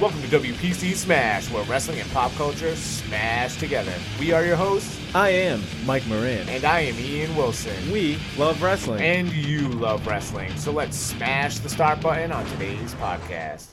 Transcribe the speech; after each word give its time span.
Welcome 0.00 0.22
to 0.22 0.28
WPC 0.28 0.94
Smash, 0.94 1.50
where 1.50 1.62
wrestling 1.64 2.00
and 2.00 2.10
pop 2.10 2.32
culture 2.32 2.74
smash 2.74 3.58
together. 3.58 3.92
We 4.18 4.32
are 4.32 4.42
your 4.42 4.56
hosts, 4.56 4.98
I 5.14 5.28
am 5.28 5.62
Mike 5.84 6.06
Moran. 6.06 6.48
and 6.48 6.64
I 6.64 6.80
am 6.80 6.98
Ian 6.98 7.36
Wilson. 7.36 7.92
We 7.92 8.18
love 8.38 8.62
wrestling. 8.62 9.02
And 9.02 9.30
you 9.30 9.68
love 9.68 10.06
wrestling, 10.06 10.56
so 10.56 10.72
let's 10.72 10.96
smash 10.96 11.58
the 11.58 11.68
start 11.68 12.00
button 12.00 12.32
on 12.32 12.46
today's 12.46 12.94
podcast. 12.94 13.66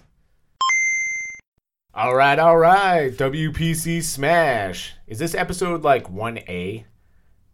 All 1.94 2.14
right, 2.14 2.38
all 2.38 2.58
right, 2.58 3.10
WPC 3.16 4.04
Smash. 4.04 4.96
Is 5.08 5.20
this 5.20 5.34
episode 5.34 5.84
like 5.84 6.12
1A? 6.12 6.84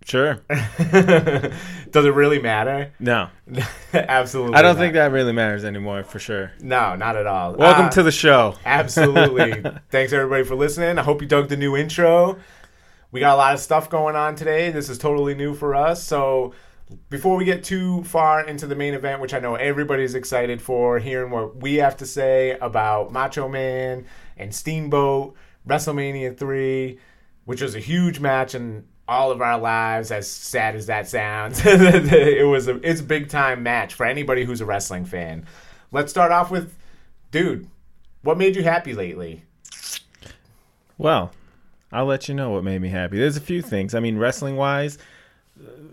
Sure. 0.06 0.42
Does 0.50 2.06
it 2.06 2.14
really 2.14 2.40
matter? 2.42 2.92
No. 3.00 3.30
Absolutely. 3.94 4.56
I 4.56 4.62
don't 4.62 4.76
not. 4.76 4.82
think 4.82 4.94
that 4.94 5.12
really 5.12 5.34
matters 5.34 5.64
anymore, 5.64 6.04
for 6.04 6.20
sure. 6.20 6.52
No, 6.60 6.96
not 6.96 7.16
at 7.16 7.28
all. 7.28 7.56
Welcome 7.56 7.86
Uh, 7.86 7.90
to 7.92 8.04
the 8.04 8.12
show. 8.12 8.56
Absolutely. 8.66 9.64
Thanks 9.90 10.14
everybody 10.14 10.44
for 10.44 10.56
listening. 10.56 10.98
I 10.98 11.04
hope 11.04 11.22
you 11.22 11.28
dug 11.28 11.50
the 11.50 11.58
new 11.58 11.76
intro. 11.78 12.38
We 13.12 13.20
got 13.20 13.36
a 13.36 13.38
lot 13.38 13.54
of 13.54 13.60
stuff 13.60 13.90
going 13.90 14.16
on 14.16 14.36
today. 14.36 14.72
This 14.72 14.90
is 14.90 14.98
totally 14.98 15.36
new 15.36 15.54
for 15.54 15.76
us. 15.76 16.04
So 16.04 16.54
before 17.10 17.36
we 17.38 17.46
get 17.46 17.64
too 17.64 18.04
far 18.04 18.42
into 18.46 18.66
the 18.68 18.76
main 18.76 18.94
event, 18.94 19.22
which 19.22 19.34
I 19.34 19.40
know 19.40 19.56
everybody's 19.56 20.16
excited 20.16 20.62
for, 20.62 21.00
hearing 21.00 21.32
what 21.32 21.56
we 21.62 21.76
have 21.76 21.98
to 21.98 22.06
say 22.06 22.58
about 22.60 23.12
Macho 23.12 23.48
Man 23.48 24.06
and 24.38 24.54
Steamboat, 24.54 25.36
WrestleMania 25.68 26.36
3, 26.38 27.00
which 27.46 27.62
was 27.62 27.76
a 27.76 27.80
huge 27.80 28.20
match 28.20 28.56
in 28.56 28.86
all 29.14 29.32
of 29.32 29.42
our 29.42 29.60
lives, 29.60 30.12
as 30.12 30.28
sad 30.28 30.76
as 30.76 30.88
that 30.88 31.08
sounds. 31.08 31.62
it 31.66 32.48
was 32.48 32.68
a 32.68 32.76
it's 32.88 33.02
a 33.02 33.04
big 33.04 33.30
time 33.30 33.64
match 33.64 33.94
for 33.94 34.06
anybody 34.06 34.44
who's 34.44 34.60
a 34.60 34.66
wrestling 34.66 35.06
fan. 35.06 35.46
Let's 35.92 36.12
start 36.12 36.32
off 36.32 36.50
with 36.50 36.76
dude, 37.32 37.68
what 38.24 38.38
made 38.38 38.56
you 38.56 38.64
happy 38.64 38.94
lately? 38.94 39.44
Well, 40.98 41.32
I'll 41.92 42.06
let 42.06 42.28
you 42.28 42.36
know 42.36 42.52
what 42.52 42.64
made 42.64 42.82
me 42.82 42.90
happy. 42.90 43.18
There's 43.18 43.38
a 43.38 43.42
few 43.42 43.62
things. 43.62 43.94
I 43.94 44.00
mean, 44.00 44.18
wrestling 44.18 44.56
wise, 44.56 44.98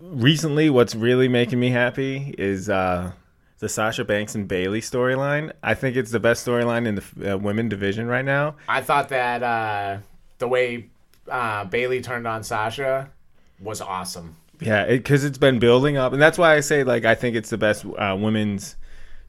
recently, 0.01 0.69
what's 0.69 0.95
really 0.95 1.27
making 1.27 1.59
me 1.59 1.69
happy 1.69 2.33
is 2.37 2.69
uh, 2.69 3.11
the 3.59 3.69
Sasha 3.69 4.03
Banks 4.03 4.35
and 4.35 4.47
Bayley 4.47 4.81
storyline. 4.81 5.51
I 5.61 5.73
think 5.73 5.95
it's 5.95 6.11
the 6.11 6.19
best 6.19 6.45
storyline 6.45 6.87
in 6.87 6.95
the 6.95 7.33
uh, 7.33 7.37
women 7.37 7.69
division 7.69 8.07
right 8.07 8.25
now. 8.25 8.55
I 8.67 8.81
thought 8.81 9.09
that 9.09 9.43
uh, 9.43 9.97
the 10.37 10.47
way 10.47 10.89
uh, 11.31 11.65
Bayley 11.65 12.01
turned 12.01 12.27
on 12.27 12.43
Sasha 12.43 13.09
was 13.59 13.81
awesome. 13.81 14.35
Yeah, 14.59 14.85
because 14.85 15.23
it, 15.23 15.29
has 15.29 15.37
been 15.37 15.59
building 15.59 15.97
up, 15.97 16.13
and 16.13 16.21
that's 16.21 16.37
why 16.37 16.55
I 16.55 16.59
say 16.59 16.83
like 16.83 17.05
I 17.05 17.15
think 17.15 17.35
it's 17.35 17.49
the 17.49 17.57
best 17.57 17.85
uh, 17.85 18.15
women's 18.19 18.75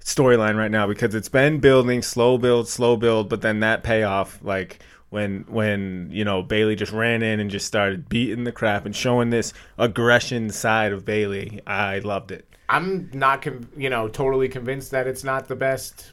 storyline 0.04 0.56
right 0.56 0.70
now 0.70 0.86
because 0.86 1.14
it's 1.14 1.28
been 1.28 1.58
building, 1.60 2.02
slow 2.02 2.36
build, 2.36 2.68
slow 2.68 2.96
build, 2.96 3.28
but 3.28 3.40
then 3.40 3.60
that 3.60 3.82
payoff, 3.82 4.38
like 4.42 4.80
when 5.10 5.44
when 5.48 6.08
you 6.12 6.24
know 6.24 6.42
Bayley 6.42 6.76
just 6.76 6.92
ran 6.92 7.22
in 7.22 7.40
and 7.40 7.50
just 7.50 7.66
started 7.66 8.08
beating 8.08 8.44
the 8.44 8.52
crap 8.52 8.84
and 8.84 8.94
showing 8.94 9.30
this 9.30 9.52
aggression 9.78 10.50
side 10.50 10.92
of 10.92 11.04
Bayley, 11.04 11.60
I 11.66 12.00
loved 12.00 12.30
it. 12.30 12.46
I'm 12.68 13.10
not, 13.12 13.42
con- 13.42 13.68
you 13.76 13.90
know, 13.90 14.08
totally 14.08 14.48
convinced 14.48 14.92
that 14.92 15.06
it's 15.06 15.24
not 15.24 15.46
the 15.46 15.56
best, 15.56 16.11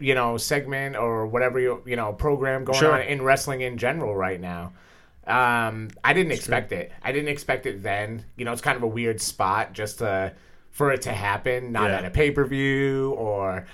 you 0.00 0.14
know, 0.14 0.36
segment 0.36 0.96
or 0.96 1.26
whatever 1.26 1.60
you 1.60 1.82
you 1.86 1.96
know 1.96 2.12
program 2.12 2.64
going 2.64 2.78
Sure. 2.78 2.92
on 2.94 3.02
in 3.02 3.22
wrestling 3.22 3.60
in 3.60 3.78
general 3.78 4.14
right 4.16 4.40
now. 4.40 4.72
Um, 5.26 5.90
I 6.02 6.12
didn't 6.12 6.32
expect 6.32 6.72
it. 6.72 6.90
I 7.02 7.12
didn't 7.12 7.28
expect 7.28 7.66
it 7.66 7.82
then. 7.82 8.24
You 8.36 8.44
know, 8.44 8.52
it's 8.52 8.62
kind 8.62 8.76
of 8.76 8.82
a 8.82 8.86
weird 8.88 9.20
spot 9.20 9.72
just 9.72 9.98
to, 9.98 10.32
for 10.70 10.90
it 10.92 11.02
to 11.02 11.12
happen, 11.12 11.70
not 11.72 11.90
Yeah. 11.90 11.98
at 11.98 12.04
a 12.06 12.10
pay 12.10 12.30
per 12.32 12.44
view 12.44 13.12
or 13.16 13.66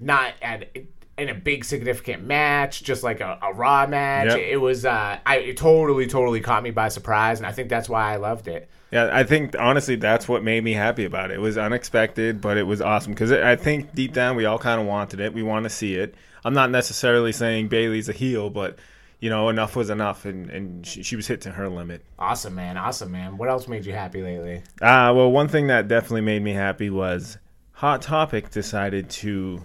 not 0.00 0.32
at 0.40 0.68
in 1.16 1.28
a 1.28 1.34
big 1.34 1.64
significant 1.64 2.24
match, 2.24 2.82
just 2.82 3.02
like 3.04 3.20
a, 3.20 3.38
a 3.42 3.52
raw 3.52 3.86
match. 3.86 4.30
Yep. 4.30 4.38
It 4.38 4.56
was, 4.56 4.84
uh, 4.84 5.18
I 5.24 5.36
it 5.38 5.56
totally, 5.56 6.06
totally 6.06 6.40
caught 6.40 6.62
me 6.62 6.70
by 6.70 6.88
surprise, 6.88 7.38
and 7.38 7.46
I 7.46 7.52
think 7.52 7.68
that's 7.68 7.88
why 7.88 8.12
I 8.12 8.16
loved 8.16 8.48
it. 8.48 8.68
Yeah, 8.94 9.10
I 9.12 9.24
think 9.24 9.56
honestly 9.58 9.96
that's 9.96 10.28
what 10.28 10.44
made 10.44 10.62
me 10.62 10.72
happy 10.72 11.04
about 11.04 11.32
it. 11.32 11.34
It 11.34 11.40
was 11.40 11.58
unexpected, 11.58 12.40
but 12.40 12.56
it 12.56 12.62
was 12.62 12.80
awesome 12.80 13.12
because 13.12 13.32
I 13.32 13.56
think 13.56 13.92
deep 13.92 14.12
down 14.12 14.36
we 14.36 14.44
all 14.44 14.56
kind 14.58 14.80
of 14.80 14.86
wanted 14.86 15.18
it. 15.18 15.34
We 15.34 15.42
want 15.42 15.64
to 15.64 15.70
see 15.70 15.96
it. 15.96 16.14
I'm 16.44 16.54
not 16.54 16.70
necessarily 16.70 17.32
saying 17.32 17.68
Bayley's 17.68 18.08
a 18.08 18.12
heel, 18.12 18.50
but 18.50 18.78
you 19.18 19.30
know 19.30 19.48
enough 19.48 19.74
was 19.74 19.90
enough, 19.90 20.24
and 20.26 20.48
and 20.48 20.86
she, 20.86 21.02
she 21.02 21.16
was 21.16 21.26
hit 21.26 21.40
to 21.40 21.50
her 21.50 21.68
limit. 21.68 22.04
Awesome, 22.20 22.54
man. 22.54 22.76
Awesome, 22.76 23.10
man. 23.10 23.36
What 23.36 23.48
else 23.48 23.66
made 23.66 23.84
you 23.84 23.92
happy 23.92 24.22
lately? 24.22 24.62
Uh, 24.80 25.12
well, 25.16 25.32
one 25.32 25.48
thing 25.48 25.66
that 25.66 25.88
definitely 25.88 26.20
made 26.20 26.44
me 26.44 26.52
happy 26.52 26.88
was 26.88 27.38
Hot 27.72 28.00
Topic 28.00 28.50
decided 28.50 29.10
to 29.10 29.60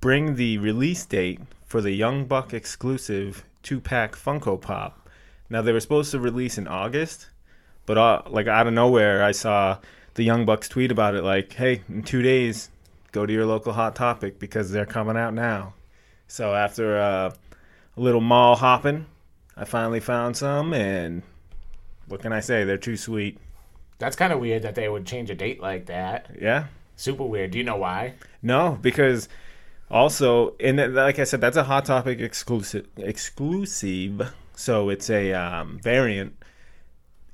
bring 0.00 0.34
the 0.34 0.58
release 0.58 1.06
date 1.06 1.40
for 1.64 1.80
the 1.80 1.92
Young 1.92 2.24
Buck 2.24 2.52
exclusive 2.52 3.44
two 3.62 3.78
pack 3.80 4.16
Funko 4.16 4.60
Pop. 4.60 5.08
Now, 5.48 5.62
they 5.62 5.72
were 5.72 5.78
supposed 5.78 6.10
to 6.10 6.18
release 6.18 6.58
in 6.58 6.66
August, 6.66 7.28
but 7.86 7.98
uh, 7.98 8.22
like 8.28 8.46
out 8.46 8.66
of 8.66 8.72
nowhere, 8.72 9.22
I 9.22 9.32
saw 9.32 9.78
the 10.14 10.24
Young 10.24 10.44
Bucks 10.44 10.68
tweet 10.68 10.92
about 10.92 11.14
it 11.14 11.22
like, 11.22 11.52
hey, 11.52 11.82
in 11.88 12.02
two 12.02 12.22
days, 12.22 12.70
go 13.12 13.26
to 13.26 13.32
your 13.32 13.46
local 13.46 13.72
Hot 13.72 13.96
Topic 13.96 14.38
because 14.38 14.70
they're 14.70 14.86
coming 14.86 15.16
out 15.16 15.34
now. 15.34 15.74
So 16.26 16.54
after 16.54 16.98
uh, 16.98 17.32
a 17.96 18.00
little 18.00 18.20
mall 18.20 18.56
hopping, 18.56 19.06
I 19.56 19.64
finally 19.64 20.00
found 20.00 20.36
some, 20.36 20.72
and 20.72 21.22
what 22.06 22.22
can 22.22 22.32
I 22.32 22.40
say? 22.40 22.64
They're 22.64 22.78
too 22.78 22.96
sweet. 22.96 23.38
That's 23.98 24.16
kind 24.16 24.32
of 24.32 24.40
weird 24.40 24.62
that 24.62 24.74
they 24.74 24.88
would 24.88 25.06
change 25.06 25.30
a 25.30 25.34
date 25.34 25.60
like 25.60 25.86
that. 25.86 26.30
Yeah. 26.40 26.66
Super 26.96 27.24
weird. 27.24 27.50
Do 27.50 27.58
you 27.58 27.64
know 27.64 27.76
why? 27.76 28.14
No, 28.42 28.78
because 28.80 29.28
also, 29.90 30.54
and 30.60 30.94
like 30.94 31.18
I 31.18 31.24
said, 31.24 31.40
that's 31.40 31.56
a 31.56 31.64
Hot 31.64 31.84
Topic 31.84 32.20
exclusive. 32.20 32.86
Exclusive. 32.96 34.32
So 34.54 34.88
it's 34.88 35.10
a 35.10 35.32
um, 35.32 35.80
variant. 35.82 36.36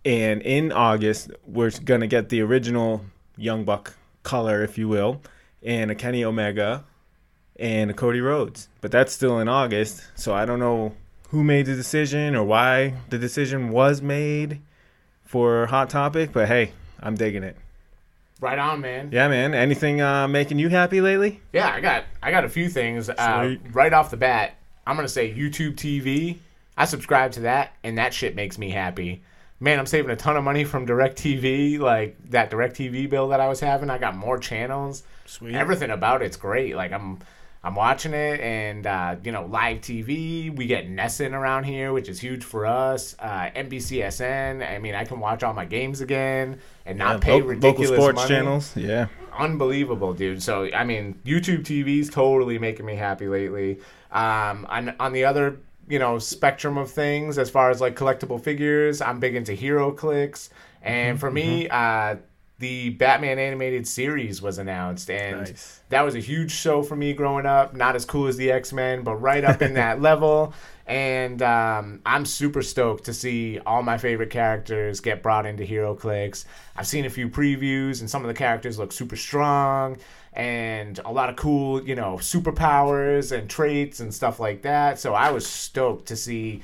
And 0.07 0.41
in 0.43 0.71
August, 0.71 1.33
we're 1.49 1.73
gonna 1.85 2.07
get 2.07 2.29
the 2.29 2.41
original 2.41 3.05
Young 3.37 3.65
Buck 3.65 3.95
color, 4.23 4.63
if 4.63 4.79
you 4.79 4.87
will, 4.87 5.21
and 5.65 5.91
a 5.91 5.97
Kenny 5.97 6.25
Omega, 6.25 6.85
and 7.59 7.91
a 7.91 7.93
Cody 7.93 8.21
Rhodes. 8.21 8.69
But 8.81 8.93
that's 8.93 9.13
still 9.13 9.41
in 9.41 9.49
August, 9.49 10.05
so 10.15 10.33
I 10.33 10.45
don't 10.45 10.61
know 10.61 10.95
who 11.31 11.43
made 11.43 11.67
the 11.67 11.75
decision 11.75 12.37
or 12.37 12.45
why 12.45 12.95
the 13.11 13.19
decision 13.19 13.71
was 13.71 14.01
made 14.01 14.61
for 15.25 15.67
Hot 15.67 15.91
Topic. 15.91 16.31
But 16.33 16.47
hey, 16.47 16.71
I'm 17.01 17.17
digging 17.17 17.43
it. 17.43 17.57
Right 18.41 18.61
on, 18.61 18.81
man. 18.83 19.09
Yeah, 19.11 19.27
man. 19.27 19.55
Anything 19.55 20.03
uh, 20.03 20.29
making 20.29 20.61
you 20.61 20.69
happy 20.69 21.01
lately? 21.01 21.41
Yeah, 21.53 21.69
I 21.69 21.81
got 21.81 22.05
I 22.23 22.31
got 22.31 22.45
a 22.45 22.49
few 22.49 22.69
things. 22.69 23.11
Uh, 23.11 23.57
right 23.73 23.93
off 23.93 24.13
the 24.13 24.17
bat, 24.17 24.55
I'm 24.87 24.95
gonna 24.95 25.09
say 25.09 25.35
YouTube 25.35 25.75
TV. 25.75 26.39
I 26.77 26.85
subscribe 26.85 27.33
to 27.33 27.41
that, 27.41 27.73
and 27.83 27.99
that 27.99 28.15
shit 28.15 28.37
makes 28.37 28.57
me 28.57 28.71
happy. 28.71 29.25
Man, 29.59 29.79
I'm 29.79 29.87
saving 29.87 30.11
a 30.11 30.17
ton 30.17 30.37
of 30.37 30.45
money 30.45 30.65
from 30.65 30.87
DirecTV, 30.87 31.79
like 31.79 32.17
that 32.31 32.51
DirecTV 32.51 33.09
bill 33.09 33.29
that 33.29 33.41
I 33.41 33.49
was 33.49 33.61
having. 33.61 33.89
I 33.89 33.97
got 33.99 34.15
more 34.15 34.39
channels. 34.39 35.03
Sweet. 35.25 35.55
Everything 35.55 35.91
about 35.91 36.21
it's 36.23 36.37
great. 36.37 36.77
Like 36.77 36.93
I'm 36.93 37.21
I'm 37.65 37.75
watching 37.75 38.13
it, 38.13 38.39
and 38.41 38.87
uh, 38.87 39.17
you 39.25 39.33
know, 39.33 39.47
live 39.47 39.79
TV. 39.79 40.55
We 40.55 40.67
get 40.67 40.89
NESN 40.89 41.33
around 41.33 41.65
here, 41.65 41.93
which 41.93 42.09
is 42.09 42.21
huge 42.21 42.45
for 42.45 42.67
us. 42.67 43.17
Uh, 43.19 43.51
NBCSN. 43.57 44.69
I 44.69 44.79
mean, 44.79 44.95
I 44.95 45.05
can 45.05 45.21
watch 45.21 45.43
all 45.43 45.55
my 45.55 45.65
games 45.65 46.01
again 46.01 46.61
and 46.85 46.99
not 46.99 47.23
pay 47.23 47.41
Lo- 47.41 47.49
ridiculous 47.49 47.91
local 47.91 48.05
sports 48.05 48.17
money 48.17 48.29
channels. 48.29 48.77
Yeah. 48.77 49.07
unbelievable, 49.37 50.13
dude. 50.13 50.43
So 50.43 50.69
I 50.73 50.85
mean, 50.85 51.19
YouTube 51.25 51.63
TV's 51.63 52.11
totally 52.11 52.59
making 52.59 52.85
me 52.87 52.95
happy 52.95 53.27
lately. 53.27 53.81
Um, 54.13 54.67
on 54.69 54.95
on 55.01 55.13
the 55.13 55.25
other 55.25 55.59
you 55.89 55.99
know 55.99 56.19
spectrum 56.19 56.77
of 56.79 56.91
things, 56.91 57.39
as 57.39 57.51
far 57.51 57.71
as 57.71 57.81
like 57.81 57.97
collectible 57.97 58.41
figures, 58.41 59.01
I'm 59.01 59.21
big 59.21 59.35
into 59.35 59.53
HeroClix, 59.53 60.49
and 60.83 61.19
for 61.19 61.31
me, 61.31 61.69
uh, 61.69 62.17
the 62.59 62.89
Batman 62.91 63.39
animated 63.39 63.87
series 63.87 64.41
was 64.41 64.57
announced, 64.59 65.11
and 65.11 65.41
Nice. 65.41 65.83
that 65.91 66.03
was 66.03 66.15
a 66.15 66.21
huge 66.21 66.51
show 66.51 66.83
for 66.83 66.97
me 66.97 67.13
growing 67.13 67.45
up. 67.45 67.75
Not 67.75 67.97
as 67.97 68.05
cool 68.07 68.29
as 68.29 68.37
the 68.39 68.51
X 68.51 68.73
Men, 68.73 69.03
but 69.03 69.17
right 69.17 69.45
up 69.45 69.61
in 69.61 69.75
that 69.75 70.01
level. 70.11 70.55
And 70.87 71.43
um, 71.43 72.01
I'm 72.07 72.25
super 72.25 72.63
stoked 72.63 73.05
to 73.07 73.13
see 73.13 73.59
all 73.67 73.83
my 73.83 73.99
favorite 73.99 74.31
characters 74.31 75.01
get 75.01 75.21
brought 75.23 75.45
into 75.45 75.65
HeroClix. 75.65 76.45
I've 76.77 76.87
seen 76.87 77.05
a 77.05 77.11
few 77.11 77.29
previews, 77.29 78.01
and 78.01 78.09
some 78.09 78.23
of 78.23 78.29
the 78.29 78.35
characters 78.35 78.79
look 78.79 78.93
super 78.93 79.17
strong, 79.17 79.99
and 80.37 81.01
a 81.07 81.11
lot 81.11 81.31
of 81.31 81.37
cool, 81.37 81.83
you 81.83 81.95
know, 81.95 82.17
superpowers 82.17 83.37
and 83.37 83.49
traits 83.49 84.01
and 84.01 84.13
stuff 84.13 84.39
like 84.39 84.63
that. 84.63 85.01
So 85.01 85.15
I 85.15 85.31
was 85.31 85.47
stoked 85.47 86.07
to 86.09 86.17
see 86.17 86.61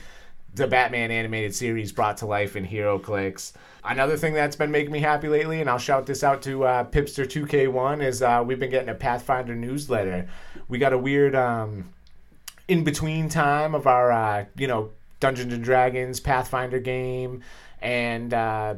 the 0.55 0.67
Batman 0.67 1.11
animated 1.11 1.55
series 1.55 1.91
brought 1.91 2.19
to 2.19 2.27
life 2.27 2.55
in 2.55 2.67
HeroClix. 2.67 3.53
Another 3.83 4.19
thing 4.19 4.35
that's 4.35 4.55
been 4.55 4.71
making 4.71 4.93
me 4.93 5.01
happy 5.01 5.27
lately, 5.27 5.63
and 5.63 5.71
I'll 5.71 5.79
shout 5.79 6.05
this 6.05 6.23
out 6.23 6.43
to 6.43 6.65
uh, 6.65 6.85
Pipster2K1, 6.85 8.05
is 8.05 8.21
uh, 8.23 8.45
we've 8.47 8.61
been 8.61 8.71
getting 8.71 8.91
a 8.91 8.95
Pathfinder 8.95 9.55
newsletter. 9.55 10.29
We 10.69 10.79
got 10.79 10.93
a 10.93 10.99
weird 10.99 11.35
um, 11.35 11.89
in 12.69 12.85
between 12.85 13.31
time 13.31 13.75
of 13.75 13.87
our, 13.87 14.13
uh, 14.13 14.45
you 14.55 14.67
know, 14.67 14.91
Dungeons 15.19 15.53
and 15.55 15.65
Dragons 15.65 16.21
Pathfinder 16.21 16.79
game, 16.79 17.43
and 17.81 18.35
uh, 18.35 18.75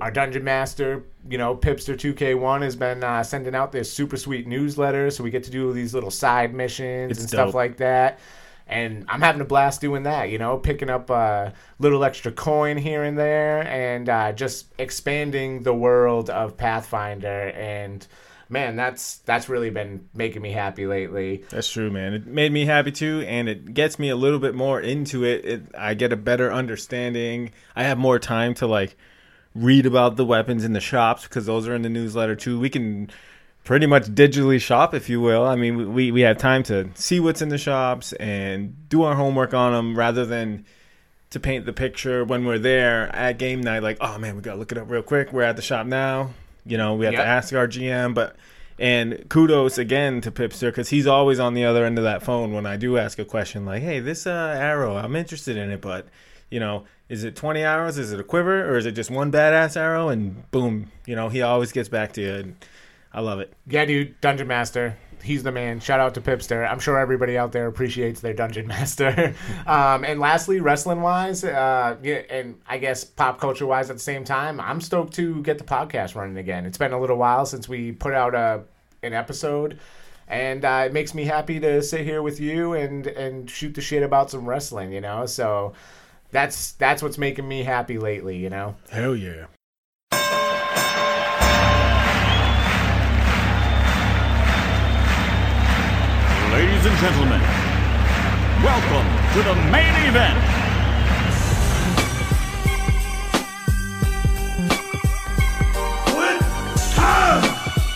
our 0.00 0.10
dungeon 0.10 0.42
master, 0.42 1.04
you 1.28 1.38
know, 1.38 1.56
Pipster 1.56 1.94
2K1 1.94 2.62
has 2.62 2.74
been 2.74 3.04
uh, 3.04 3.22
sending 3.22 3.54
out 3.54 3.70
this 3.70 3.92
super 3.92 4.16
sweet 4.16 4.46
newsletter, 4.46 5.10
so 5.10 5.22
we 5.22 5.30
get 5.30 5.44
to 5.44 5.50
do 5.50 5.72
these 5.72 5.94
little 5.94 6.10
side 6.10 6.52
missions 6.52 7.12
It's 7.12 7.20
and 7.20 7.28
stuff 7.28 7.54
like 7.54 7.76
that. 7.76 8.18
And 8.66 9.04
I'm 9.08 9.20
having 9.20 9.40
a 9.40 9.44
blast 9.44 9.80
doing 9.80 10.04
that, 10.04 10.30
you 10.30 10.38
know, 10.38 10.56
picking 10.56 10.88
up 10.90 11.10
a 11.10 11.52
little 11.78 12.02
extra 12.02 12.32
coin 12.32 12.76
here 12.76 13.04
and 13.04 13.16
there, 13.16 13.62
and 13.68 14.08
uh, 14.08 14.32
just 14.32 14.66
expanding 14.78 15.62
the 15.62 15.74
world 15.74 16.30
of 16.30 16.56
Pathfinder. 16.56 17.50
And 17.50 18.04
man, 18.48 18.74
that's 18.74 19.18
that's 19.18 19.48
really 19.48 19.70
been 19.70 20.08
making 20.14 20.42
me 20.42 20.50
happy 20.50 20.86
lately. 20.86 21.44
That's 21.50 21.70
true, 21.70 21.90
man. 21.90 22.14
It 22.14 22.26
made 22.26 22.52
me 22.52 22.64
happy 22.64 22.90
too, 22.90 23.22
and 23.28 23.48
it 23.48 23.74
gets 23.74 23.98
me 23.98 24.08
a 24.08 24.16
little 24.16 24.38
bit 24.40 24.54
more 24.54 24.80
into 24.80 25.24
it. 25.24 25.44
it. 25.44 25.62
I 25.78 25.94
get 25.94 26.12
a 26.12 26.16
better 26.16 26.50
understanding. 26.50 27.52
I 27.76 27.84
have 27.84 27.98
more 27.98 28.18
time 28.18 28.54
to 28.54 28.66
like 28.66 28.96
read 29.54 29.86
about 29.86 30.16
the 30.16 30.24
weapons 30.24 30.64
in 30.64 30.72
the 30.72 30.80
shops 30.80 31.24
because 31.24 31.46
those 31.46 31.68
are 31.68 31.74
in 31.74 31.82
the 31.82 31.88
newsletter 31.88 32.34
too. 32.36 32.58
We 32.58 32.68
can 32.70 33.10
pretty 33.64 33.86
much 33.86 34.04
digitally 34.06 34.60
shop, 34.60 34.94
if 34.94 35.08
you 35.08 35.20
will. 35.20 35.44
I 35.46 35.54
mean, 35.56 35.94
we 35.94 36.10
we 36.10 36.22
have 36.22 36.38
time 36.38 36.62
to 36.64 36.90
see 36.94 37.20
what's 37.20 37.40
in 37.42 37.48
the 37.50 37.58
shops 37.58 38.12
and 38.14 38.88
do 38.88 39.02
our 39.02 39.14
homework 39.14 39.54
on 39.54 39.72
them 39.72 39.96
rather 39.98 40.26
than 40.26 40.64
to 41.30 41.40
paint 41.40 41.66
the 41.66 41.72
picture 41.72 42.24
when 42.24 42.44
we're 42.44 42.58
there 42.58 43.14
at 43.14 43.38
game 43.38 43.60
night. 43.60 43.82
Like, 43.82 43.98
oh 44.00 44.18
man, 44.18 44.36
we 44.36 44.42
gotta 44.42 44.58
look 44.58 44.72
it 44.72 44.78
up 44.78 44.90
real 44.90 45.02
quick. 45.02 45.32
We're 45.32 45.42
at 45.42 45.56
the 45.56 45.62
shop 45.62 45.86
now. 45.86 46.30
You 46.66 46.76
know, 46.78 46.94
we 46.94 47.04
have 47.04 47.14
Yep. 47.14 47.22
to 47.22 47.26
ask 47.26 47.54
our 47.54 47.68
GM, 47.68 48.14
but. 48.14 48.36
And 48.76 49.28
kudos 49.28 49.78
again 49.78 50.20
to 50.22 50.32
Pipster 50.32 50.66
because 50.66 50.88
he's 50.88 51.06
always 51.06 51.38
on 51.38 51.54
the 51.54 51.64
other 51.64 51.84
end 51.84 51.96
of 51.96 52.02
that 52.02 52.24
phone 52.24 52.52
when 52.52 52.66
I 52.66 52.74
do 52.76 52.98
ask 52.98 53.20
a 53.20 53.24
question 53.24 53.64
like, 53.64 53.84
"Hey, 53.84 54.00
this 54.00 54.26
uh, 54.26 54.56
arrow, 54.58 54.96
I'm 54.96 55.14
interested 55.14 55.56
in 55.56 55.70
it, 55.70 55.80
but 55.80 56.08
you 56.50 56.60
know, 56.60 56.84
is 57.08 57.24
it 57.24 57.36
20 57.36 57.60
arrows? 57.62 57.98
Is 57.98 58.12
it 58.12 58.20
a 58.20 58.24
quiver, 58.24 58.68
or 58.68 58.76
is 58.76 58.86
it 58.86 58.92
just 58.92 59.10
one 59.10 59.30
badass 59.30 59.76
arrow?" 59.76 60.08
And 60.08 60.50
boom, 60.50 60.90
you 61.06 61.16
know, 61.16 61.28
he 61.28 61.42
always 61.42 61.72
gets 61.72 61.88
back 61.88 62.12
to 62.14 62.20
you. 62.20 62.34
And 62.34 62.56
I 63.12 63.20
love 63.20 63.40
it. 63.40 63.52
Yeah, 63.66 63.84
dude, 63.84 64.20
Dungeon 64.20 64.48
Master. 64.48 64.96
He's 65.22 65.42
the 65.42 65.52
man. 65.52 65.80
Shout 65.80 66.00
out 66.00 66.14
to 66.14 66.20
Pipster. 66.20 66.70
I'm 66.70 66.78
sure 66.78 66.98
everybody 66.98 67.38
out 67.38 67.52
there 67.52 67.66
appreciates 67.66 68.20
their 68.20 68.34
Dungeon 68.34 68.66
Master. 68.76 69.34
um, 69.66 70.04
and 70.04 70.20
lastly, 70.20 70.60
wrestling 70.60 71.00
wise, 71.00 71.44
uh, 71.44 71.96
yeah, 72.02 72.22
and 72.28 72.60
I 72.66 72.76
guess 72.76 73.04
pop 73.04 73.40
culture 73.40 73.64
wise 73.64 73.88
at 73.88 73.96
the 73.96 74.02
same 74.02 74.24
time, 74.24 74.60
I'm 74.60 74.82
stoked 74.82 75.14
to 75.14 75.42
get 75.42 75.56
the 75.58 75.64
podcast 75.64 76.14
running 76.14 76.36
again. 76.36 76.66
It's 76.66 76.76
been 76.76 76.92
a 76.92 77.00
little 77.00 77.16
while 77.16 77.46
since 77.46 77.68
we 77.68 77.92
put 77.92 78.12
out 78.12 78.34
a, 78.34 78.64
an 79.02 79.14
episode. 79.14 79.78
And 80.26 80.64
uh, 80.64 80.84
it 80.86 80.92
makes 80.92 81.14
me 81.14 81.24
happy 81.24 81.60
to 81.60 81.82
sit 81.82 82.02
here 82.02 82.22
with 82.22 82.40
you 82.40 82.72
and, 82.72 83.06
and 83.06 83.48
shoot 83.48 83.74
the 83.74 83.80
shit 83.82 84.02
about 84.02 84.30
some 84.30 84.46
wrestling, 84.46 84.92
you 84.92 85.00
know. 85.00 85.26
So 85.26 85.74
that's 86.34 86.72
that's 86.72 87.00
what's 87.00 87.16
making 87.16 87.46
me 87.46 87.62
happy 87.62 87.96
lately, 87.96 88.36
you 88.36 88.50
know. 88.50 88.74
Hell 88.90 89.14
yeah. 89.14 89.46
Ladies 96.52 96.86
and 96.86 96.96
gentlemen, 96.98 97.40
welcome 98.62 99.06
to 99.32 99.42
the 99.42 99.54
main 99.70 99.94
event. 100.08 100.38
It's 106.16 106.94
time! 106.96 107.44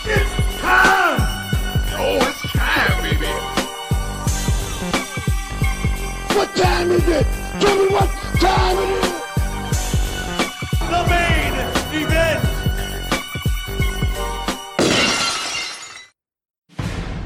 It's 0.05 0.61
time! 0.61 1.19
Oh, 1.91 2.17
it's 2.21 2.41
time, 2.53 3.03
baby! 3.03 3.27
What 6.35 6.55
time 6.55 6.91
is 6.91 7.07
it? 7.07 7.27
Tell 7.59 7.75
me 7.75 7.87
what 7.91 8.18
time! 8.39 8.77
The 10.89 11.01
main 11.09 11.53
event. 12.03 12.45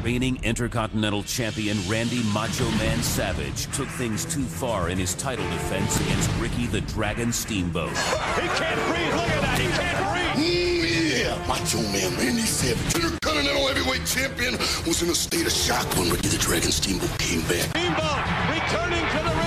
Reigning 0.04 0.44
Intercontinental 0.44 1.24
Champion 1.24 1.77
Randy 1.88 2.24
Macho 2.33 2.69
Man 2.71 3.01
Savage 3.01 3.68
took 3.75 3.88
things 3.88 4.25
too 4.25 4.44
far 4.44 4.89
in 4.89 4.98
his 4.98 5.15
title 5.15 5.50
defense 5.50 6.00
against 6.01 6.30
Ricky 6.39 6.68
the 6.68 6.81
Dragon 6.81 7.31
Steamboat. 7.31 7.89
He 7.89 7.95
can't 7.95 8.81
breathe. 8.88 9.15
Look 9.15 9.30
at 9.30 9.42
that. 9.42 9.60
He 9.60 9.68
can't 9.69 9.98
breathe. 10.12 10.45
Mm, 10.45 11.24
yeah, 11.24 11.48
Macho 11.48 11.81
Man 11.94 12.18
Randy 12.18 12.42
Savage, 12.42 12.95
Intercontinental 12.95 13.68
Heavyweight 13.68 14.06
Champion, 14.06 14.57
was 14.86 15.01
in 15.01 15.10
a 15.10 15.15
state 15.15 15.45
of 15.45 15.54
shock 15.54 15.86
when 15.95 16.10
Ricky 16.10 16.27
the 16.27 16.38
Dragon 16.38 16.71
Steamboat 16.71 17.18
came 17.19 17.42
back. 17.42 17.69
Steamboat 17.71 18.20
returning 18.51 19.05
to 19.08 19.24
the 19.24 19.42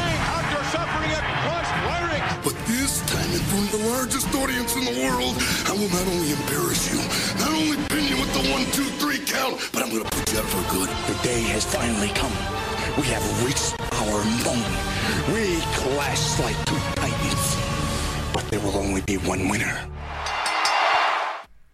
time, 3.57 3.63
in 3.63 3.69
front 3.69 3.75
of 3.75 3.81
the 3.81 3.89
largest 3.91 4.35
audience 4.35 4.77
in 4.77 4.85
the 4.85 5.01
world, 5.03 5.35
I 5.67 5.73
will 5.73 5.89
not 5.89 6.07
only 6.09 6.33
embarrass 6.33 6.93
you, 6.93 6.99
not 7.39 7.53
only 7.53 7.77
pin 7.89 8.05
you 8.05 8.21
with 8.21 8.33
the 8.33 8.51
one, 8.53 8.65
two, 8.73 8.85
three 8.99 9.19
count, 9.19 9.61
but 9.73 9.83
I'm 9.83 9.91
gonna 9.91 10.05
put 10.05 10.33
you 10.33 10.39
out 10.39 10.45
for 10.45 10.63
good. 10.73 10.89
The 10.89 11.23
day 11.23 11.43
has 11.53 11.65
finally 11.65 12.09
come. 12.09 12.33
We 12.97 13.05
have 13.13 13.45
reached 13.45 13.77
our 13.93 14.25
moment. 14.45 14.77
We 15.33 15.61
clash 15.75 16.39
like 16.41 16.57
two 16.67 16.79
titans. 16.95 17.57
But 18.33 18.49
there 18.51 18.61
will 18.61 18.77
only 18.77 19.01
be 19.03 19.17
one 19.17 19.49
winner. 19.49 19.87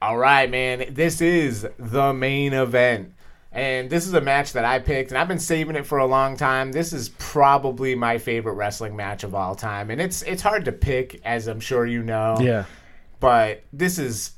All 0.01 0.17
right, 0.17 0.51
man. 0.51 0.95
This 0.95 1.21
is 1.21 1.67
the 1.79 2.13
main 2.13 2.53
event. 2.53 3.13
And 3.53 3.91
this 3.91 4.07
is 4.07 4.15
a 4.15 4.21
match 4.21 4.55
that 4.55 4.65
I 4.65 4.79
picked, 4.79 5.11
and 5.11 5.19
I've 5.19 5.29
been 5.29 5.39
saving 5.39 5.77
it 5.77 5.85
for 5.85 5.99
a 5.99 6.07
long 6.07 6.39
time. 6.39 6.73
This 6.73 6.95
is 6.95 7.11
probably 7.11 7.95
my 7.95 8.17
favorite 8.17 8.55
wrestling 8.55 8.97
match 8.97 9.25
of 9.25 9.35
all 9.35 9.55
time. 9.55 9.91
And 9.91 10.01
it's 10.01 10.23
it's 10.23 10.41
hard 10.41 10.65
to 10.65 10.73
pick, 10.73 11.21
as 11.25 11.49
I'm 11.49 11.61
sure 11.61 11.85
you 11.85 12.03
know. 12.03 12.39
Yeah. 12.41 12.65
But 13.21 13.63
this 13.73 13.99
is 13.99 14.33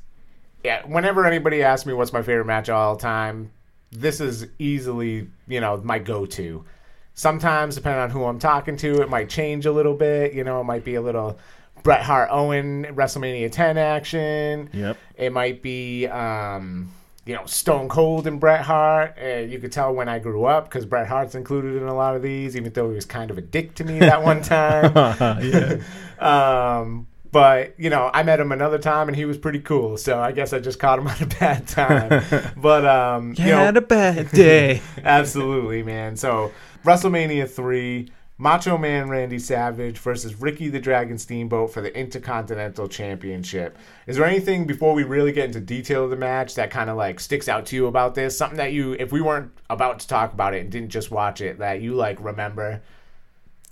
yeah, 0.65 0.83
whenever 0.87 1.27
anybody 1.27 1.63
asks 1.63 1.87
me 1.87 1.93
what's 1.93 2.13
my 2.13 2.23
favorite 2.23 2.47
match 2.47 2.69
of 2.71 2.75
all 2.75 2.97
time, 2.97 3.53
this 3.93 4.21
is 4.21 4.47
easily, 4.59 5.29
you 5.47 5.61
know, 5.61 5.77
my 5.85 5.99
go 5.99 6.25
to. 6.27 6.65
Sometimes, 7.13 7.77
depending 7.77 8.01
on 8.01 8.11
who 8.11 8.25
I'm 8.25 8.39
talking 8.39 8.77
to, 8.79 9.03
it 9.03 9.09
might 9.09 9.29
change 9.29 9.67
a 9.67 9.73
little 9.73 9.95
bit. 9.95 10.33
You 10.33 10.43
know, 10.43 10.61
it 10.61 10.65
might 10.65 10.83
be 10.83 10.97
a 10.97 11.03
little 11.03 11.39
Bret 11.85 12.03
Hart 12.03 12.31
Owen 12.33 12.87
WrestleMania 12.87 13.53
10 13.53 13.79
action. 13.79 14.71
Yep. 14.73 14.97
It 15.17 15.33
might 15.33 15.63
be, 15.63 16.07
um, 16.09 16.91
you 17.27 17.35
know, 17.35 17.47
Stone 17.47 17.89
Cold 17.89 18.27
and 18.27 18.39
Bret 18.39 18.63
Hart. 18.63 19.17
Uh, 19.23 19.39
you 19.39 19.59
could 19.59 19.73
tell 19.73 19.95
when 19.95 20.09
I 20.09 20.19
grew 20.19 20.45
up 20.45 20.65
because 20.65 20.85
Bret 20.85 21.07
Hart's 21.07 21.35
included 21.35 21.77
in 21.81 21.89
a 21.89 21.95
lot 21.95 22.17
of 22.17 22.23
these, 22.23 22.57
even 22.57 22.73
though 22.73 22.91
he 22.91 22.95
was 22.95 23.07
kind 23.07 23.31
of 23.31 23.39
a 23.39 23.41
dick 23.41 23.75
to 23.77 23.85
me 23.85 23.99
that 23.99 24.23
one 24.23 24.43
time. 24.43 24.93
yeah. 25.43 25.79
Um, 26.19 27.07
but 27.33 27.75
you 27.79 27.91
know, 27.91 28.11
I 28.15 28.23
met 28.23 28.39
him 28.41 28.53
another 28.53 28.79
time 28.79 29.09
and 29.09 29.17
he 29.17 29.25
was 29.25 29.39
pretty 29.39 29.59
cool. 29.61 29.97
So 29.97 30.21
I 30.21 30.33
guess 30.33 30.53
I 30.53 30.61
just 30.61 30.79
caught 30.79 30.99
him 30.99 31.07
at 31.09 31.21
a 31.21 31.27
bad 31.27 31.67
time. 31.67 32.53
but 32.57 32.85
um, 32.87 33.35
you 33.39 33.47
know, 33.47 33.57
Had 33.57 33.77
a 33.77 33.81
bad 33.81 34.31
day. 34.31 34.83
absolutely, 35.03 35.83
man. 35.83 36.17
So 36.17 36.53
WrestleMania 36.85 37.51
three. 37.51 38.11
Macho 38.37 38.77
Man 38.77 39.09
Randy 39.09 39.39
Savage 39.39 39.99
versus 39.99 40.41
Ricky 40.41 40.69
the 40.69 40.81
Dragon 40.81 41.19
Steamboat 41.19 41.73
for 41.73 41.81
the 41.81 41.97
Intercontinental 41.97 42.89
Championship. 42.89 43.79
Is 44.07 44.17
there 44.17 44.27
anything 44.27 44.67
before 44.67 44.93
we 44.95 45.05
really 45.05 45.33
get 45.33 45.45
into 45.45 45.61
detail 45.61 46.05
of 46.05 46.11
the 46.11 46.17
match 46.17 46.57
that 46.57 46.71
kind 46.71 46.91
of 46.91 46.97
like 46.97 47.21
sticks 47.21 47.49
out 47.49 47.67
to 47.67 47.77
you 47.77 47.87
about 47.87 48.15
this? 48.15 48.37
Something 48.37 48.59
that 48.59 48.73
you, 48.73 48.95
if 48.95 49.13
we 49.13 49.21
weren't 49.21 49.53
about 49.71 50.01
to 50.01 50.09
talk 50.09 50.33
about 50.33 50.55
it 50.55 50.63
and 50.63 50.71
didn't 50.73 50.91
just 50.91 51.11
watch 51.11 51.41
it, 51.41 51.59
that 51.59 51.81
you 51.81 51.95
like 51.95 52.19
remember? 52.21 52.83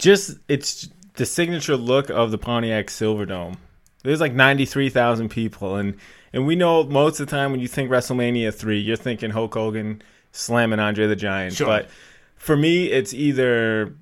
just 0.03 0.37
it's 0.49 0.89
the 1.15 1.25
signature 1.25 1.77
look 1.77 2.11
of 2.11 2.31
the 2.31 2.39
Pontiac 2.39 2.89
Silverdome. 2.89 3.57
There's 4.03 4.21
like 4.21 4.35
93,000 4.35 5.29
people 5.29 5.77
and 5.77 5.97
and 6.33 6.47
we 6.47 6.57
know 6.57 6.83
most 6.85 7.21
of 7.21 7.27
the 7.27 7.31
time 7.31 7.53
when 7.53 7.61
you 7.61 7.69
think 7.69 7.91
WrestleMania 7.91 8.53
3, 8.55 8.81
you're 8.81 8.97
thinking 8.97 9.31
Hulk 9.31 9.55
Hogan 9.55 10.03
slamming 10.33 10.81
Andre 10.81 11.07
the 11.07 11.17
Giant. 11.17 11.55
Sure. 11.55 11.67
But 11.67 11.89
for 12.37 12.57
me 12.57 12.87
it's 12.87 13.15
either 13.15 13.95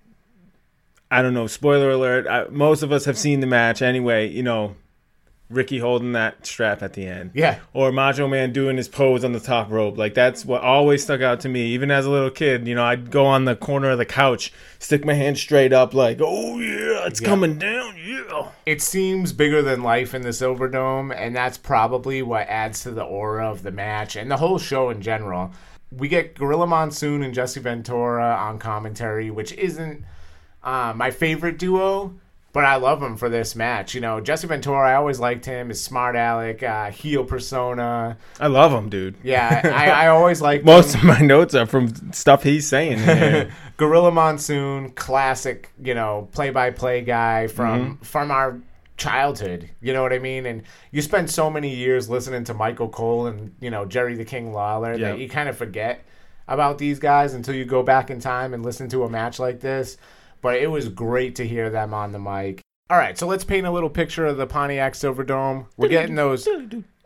I 1.11 1.23
don't 1.23 1.35
know, 1.35 1.47
spoiler 1.47 1.91
alert, 1.91 2.27
I, 2.29 2.45
most 2.51 2.83
of 2.83 2.93
us 2.93 3.05
have 3.07 3.19
seen 3.19 3.41
the 3.41 3.47
match 3.47 3.83
anyway, 3.83 4.29
you 4.29 4.43
know, 4.43 4.77
Ricky 5.49 5.81
holding 5.81 6.13
that 6.13 6.47
strap 6.47 6.81
at 6.81 6.93
the 6.93 7.05
end. 7.05 7.33
Yeah. 7.35 7.59
Or 7.73 7.91
Macho 7.91 8.29
Man 8.29 8.53
doing 8.53 8.77
his 8.77 8.87
pose 8.87 9.25
on 9.25 9.33
the 9.33 9.41
top 9.41 9.69
rope. 9.73 9.99
Like 9.99 10.15
that's 10.15 10.45
what 10.45 10.63
always 10.63 11.03
stuck 11.03 11.21
out 11.23 11.41
to 11.41 11.49
me. 11.49 11.63
Even 11.67 11.91
as 11.91 12.07
a 12.07 12.11
little 12.11 12.31
kid, 12.31 12.69
you 12.69 12.77
know, 12.77 12.85
I'd 12.85 13.11
go 13.11 13.27
on 13.27 13.47
the 13.47 13.57
corner 13.57 13.91
of 13.91 13.99
the 13.99 14.07
couch, 14.07 14.53
stick 14.79 15.05
my 15.05 15.15
hand 15.15 15.39
straight 15.39 15.73
up, 15.73 15.93
like, 15.93 16.19
"Oh 16.23 16.61
yeah, 16.61 17.05
it's 17.05 17.21
Yeah. 17.21 17.27
coming 17.27 17.59
down, 17.59 17.97
yeah." 17.97 18.51
it 18.65 18.81
seems 18.81 19.33
bigger 19.33 19.61
than 19.61 19.83
life 19.83 20.15
in 20.15 20.23
the 20.23 20.29
Silverdome, 20.29 21.13
and 21.13 21.35
that's 21.35 21.59
probably 21.59 22.23
what 22.23 22.47
adds 22.49 22.85
to 22.85 22.93
the 22.93 23.03
aura 23.03 23.51
of 23.51 23.65
the 23.65 23.73
match 23.73 24.15
and 24.15 24.31
the 24.31 24.37
whole 24.37 24.59
show 24.59 24.89
in 24.89 25.03
general. 25.03 25.51
We 25.91 26.07
get 26.07 26.37
Gorilla 26.37 26.69
Monsoon 26.69 27.25
and 27.25 27.35
Jesse 27.35 27.59
Ventura 27.59 28.37
on 28.37 28.61
commentary, 28.61 29.33
which 29.33 29.53
isn't 29.55 30.05
uh, 30.63 30.93
my 30.97 31.11
favorite 31.11 31.59
duo, 31.59 32.15
but 32.53 32.65
I 32.65 32.77
love 32.77 33.01
them 33.01 33.17
for 33.17 33.29
this 33.29 33.55
match. 33.55 33.95
You 33.95 34.01
know, 34.01 34.21
Jesse 34.21 34.47
Ventura, 34.49 34.89
I 34.91 34.95
always 34.95 35.21
liked 35.21 35.45
him, 35.47 35.69
his 35.69 35.83
smart 35.83 36.17
aleck, 36.17 36.63
uh, 36.63 36.91
heel 36.91 37.25
persona. 37.25 38.17
I 38.41 38.49
love 38.49 38.73
him, 38.73 38.89
dude. 38.89 39.17
Yeah, 39.23 39.61
I, 39.65 40.07
I 40.07 40.09
always 40.09 40.41
liked 40.49 40.65
Most 40.65 40.95
him. 40.95 41.09
of 41.09 41.19
my 41.21 41.25
notes 41.25 41.55
are 41.55 41.67
from 41.67 42.13
stuff 42.13 42.43
he's 42.43 42.67
saying. 42.67 43.51
Gorilla 43.77 44.11
Monsoon, 44.11 44.91
classic, 44.91 45.71
you 45.83 45.95
know, 45.95 46.29
play-by-play 46.33 47.03
guy 47.03 47.47
from 47.47 47.81
Mm-hmm. 47.97 48.03
from 48.05 48.31
our 48.31 48.61
childhood. 48.97 49.71
You 49.81 49.93
know 49.95 50.03
what 50.03 50.13
I 50.13 50.19
mean? 50.19 50.45
And 50.45 50.63
you 50.91 51.01
spend 51.01 51.31
so 51.31 51.49
many 51.51 51.75
years 51.75 52.11
listening 52.11 52.45
to 52.45 52.55
Michael 52.55 52.89
Cole 52.91 53.27
and 53.29 53.55
you 53.61 53.71
know 53.71 53.87
Jerry 53.87 54.15
the 54.17 54.27
King 54.27 54.53
Lawler 54.53 54.93
Yeah. 54.95 55.11
that 55.13 55.19
you 55.19 55.29
kind 55.29 55.49
of 55.49 55.57
forget 55.57 56.05
about 56.47 56.77
these 56.79 56.99
guys 56.99 57.33
until 57.33 57.55
you 57.55 57.65
go 57.65 57.83
back 57.83 58.11
in 58.11 58.21
time 58.21 58.53
and 58.53 58.63
listen 58.63 58.89
to 58.91 59.05
a 59.05 59.09
match 59.09 59.39
like 59.39 59.61
this. 59.61 59.97
But 60.43 60.57
it 60.57 60.69
was 60.71 60.89
great 60.89 61.37
to 61.37 61.47
hear 61.47 61.71
them 61.71 61.93
on 61.93 62.13
the 62.13 62.19
mic. 62.19 62.61
All 62.89 62.97
right, 62.99 63.17
so 63.17 63.27
let's 63.27 63.45
paint 63.45 63.67
a 63.67 63.71
little 63.71 63.91
picture 63.91 64.27
of 64.27 64.37
the 64.37 64.47
Pontiac 64.47 64.95
Silverdome. 64.95 65.67
We're 65.77 65.89
getting 65.89 66.17
those 66.17 66.49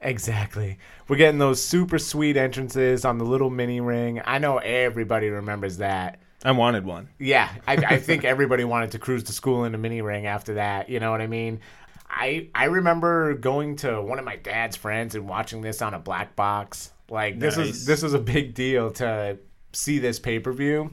exactly. 0.00 0.78
We're 1.08 1.16
getting 1.16 1.38
those 1.38 1.62
super 1.62 1.98
sweet 1.98 2.36
entrances 2.36 3.04
on 3.04 3.18
the 3.18 3.24
little 3.24 3.50
mini 3.50 3.80
ring. 3.80 4.22
I 4.24 4.38
know 4.38 4.58
everybody 4.58 5.28
remembers 5.28 5.78
that. 5.78 6.20
I 6.44 6.52
wanted 6.52 6.84
one. 6.84 7.08
Yeah, 7.18 7.50
I, 7.66 7.74
I 7.74 7.96
think 8.00 8.24
everybody 8.24 8.64
wanted 8.64 8.92
to 8.92 8.98
cruise 8.98 9.24
to 9.24 9.32
school 9.32 9.64
in 9.64 9.74
a 9.74 9.78
mini 9.78 10.02
ring 10.02 10.26
after 10.26 10.54
that. 10.54 10.88
You 10.88 11.00
know 11.00 11.10
what 11.10 11.20
I 11.20 11.26
mean? 11.26 11.60
I 12.08 12.48
I 12.54 12.64
remember 12.66 13.34
going 13.34 13.76
to 13.76 14.00
one 14.00 14.18
of 14.18 14.24
my 14.24 14.36
dad's 14.36 14.76
friends 14.76 15.14
and 15.14 15.28
watching 15.28 15.60
this 15.62 15.82
on 15.82 15.94
a 15.94 15.98
black 15.98 16.36
box. 16.36 16.92
Like 17.10 17.38
this 17.40 17.56
Nice. 17.56 17.68
is 17.68 17.86
this 17.86 18.02
was 18.02 18.14
a 18.14 18.18
big 18.18 18.54
deal 18.54 18.90
to 18.92 19.38
see 19.72 19.98
this 19.98 20.18
pay 20.18 20.38
per 20.38 20.52
view 20.52 20.92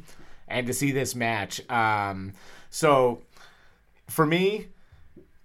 and 0.51 0.67
to 0.67 0.73
see 0.73 0.91
this 0.91 1.15
match. 1.15 1.67
Um, 1.69 2.33
so 2.69 3.21
for 4.07 4.25
me, 4.25 4.67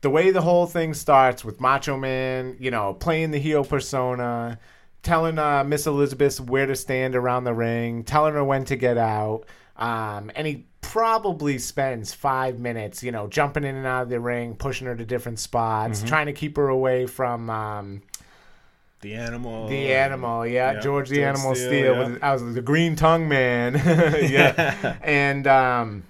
the 0.01 0.11
way 0.11 0.31
the 0.31 0.43
whole 0.43 0.67
thing 0.67 0.95
starts 0.95 1.45
with 1.45 1.61
Macho 1.61 1.97
Man, 1.97 2.57
you 2.61 2.71
know, 2.71 2.95
playing 2.95 3.31
the 3.31 3.39
heel 3.39 3.65
persona, 3.65 4.59
telling 5.03 5.39
uh, 5.39 5.65
Miss 5.65 5.87
Elizabeth 5.87 6.41
where 6.41 6.67
to 6.67 6.77
stand 6.77 7.17
around 7.17 7.45
the 7.45 7.55
ring, 7.55 8.05
telling 8.05 8.35
her 8.35 8.45
when 8.45 8.65
to 8.67 8.77
get 8.77 8.99
out, 8.99 9.45
um, 9.77 10.31
and 10.35 10.47
he 10.47 10.67
probably 10.81 11.59
spends 11.59 12.13
five 12.13 12.59
minutes, 12.61 13.03
you 13.03 13.11
know, 13.11 13.27
jumping 13.27 13.65
in 13.65 13.75
and 13.75 13.87
out 13.87 14.05
of 14.05 14.09
the 14.09 14.21
ring, 14.21 14.55
pushing 14.55 14.87
her 14.87 14.95
to 14.95 15.05
different 15.05 15.39
spots, 15.39 16.03
trying 16.09 16.27
to 16.27 16.33
keep 16.33 16.57
her 16.57 16.69
away 16.69 17.07
from. 17.07 17.51
Um, 17.51 18.03
The 19.07 19.15
animal. 19.15 19.69
the 19.69 19.95
animal, 19.95 20.45
yeah, 20.47 20.73
yeah, 20.73 20.81
George 20.81 21.09
the 21.09 21.23
Animal 21.23 21.55
Steele, 21.55 21.69
Steel. 21.69 21.93
yeah. 21.95 22.09
was- 22.09 22.19
I 22.23 22.33
was 22.33 22.55
the 22.55 22.61
green 22.63 22.97
tongue 22.97 23.29
man, 23.29 23.75
yeah. 24.31 24.97
and 25.03 25.47
um, 25.47 26.03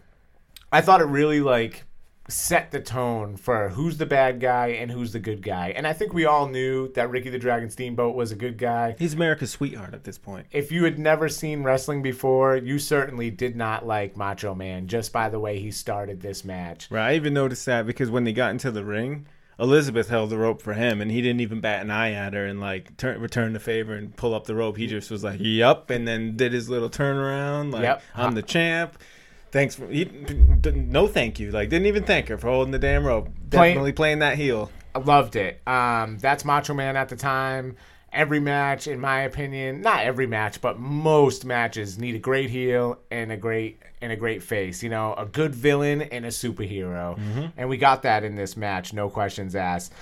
I 0.72 0.80
thought 0.80 1.00
it 1.02 1.04
really 1.04 1.40
like 1.40 1.84
set 2.28 2.72
the 2.72 2.80
tone 2.80 3.36
for 3.36 3.68
who's 3.68 3.98
the 3.98 4.06
bad 4.06 4.40
guy 4.40 4.68
and 4.68 4.90
who's 4.90 5.12
the 5.12 5.18
good 5.20 5.42
guy. 5.42 5.68
And 5.76 5.86
I 5.86 5.92
think 5.92 6.12
we 6.12 6.24
all 6.24 6.48
knew 6.48 6.90
that 6.94 7.08
Ricky 7.10 7.28
the 7.30 7.38
Dragon 7.38 7.70
Steamboat 7.70 8.16
was 8.16 8.32
a 8.32 8.34
good 8.34 8.58
guy. 8.58 8.96
He's 8.98 9.14
America's 9.14 9.52
sweetheart 9.52 9.94
at 9.94 10.02
this 10.02 10.18
point. 10.18 10.46
If 10.50 10.72
you 10.72 10.82
had 10.84 10.98
never 10.98 11.28
seen 11.28 11.62
wrestling 11.62 12.02
before, 12.02 12.56
you 12.56 12.78
certainly 12.80 13.30
did 13.30 13.54
not 13.54 13.86
like 13.86 14.16
Macho 14.16 14.54
Man 14.56 14.88
just 14.88 15.12
by 15.12 15.28
the 15.28 15.38
way 15.38 15.60
he 15.60 15.70
started 15.70 16.20
this 16.20 16.44
match. 16.44 16.88
Right. 16.90 17.10
I 17.10 17.14
even 17.14 17.32
noticed 17.34 17.64
that 17.66 17.86
because 17.86 18.10
when 18.10 18.24
they 18.24 18.32
got 18.32 18.50
into 18.50 18.72
the 18.72 18.84
ring, 18.84 19.26
Elizabeth 19.58 20.08
held 20.08 20.30
the 20.30 20.36
rope 20.36 20.60
for 20.60 20.74
him, 20.74 21.00
and 21.00 21.10
he 21.10 21.22
didn't 21.22 21.40
even 21.40 21.60
bat 21.60 21.80
an 21.80 21.90
eye 21.90 22.12
at 22.12 22.34
her 22.34 22.44
and 22.44 22.60
like 22.60 22.96
turn, 22.96 23.20
return 23.20 23.52
the 23.54 23.60
favor 23.60 23.94
and 23.94 24.14
pull 24.16 24.34
up 24.34 24.46
the 24.46 24.54
rope. 24.54 24.76
He 24.76 24.86
just 24.86 25.10
was 25.10 25.24
like, 25.24 25.40
"Yup," 25.40 25.88
and 25.90 26.06
then 26.06 26.36
did 26.36 26.52
his 26.52 26.68
little 26.68 26.90
turnaround, 26.90 27.72
like, 27.72 27.82
Yep. 27.82 28.02
"I'm 28.14 28.34
the 28.34 28.42
champ." 28.42 28.98
Thanks 29.52 29.74
for 29.74 29.86
he, 29.86 30.04
no 30.74 31.06
thank 31.06 31.38
you. 31.40 31.50
Like 31.50 31.70
didn't 31.70 31.86
even 31.86 32.04
thank 32.04 32.28
her 32.28 32.36
for 32.36 32.48
holding 32.48 32.72
the 32.72 32.78
damn 32.78 33.06
rope. 33.06 33.30
Definitely 33.48 33.92
playing 33.92 34.18
that 34.18 34.36
heel. 34.36 34.70
I 34.94 34.98
loved 34.98 35.36
it. 35.36 35.60
Um, 35.66 36.18
that's 36.18 36.44
Macho 36.44 36.74
Man 36.74 36.96
at 36.96 37.08
the 37.08 37.16
time. 37.16 37.76
Every 38.12 38.40
match, 38.40 38.86
in 38.86 38.98
my 38.98 39.22
opinion, 39.22 39.82
not 39.82 40.04
every 40.04 40.26
match, 40.26 40.60
but 40.60 40.78
most 40.78 41.44
matches 41.44 41.98
need 41.98 42.14
a 42.14 42.18
great 42.18 42.48
heel 42.48 42.98
and 43.10 43.30
a 43.30 43.36
great 43.36 43.80
and 44.00 44.10
a 44.10 44.16
great 44.16 44.42
face. 44.42 44.82
You 44.82 44.88
know, 44.88 45.14
a 45.14 45.26
good 45.26 45.54
villain 45.54 46.02
and 46.02 46.24
a 46.24 46.28
superhero, 46.28 47.18
and 47.56 47.68
we 47.68 47.76
got 47.76 48.02
that 48.02 48.24
in 48.24 48.34
this 48.34 48.56
match. 48.56 48.92
No 48.92 49.10
questions 49.10 49.54
asked. 49.54 49.92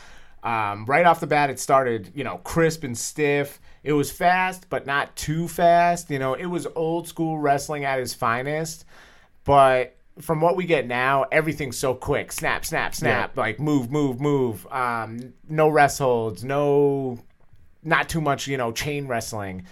Um, 0.44 0.84
right 0.84 1.06
off 1.06 1.20
the 1.20 1.26
bat, 1.26 1.49
it 1.49 1.58
started, 1.58 2.12
you 2.14 2.23
know, 2.23 2.37
crisp 2.38 2.84
and 2.84 2.96
stiff. 2.96 3.61
It 3.82 3.94
was 3.94 4.12
fast, 4.12 4.68
but 4.68 4.87
not 4.87 5.16
too 5.16 5.49
fast. 5.49 6.11
You 6.11 6.18
know, 6.18 6.34
it 6.34 6.46
was 6.46 6.66
old 6.76 7.08
school 7.08 7.38
wrestling 7.38 7.84
at 7.87 7.99
its 7.99 8.12
finest. 8.14 8.84
But 9.44 9.96
from 10.20 10.40
what 10.42 10.54
we 10.56 10.66
get 10.66 10.87
now, 10.87 11.25
everything's 11.32 11.78
so 11.78 11.94
quick. 11.94 12.30
Snap, 12.30 12.64
snap, 12.64 12.94
snap. 12.94 13.37
Like 13.37 13.58
move, 13.58 13.90
move, 13.90 14.20
move. 14.20 14.66
Um, 14.70 15.32
no 15.49 15.68
rest 15.68 15.99
holds. 15.99 16.44
No, 16.44 17.18
not 17.85 18.09
too 18.09 18.21
much. 18.21 18.49
You 18.49 18.57
know, 18.57 18.73
chain 18.73 19.07
wrestling. 19.07 19.67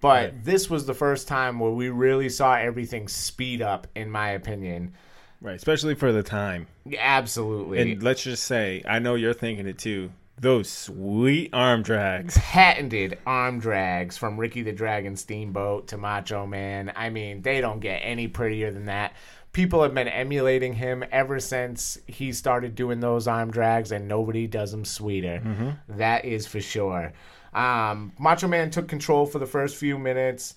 But 0.00 0.44
this 0.44 0.70
was 0.70 0.86
the 0.86 0.94
first 0.94 1.26
time 1.26 1.58
where 1.58 1.72
we 1.72 1.88
really 1.88 2.28
saw 2.28 2.54
everything 2.54 3.08
speed 3.08 3.60
up, 3.60 3.88
in 3.96 4.10
my 4.10 4.30
opinion. 4.30 4.94
Right, 5.40 5.56
especially 5.56 5.94
for 5.96 6.12
the 6.12 6.22
time. 6.22 6.68
Absolutely. 6.96 7.92
And 7.92 8.02
let's 8.02 8.22
just 8.22 8.44
say, 8.44 8.82
I 8.86 9.00
know 9.00 9.16
you're 9.16 9.34
thinking 9.34 9.66
it 9.66 9.78
too. 9.78 10.10
Those 10.40 10.68
sweet 10.68 11.50
arm 11.52 11.82
drags. 11.82 12.38
patented 12.38 13.18
arm 13.26 13.58
drags 13.58 14.16
from 14.16 14.38
Ricky 14.38 14.62
the 14.62 14.72
Dragon 14.72 15.16
Steamboat 15.16 15.88
to 15.88 15.98
Macho 15.98 16.46
Man. 16.46 16.92
I 16.94 17.10
mean, 17.10 17.42
they 17.42 17.60
don't 17.60 17.80
get 17.80 17.98
any 17.98 18.28
prettier 18.28 18.70
than 18.70 18.86
that. 18.86 19.14
People 19.52 19.82
have 19.82 19.94
been 19.94 20.06
emulating 20.06 20.74
him 20.74 21.04
ever 21.10 21.40
since 21.40 21.98
he 22.06 22.32
started 22.32 22.76
doing 22.76 23.00
those 23.00 23.26
arm 23.26 23.50
drags, 23.50 23.90
and 23.90 24.06
nobody 24.06 24.46
does 24.46 24.70
them 24.70 24.84
sweeter. 24.84 25.42
Mm-hmm. 25.44 25.98
That 25.98 26.24
is 26.24 26.46
for 26.46 26.60
sure. 26.60 27.12
Um, 27.54 28.12
Macho 28.18 28.48
Man 28.48 28.70
took 28.70 28.88
control 28.88 29.26
for 29.26 29.38
the 29.38 29.46
first 29.46 29.76
few 29.76 29.98
minutes, 29.98 30.54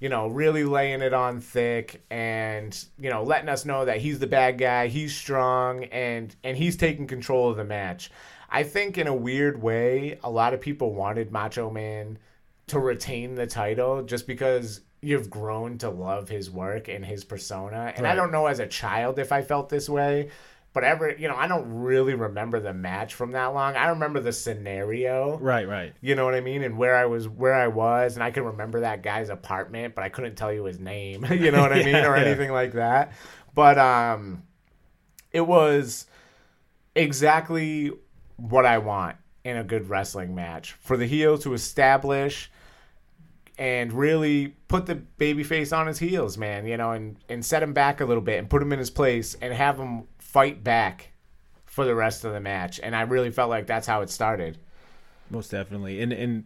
you 0.00 0.08
know, 0.08 0.28
really 0.28 0.64
laying 0.64 1.00
it 1.00 1.14
on 1.14 1.40
thick 1.40 2.04
and, 2.10 2.84
you 2.98 3.10
know, 3.10 3.22
letting 3.22 3.48
us 3.48 3.64
know 3.64 3.84
that 3.84 3.98
he's 3.98 4.18
the 4.18 4.26
bad 4.26 4.58
guy, 4.58 4.88
he's 4.88 5.14
strong, 5.16 5.84
and 5.84 6.34
and 6.44 6.56
he's 6.56 6.76
taking 6.76 7.06
control 7.06 7.50
of 7.50 7.56
the 7.56 7.64
match. 7.64 8.10
I 8.50 8.62
think 8.62 8.98
in 8.98 9.06
a 9.06 9.14
weird 9.14 9.60
way, 9.62 10.18
a 10.22 10.30
lot 10.30 10.54
of 10.54 10.60
people 10.60 10.94
wanted 10.94 11.32
Macho 11.32 11.70
Man 11.70 12.18
to 12.68 12.78
retain 12.78 13.34
the 13.34 13.46
title 13.46 14.02
just 14.02 14.26
because 14.26 14.80
you've 15.02 15.28
grown 15.28 15.76
to 15.78 15.90
love 15.90 16.28
his 16.28 16.50
work 16.50 16.88
and 16.88 17.04
his 17.04 17.24
persona. 17.24 17.92
And 17.96 18.06
I 18.06 18.14
don't 18.14 18.32
know 18.32 18.46
as 18.46 18.58
a 18.58 18.66
child 18.66 19.18
if 19.18 19.32
I 19.32 19.42
felt 19.42 19.68
this 19.68 19.88
way, 19.88 20.30
but 20.74 20.82
ever, 20.82 21.14
you 21.16 21.28
know, 21.28 21.36
I 21.36 21.46
don't 21.46 21.82
really 21.82 22.14
remember 22.14 22.58
the 22.58 22.74
match 22.74 23.14
from 23.14 23.30
that 23.30 23.46
long. 23.54 23.76
I 23.76 23.86
remember 23.90 24.18
the 24.18 24.32
scenario. 24.32 25.38
Right, 25.38 25.68
right. 25.68 25.94
You 26.00 26.16
know 26.16 26.24
what 26.24 26.34
I 26.34 26.40
mean? 26.40 26.64
And 26.64 26.76
where 26.76 26.96
I 26.96 27.06
was, 27.06 27.28
where 27.28 27.54
I 27.54 27.68
was, 27.68 28.16
and 28.16 28.24
I 28.24 28.32
can 28.32 28.42
remember 28.42 28.80
that 28.80 29.04
guy's 29.04 29.28
apartment, 29.28 29.94
but 29.94 30.02
I 30.02 30.08
couldn't 30.08 30.34
tell 30.34 30.52
you 30.52 30.64
his 30.64 30.80
name. 30.80 31.24
you 31.30 31.52
know 31.52 31.60
what 31.60 31.72
I 31.72 31.76
mean, 31.84 31.94
or 31.94 32.16
yeah. 32.16 32.24
anything 32.24 32.50
like 32.50 32.72
that. 32.72 33.12
But 33.54 33.78
um, 33.78 34.42
it 35.30 35.42
was 35.42 36.06
exactly 36.96 37.92
what 38.36 38.66
I 38.66 38.78
want 38.78 39.16
in 39.44 39.56
a 39.56 39.62
good 39.62 39.88
wrestling 39.88 40.34
match 40.34 40.72
for 40.72 40.96
the 40.96 41.06
heel 41.06 41.38
to 41.38 41.54
establish 41.54 42.50
and 43.56 43.92
really 43.92 44.48
put 44.66 44.86
the 44.86 44.96
babyface 45.18 45.76
on 45.76 45.86
his 45.86 46.00
heels, 46.00 46.36
man. 46.36 46.66
You 46.66 46.76
know, 46.76 46.90
and 46.90 47.16
and 47.28 47.44
set 47.44 47.62
him 47.62 47.74
back 47.74 48.00
a 48.00 48.04
little 48.04 48.24
bit 48.24 48.40
and 48.40 48.50
put 48.50 48.60
him 48.60 48.72
in 48.72 48.80
his 48.80 48.90
place 48.90 49.36
and 49.40 49.54
have 49.54 49.78
him 49.78 50.08
fight 50.34 50.64
back 50.64 51.12
for 51.64 51.84
the 51.84 51.94
rest 51.94 52.24
of 52.24 52.32
the 52.32 52.40
match. 52.40 52.80
And 52.82 52.94
I 52.94 53.02
really 53.02 53.30
felt 53.30 53.50
like 53.50 53.68
that's 53.68 53.86
how 53.86 54.02
it 54.02 54.10
started. 54.10 54.58
Most 55.30 55.52
definitely. 55.52 56.02
And 56.02 56.12
and 56.12 56.44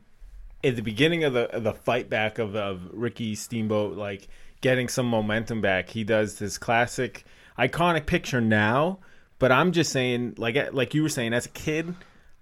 at 0.63 0.77
the 0.77 0.83
beginning 0.83 1.25
of 1.25 1.33
the 1.33 1.51
of 1.51 1.65
the 1.65 1.73
fight 1.73 2.11
back 2.11 2.39
of 2.39 2.55
of 2.55 2.83
Ricky 2.93 3.35
Steamboat, 3.35 3.97
like 3.97 4.29
getting 4.61 4.89
some 4.89 5.07
momentum 5.07 5.63
back, 5.63 5.89
he 5.89 6.05
does 6.05 6.39
this 6.39 6.59
classic 6.59 7.25
iconic 7.59 8.05
picture 8.05 8.43
now. 8.43 8.99
But 9.39 9.53
I'm 9.53 9.73
just 9.73 9.91
saying, 9.91 10.35
like 10.37 10.57
eh, 10.57 10.69
like 10.71 10.93
you 10.93 11.03
were 11.03 11.09
saying, 11.09 11.33
as 11.33 11.47
a 11.47 11.51
kid, 11.51 11.95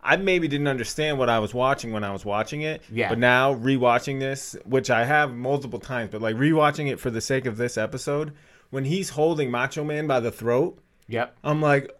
I 0.02 0.16
maybe 0.16 0.48
didn't 0.48 0.68
understand 0.68 1.16
what 1.16 1.28
I 1.28 1.38
was 1.38 1.54
watching 1.54 1.92
when 1.92 2.02
I 2.02 2.10
was 2.10 2.24
watching 2.24 2.62
it. 2.62 2.82
Yeah. 2.90 3.08
But 3.08 3.18
now 3.18 3.54
rewatching 3.54 4.18
this, 4.18 4.56
which 4.64 4.90
I 4.90 5.04
have 5.04 5.32
multiple 5.32 5.78
times, 5.78 6.10
but 6.10 6.20
like 6.20 6.34
rewatching 6.34 6.90
it 6.90 6.98
for 6.98 7.10
the 7.10 7.20
sake 7.20 7.46
of 7.46 7.56
this 7.56 7.78
episode, 7.78 8.32
when 8.70 8.84
he's 8.84 9.10
holding 9.10 9.48
Macho 9.48 9.84
Man 9.84 10.08
by 10.08 10.18
the 10.18 10.32
throat, 10.32 10.80
Yep. 11.08 11.36
I'm 11.44 11.60
like, 11.60 11.90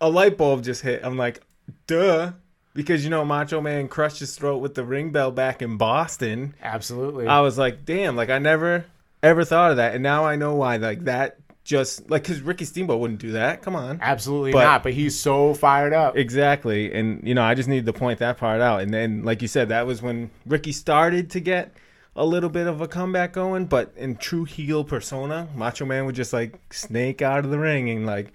a 0.00 0.08
light 0.08 0.36
bulb 0.36 0.62
just 0.64 0.82
hit. 0.82 1.00
I'm 1.04 1.16
like, 1.16 1.42
duh. 1.86 2.32
Because, 2.74 3.02
you 3.02 3.10
know, 3.10 3.24
Macho 3.24 3.60
Man 3.60 3.88
crushed 3.88 4.20
his 4.20 4.36
throat 4.36 4.58
with 4.58 4.74
the 4.74 4.84
ring 4.84 5.10
bell 5.10 5.32
back 5.32 5.62
in 5.62 5.76
Boston. 5.78 6.54
Absolutely. 6.62 7.26
I 7.26 7.40
was 7.40 7.58
like, 7.58 7.84
damn, 7.84 8.14
like, 8.14 8.30
I 8.30 8.38
never 8.38 8.84
ever 9.20 9.44
thought 9.44 9.72
of 9.72 9.78
that. 9.78 9.94
And 9.94 10.02
now 10.02 10.24
I 10.24 10.36
know 10.36 10.54
why, 10.54 10.76
like, 10.76 11.04
that 11.04 11.38
just, 11.64 12.08
like, 12.08 12.22
because 12.22 12.40
Ricky 12.40 12.64
Steamboat 12.64 13.00
wouldn't 13.00 13.18
do 13.18 13.32
that. 13.32 13.62
Come 13.62 13.74
on. 13.74 13.98
Absolutely 14.00 14.52
But- 14.52 14.62
not. 14.62 14.82
But 14.84 14.92
he's 14.92 15.18
so 15.18 15.54
fired 15.54 15.92
up. 15.92 16.16
Exactly. 16.16 16.92
And, 16.92 17.20
you 17.26 17.34
know, 17.34 17.42
I 17.42 17.54
just 17.54 17.68
needed 17.68 17.86
to 17.86 17.92
point 17.92 18.20
that 18.20 18.38
part 18.38 18.60
out. 18.60 18.80
And 18.82 18.94
then, 18.94 19.24
like 19.24 19.42
you 19.42 19.48
said, 19.48 19.70
that 19.70 19.84
was 19.86 20.00
when 20.00 20.30
Ricky 20.46 20.70
started 20.70 21.30
to 21.30 21.40
get 21.40 21.74
a 22.14 22.24
little 22.24 22.48
bit 22.48 22.68
of 22.68 22.80
a 22.80 22.86
comeback 22.86 23.32
going. 23.32 23.64
But 23.66 23.92
in 23.96 24.16
true 24.16 24.44
heel 24.44 24.84
persona, 24.84 25.48
Macho 25.56 25.84
Man 25.84 26.06
would 26.06 26.14
just, 26.14 26.32
like, 26.32 26.60
snake 26.72 27.22
out 27.22 27.44
of 27.44 27.50
the 27.50 27.58
ring 27.58 27.90
and, 27.90 28.06
like, 28.06 28.32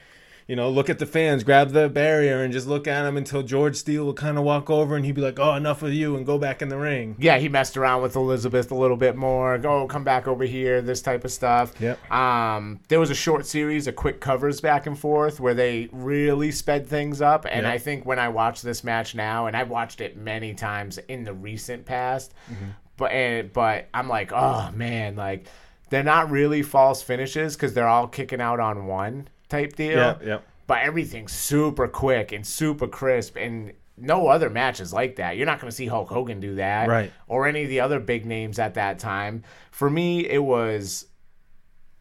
you 0.48 0.56
know, 0.56 0.70
look 0.70 0.90
at 0.90 1.00
the 1.00 1.06
fans, 1.06 1.44
grab 1.44 1.70
the 1.72 1.88
barrier, 1.90 2.44
and 2.44 2.52
just 2.52 2.68
look 2.68 2.88
at 2.88 3.06
him 3.06 3.16
until 3.18 3.44
George 3.44 3.76
Steele 3.78 4.06
would 4.08 4.16
kind 4.18 4.38
of 4.38 4.44
walk 4.44 4.70
over 4.70 4.96
and 4.96 5.06
he'd 5.06 5.16
be 5.16 5.22
like, 5.22 5.40
"Oh, 5.40 5.54
enough 5.56 5.82
of 5.84 5.94
you," 5.94 6.16
and 6.16 6.26
go 6.26 6.38
back 6.38 6.62
in 6.62 6.70
the 6.70 6.78
ring. 6.78 7.16
yeah, 7.20 7.38
he 7.38 7.48
messed 7.50 7.78
around 7.78 8.02
with 8.02 8.16
Elizabeth 8.16 8.72
a 8.72 8.76
little 8.76 8.98
bit 8.98 9.16
more. 9.16 9.58
Go, 9.58 9.88
come 9.88 10.04
back 10.04 10.28
over 10.28 10.44
here. 10.44 10.82
This 10.82 11.02
type 11.02 11.24
of 11.26 11.32
stuff. 11.32 11.74
Yep. 11.80 12.12
Um, 12.12 12.80
there 12.90 13.00
was 13.00 13.10
a 13.10 13.16
short 13.16 13.46
series 13.46 13.88
of 13.88 13.96
quick 13.96 14.20
covers 14.20 14.60
back 14.62 14.86
and 14.86 14.98
forth 15.00 15.40
where 15.40 15.54
they 15.54 15.90
really 15.92 16.52
sped 16.52 16.88
things 16.88 17.22
up, 17.22 17.46
and 17.50 17.64
Yeah. 17.64 17.72
I 17.72 17.78
think 17.78 18.06
when 18.06 18.20
I 18.20 18.30
watch 18.30 18.62
this 18.62 18.84
match 18.84 19.16
now, 19.16 19.48
and 19.48 19.56
I've 19.56 19.70
watched 19.70 20.02
it 20.02 20.18
many 20.18 20.54
times 20.54 20.98
in 21.08 21.24
the 21.24 21.34
recent 21.34 21.86
past, 21.86 22.34
Mm-hmm. 22.52 22.66
but 22.98 23.12
and, 23.12 23.54
but 23.54 23.88
I'm 23.94 24.08
like, 24.10 24.32
oh 24.34 24.72
man, 24.76 25.16
like 25.16 25.48
they're 25.90 26.04
not 26.04 26.30
really 26.32 26.64
false 26.64 27.02
finishes 27.02 27.56
because 27.56 27.74
they're 27.74 27.88
all 27.88 28.08
kicking 28.08 28.42
out 28.42 28.60
on 28.60 28.88
one 28.88 29.28
type 29.50 29.76
deal. 29.76 29.98
Yeah, 29.98 30.18
yep. 30.24 30.48
But 30.66 30.80
everything's 30.84 31.34
super 31.34 31.88
quick 31.88 32.32
and 32.32 32.46
super 32.46 32.88
crisp, 32.88 33.36
and 33.36 33.74
no 33.98 34.28
other 34.28 34.50
matches 34.50 34.94
like 34.94 35.18
that. 35.18 35.38
You're 35.38 35.46
not 35.46 35.60
going 35.60 35.70
to 35.70 35.76
see 35.76 35.88
Hulk 35.88 36.10
Hogan 36.10 36.40
do 36.40 36.56
that, 36.56 36.88
Right. 36.88 37.12
Or 37.28 37.48
any 37.48 37.64
of 37.64 37.70
the 37.70 37.82
other 37.82 38.00
big 38.00 38.26
names 38.26 38.60
at 38.60 38.76
that 38.76 39.00
time. 39.00 39.44
For 39.72 39.90
me, 39.90 40.28
it 40.28 40.44
was 40.44 41.08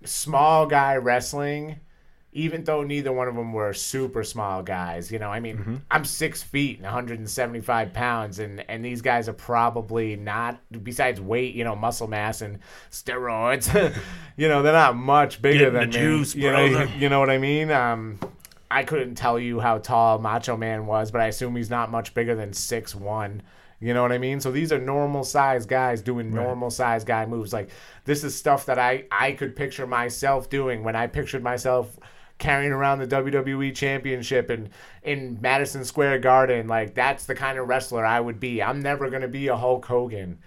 small 0.04 0.66
guy 0.66 0.96
wrestling. 0.96 1.80
Even 2.34 2.64
though 2.64 2.82
neither 2.82 3.12
one 3.12 3.28
of 3.28 3.34
them 3.34 3.52
were 3.52 3.74
super 3.74 4.24
small 4.24 4.62
guys, 4.62 5.12
you 5.12 5.18
know, 5.18 5.28
I 5.30 5.38
mean, 5.40 5.58
Mm-hmm. 5.58 5.76
I'm 5.90 6.04
six 6.06 6.42
feet 6.42 6.76
and 6.78 6.84
175 6.84 7.92
pounds, 7.92 8.38
and 8.38 8.64
and 8.70 8.82
these 8.84 9.02
guys 9.02 9.28
are 9.28 9.34
probably 9.34 10.16
not, 10.16 10.58
besides 10.82 11.20
weight, 11.20 11.54
you 11.54 11.62
know, 11.64 11.76
muscle 11.76 12.08
mass 12.08 12.40
and 12.40 12.58
steroids, 12.90 13.68
you 14.36 14.48
know, 14.48 14.62
they're 14.62 14.72
not 14.72 14.96
much 14.96 15.42
bigger 15.42 15.70
Getting 15.70 15.74
than 15.74 15.90
the 15.90 15.98
me. 15.98 16.02
juice, 16.04 16.34
you 16.34 16.50
know, 16.50 16.64
you 16.98 17.08
know 17.08 17.20
what 17.20 17.28
I 17.30 17.38
mean? 17.38 17.70
Um, 17.70 18.18
I 18.70 18.84
couldn't 18.84 19.16
tell 19.16 19.38
you 19.38 19.60
how 19.60 19.78
tall 19.78 20.18
Macho 20.18 20.56
Man 20.56 20.86
was, 20.86 21.10
but 21.10 21.20
I 21.20 21.26
assume 21.26 21.54
he's 21.56 21.68
not 21.70 21.90
much 21.90 22.14
bigger 22.14 22.34
than 22.34 22.52
six 22.54 22.94
one. 22.94 23.42
You 23.80 23.92
know 23.94 24.00
what 24.02 24.12
I 24.12 24.18
mean? 24.18 24.40
So 24.40 24.50
these 24.52 24.72
are 24.72 24.78
normal 24.78 25.24
size 25.24 25.66
guys 25.66 26.00
doing 26.02 26.30
normal 26.32 26.70
size 26.70 27.02
guy 27.04 27.26
moves. 27.26 27.52
Like 27.52 27.68
this 28.04 28.22
is 28.24 28.34
stuff 28.34 28.64
that 28.66 28.78
I 28.78 29.04
I 29.10 29.32
could 29.32 29.56
picture 29.56 29.86
myself 29.88 30.48
doing 30.48 30.84
when 30.84 30.94
I 30.96 31.08
pictured 31.08 31.42
myself 31.42 31.98
carrying 32.42 32.72
around 32.72 32.98
the 32.98 33.06
WWE 33.06 33.72
championship 33.72 34.50
and 34.50 34.68
in 35.04 35.38
Madison 35.40 35.84
Square 35.84 36.18
Garden. 36.18 36.66
Like 36.66 36.94
that's 36.94 37.24
the 37.24 37.36
kind 37.36 37.56
of 37.56 37.68
wrestler 37.68 38.04
I 38.04 38.20
would 38.20 38.40
be. 38.40 38.60
I'm 38.60 38.80
never 38.80 39.08
gonna 39.08 39.28
be 39.28 39.46
a 39.46 39.56
Hulk 39.56 39.86
Hogan, 39.86 40.38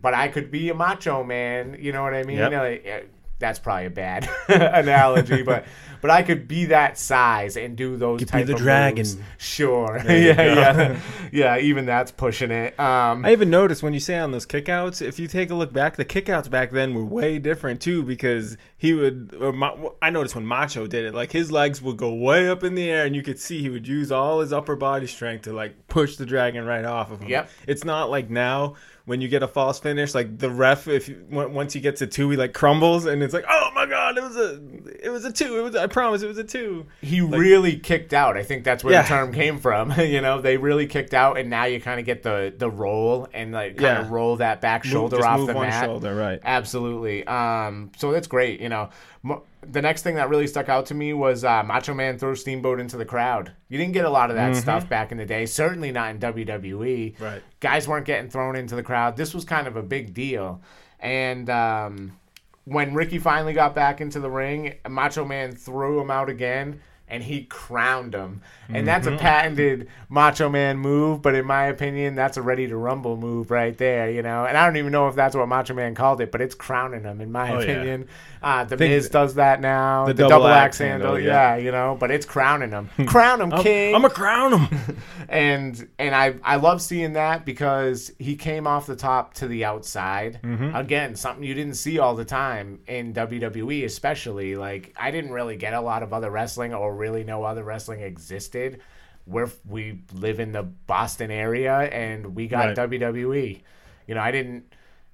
but 0.00 0.14
I 0.14 0.28
could 0.28 0.50
be 0.50 0.70
a 0.70 0.74
Macho 0.74 1.22
Man. 1.22 1.76
You 1.78 1.92
know 1.92 2.02
what 2.02 2.14
I 2.14 2.22
mean? 2.22 2.38
Yep. 2.38 2.52
Like, 2.52 2.86
uh, 2.86 3.06
that's 3.42 3.58
probably 3.58 3.86
a 3.86 3.90
bad 3.90 4.28
analogy, 4.48 5.42
but 5.42 5.66
but 6.00 6.10
I 6.10 6.22
could 6.22 6.48
be 6.48 6.66
that 6.66 6.98
size 6.98 7.56
and 7.56 7.76
do 7.76 7.96
those 7.96 8.20
Could 8.20 8.32
be 8.32 8.42
the 8.42 8.54
of 8.54 8.58
dragon. 8.58 8.98
moves. 8.98 9.16
Sure, 9.38 10.02
yeah, 10.08 10.42
yeah, 10.42 11.00
yeah. 11.30 11.58
Even 11.58 11.86
that's 11.86 12.10
pushing 12.10 12.50
it. 12.50 12.78
Um, 12.78 13.24
I 13.24 13.32
even 13.32 13.50
noticed 13.50 13.82
when 13.82 13.94
you 13.94 14.00
say 14.00 14.18
on 14.18 14.32
those 14.32 14.46
kickouts, 14.46 15.00
if 15.00 15.18
you 15.18 15.28
take 15.28 15.50
a 15.50 15.54
look 15.54 15.72
back, 15.72 15.96
the 15.96 16.04
kickouts 16.04 16.50
back 16.50 16.70
then 16.70 16.94
were 16.94 17.04
way 17.04 17.38
different 17.38 17.80
too 17.80 18.02
because 18.02 18.56
he 18.76 18.92
would. 18.94 19.34
Or 19.38 19.94
I 20.00 20.10
noticed 20.10 20.34
when 20.34 20.46
Macho 20.46 20.86
did 20.86 21.04
it, 21.04 21.14
like 21.14 21.32
his 21.32 21.52
legs 21.52 21.82
would 21.82 21.96
go 21.96 22.12
way 22.14 22.48
up 22.48 22.64
in 22.64 22.74
the 22.74 22.90
air, 22.90 23.04
and 23.04 23.14
you 23.14 23.22
could 23.22 23.38
see 23.38 23.60
he 23.60 23.70
would 23.70 23.86
use 23.86 24.10
all 24.10 24.40
his 24.40 24.52
upper 24.52 24.76
body 24.76 25.06
strength 25.06 25.42
to 25.42 25.52
like 25.52 25.88
push 25.88 26.16
the 26.16 26.26
dragon 26.26 26.64
right 26.64 26.84
off 26.84 27.10
of 27.10 27.20
him. 27.20 27.28
Yep. 27.28 27.50
It's 27.66 27.84
not 27.84 28.10
like 28.10 28.30
now 28.30 28.74
when 29.04 29.20
you 29.20 29.26
get 29.28 29.42
a 29.42 29.48
false 29.48 29.80
finish, 29.80 30.14
like 30.14 30.38
the 30.38 30.48
ref, 30.48 30.86
if 30.86 31.08
you, 31.08 31.24
once 31.28 31.72
he 31.72 31.80
gets 31.80 32.00
a 32.02 32.06
two, 32.06 32.30
he 32.30 32.36
like 32.36 32.52
crumbles, 32.54 33.04
and 33.06 33.22
it's 33.22 33.34
like, 33.34 33.44
oh 33.48 33.70
my 33.74 33.84
god, 33.86 34.16
it 34.16 34.22
was 34.22 34.36
a, 34.36 34.60
it 35.04 35.10
was 35.10 35.24
a 35.24 35.32
two. 35.32 35.58
It 35.58 35.62
was. 35.62 35.74
I 35.76 35.86
promise, 35.88 36.22
it 36.22 36.28
was 36.28 36.38
a 36.38 36.44
two. 36.44 36.86
he 37.00 37.20
really 37.20 37.76
kicked 37.78 38.14
out. 38.14 38.36
I 38.36 38.44
think 38.44 38.62
that's 38.62 38.84
where 38.84 38.92
Yeah. 38.92 39.02
the 39.02 39.08
term 39.08 39.32
came 39.32 39.58
from. 39.58 39.92
you 40.00 40.20
know, 40.20 40.40
they 40.40 40.56
really 40.56 40.86
kicked 40.86 41.14
out, 41.14 41.36
and 41.36 41.50
now 41.50 41.64
you 41.64 41.80
kind 41.80 41.98
of 41.98 42.06
get 42.06 42.22
the 42.22 42.54
the 42.56 42.70
roll 42.70 43.28
and 43.34 43.50
like 43.52 43.76
kind 43.76 43.98
of 43.98 44.06
Yeah. 44.06 44.12
roll 44.14 44.36
that 44.36 44.60
back 44.60 44.84
shoulder 44.84 45.16
just 45.16 45.28
off 45.28 45.38
move 45.40 45.48
the 45.48 45.54
one 45.54 45.68
mat. 45.68 45.84
shoulder, 45.84 46.14
right. 46.14 46.40
Absolutely. 46.44 47.26
Um, 47.26 47.90
so 47.96 48.12
that's 48.12 48.28
great. 48.28 48.60
You 48.60 48.68
know, 48.68 48.90
Mo- 49.24 49.42
the 49.66 49.80
next 49.80 50.02
thing 50.02 50.16
that 50.16 50.28
really 50.28 50.46
stuck 50.46 50.68
out 50.68 50.86
to 50.86 50.94
me 50.94 51.12
was 51.12 51.44
uh, 51.44 51.62
Macho 51.62 51.94
Man 51.94 52.18
throws 52.18 52.40
Steamboat 52.40 52.80
into 52.80 52.96
the 52.96 53.04
crowd. 53.04 53.52
You 53.68 53.78
didn't 53.78 53.92
get 53.92 54.04
a 54.04 54.10
lot 54.10 54.30
of 54.30 54.36
that 54.36 54.56
stuff 54.56 54.88
back 54.88 55.12
in 55.12 55.18
the 55.18 55.26
day. 55.26 55.46
Certainly 55.46 55.92
not 55.92 56.10
in 56.10 56.18
WWE. 56.18 57.20
Right. 57.20 57.42
Guys 57.60 57.86
weren't 57.86 58.06
getting 58.06 58.28
thrown 58.28 58.56
into 58.56 58.74
the 58.74 58.82
crowd. 58.82 59.16
This 59.16 59.32
was 59.32 59.44
kind 59.44 59.66
of 59.66 59.76
a 59.76 59.82
big 59.82 60.14
deal. 60.14 60.60
And 60.98 61.48
um, 61.48 62.18
when 62.64 62.94
Ricky 62.94 63.18
finally 63.18 63.52
got 63.52 63.74
back 63.74 64.00
into 64.00 64.20
the 64.20 64.30
ring, 64.30 64.74
Macho 64.88 65.24
Man 65.24 65.52
threw 65.52 66.00
him 66.00 66.10
out 66.10 66.28
again. 66.28 66.80
And 67.12 67.22
he 67.22 67.44
crowned 67.44 68.14
him. 68.14 68.40
And 68.68 68.88
that's 68.88 69.06
Mm-hmm. 69.06 69.16
a 69.16 69.18
patented 69.18 69.88
Macho 70.08 70.48
Man 70.48 70.78
move, 70.78 71.20
but 71.20 71.34
in 71.34 71.44
my 71.44 71.66
opinion, 71.66 72.14
that's 72.14 72.38
a 72.38 72.42
ready 72.42 72.66
to 72.68 72.76
rumble 72.76 73.16
move 73.18 73.50
right 73.50 73.76
there, 73.76 74.10
you 74.10 74.22
know? 74.22 74.46
And 74.46 74.56
I 74.56 74.64
don't 74.66 74.78
even 74.78 74.92
know 74.92 75.08
if 75.08 75.14
that's 75.14 75.36
what 75.36 75.46
Macho 75.46 75.74
Man 75.74 75.94
called 75.94 76.22
it, 76.22 76.32
but 76.32 76.40
it's 76.40 76.54
crowning 76.54 77.02
him, 77.02 77.20
in 77.20 77.30
my 77.30 77.52
Oh, 77.52 77.58
yeah. 77.58 77.64
opinion. 77.70 78.08
Uh, 78.42 78.64
the 78.64 78.76
Miz 78.76 79.08
does 79.10 79.34
that 79.34 79.60
now. 79.60 80.06
The, 80.06 80.14
the 80.14 80.22
double, 80.24 80.30
double 80.30 80.46
axe 80.48 80.78
handle, 80.78 81.18
yeah. 81.20 81.54
yeah. 81.54 81.56
you 81.62 81.70
know, 81.70 81.96
but 82.00 82.10
it's 82.10 82.24
crowning 82.26 82.70
him. 82.70 82.88
Crown 83.06 83.40
him, 83.40 83.52
king 83.62 83.94
I'm 83.94 84.04
a 84.04 84.10
crown 84.10 84.58
him. 84.58 84.96
and 85.28 85.88
and 85.98 86.12
I 86.14 86.34
I 86.42 86.56
love 86.56 86.82
seeing 86.82 87.12
that 87.12 87.44
because 87.44 88.10
he 88.18 88.34
came 88.36 88.66
off 88.66 88.86
the 88.86 88.96
top 88.96 89.34
to 89.34 89.46
the 89.46 89.64
outside. 89.64 90.40
Mm-hmm. 90.42 90.74
Again, 90.74 91.14
something 91.14 91.44
you 91.44 91.54
didn't 91.54 91.74
see 91.74 91.98
all 92.00 92.14
the 92.16 92.24
time 92.24 92.80
in 92.88 93.14
WWE, 93.14 93.84
especially 93.84 94.56
like 94.56 94.92
I 94.98 95.10
didn't 95.12 95.30
really 95.32 95.56
get 95.56 95.74
a 95.74 95.80
lot 95.80 96.02
of 96.02 96.12
other 96.12 96.30
wrestling 96.30 96.74
or 96.74 96.94
really 97.02 97.24
know 97.24 97.42
other 97.44 97.64
wrestling 97.64 98.00
existed. 98.00 98.80
Where 99.24 99.48
we 99.64 100.00
live 100.12 100.40
in 100.40 100.50
the 100.52 100.64
Boston 100.64 101.30
area 101.30 101.74
and 101.78 102.34
we 102.34 102.48
got 102.48 102.76
Right. 102.76 102.76
WWE. 102.76 103.62
You 104.08 104.14
know, 104.16 104.20
I 104.20 104.32
didn't 104.32 104.64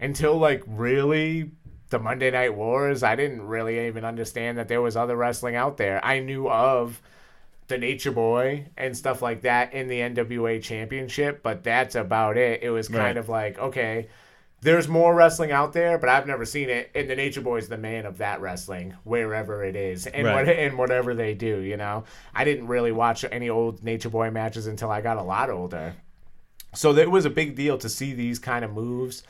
until 0.01 0.37
like 0.39 0.63
really 0.67 1.51
the 1.91 1.99
Monday 1.99 2.31
Night 2.31 2.55
Wars. 2.55 3.03
I 3.03 3.17
didn't 3.17 3.43
really 3.43 3.87
even 3.87 4.05
understand 4.07 4.57
that 4.59 4.69
there 4.69 4.81
was 4.81 4.97
other 4.97 5.17
wrestling 5.17 5.57
out 5.57 5.77
there. 5.77 6.03
I 6.03 6.21
knew 6.21 6.49
of 6.49 7.03
the 7.67 7.77
Nature 7.77 8.13
Boy 8.13 8.69
and 8.79 8.97
stuff 8.97 9.21
like 9.21 9.43
that 9.43 9.75
in 9.75 9.89
the 9.89 10.01
NWA 10.01 10.63
Championship, 10.63 11.43
but 11.43 11.63
that's 11.63 11.95
about 11.95 12.39
it. 12.39 12.63
It 12.63 12.71
was 12.71 12.89
kind 12.89 12.99
Right. 13.01 13.17
of 13.19 13.29
like, 13.29 13.59
okay, 13.59 14.09
there's 14.61 14.89
more 14.89 15.15
wrestling 15.15 15.53
out 15.53 15.73
there, 15.73 15.99
but 15.99 16.09
I've 16.09 16.27
never 16.27 16.45
seen 16.45 16.69
it. 16.69 16.91
And 16.95 17.09
the 17.09 17.15
Nature 17.15 17.41
Boy's 17.41 17.69
the 17.69 17.79
man 17.79 18.07
of 18.07 18.19
that 18.19 18.41
wrestling, 18.41 18.95
wherever 19.05 19.65
it 19.65 19.77
is, 19.77 20.07
and 20.07 20.27
Right. 20.27 20.47
what 20.47 20.49
and 20.57 20.77
whatever 20.77 21.15
they 21.15 21.35
do. 21.35 21.59
You 21.61 21.77
know, 21.77 22.05
I 22.35 22.45
didn't 22.45 22.67
really 22.67 22.93
watch 22.93 23.25
any 23.31 23.49
old 23.49 23.85
Nature 23.85 24.09
Boy 24.11 24.31
matches 24.31 24.67
until 24.67 24.91
I 24.91 25.01
got 25.01 25.17
a 25.17 25.23
lot 25.23 25.49
older. 25.51 25.95
So 26.75 26.95
it 26.97 27.11
was 27.11 27.25
a 27.25 27.31
big 27.31 27.55
deal 27.57 27.79
to 27.79 27.89
see 27.89 28.13
these 28.13 28.39
kind 28.39 28.65
of 28.65 28.73
moves 28.73 29.23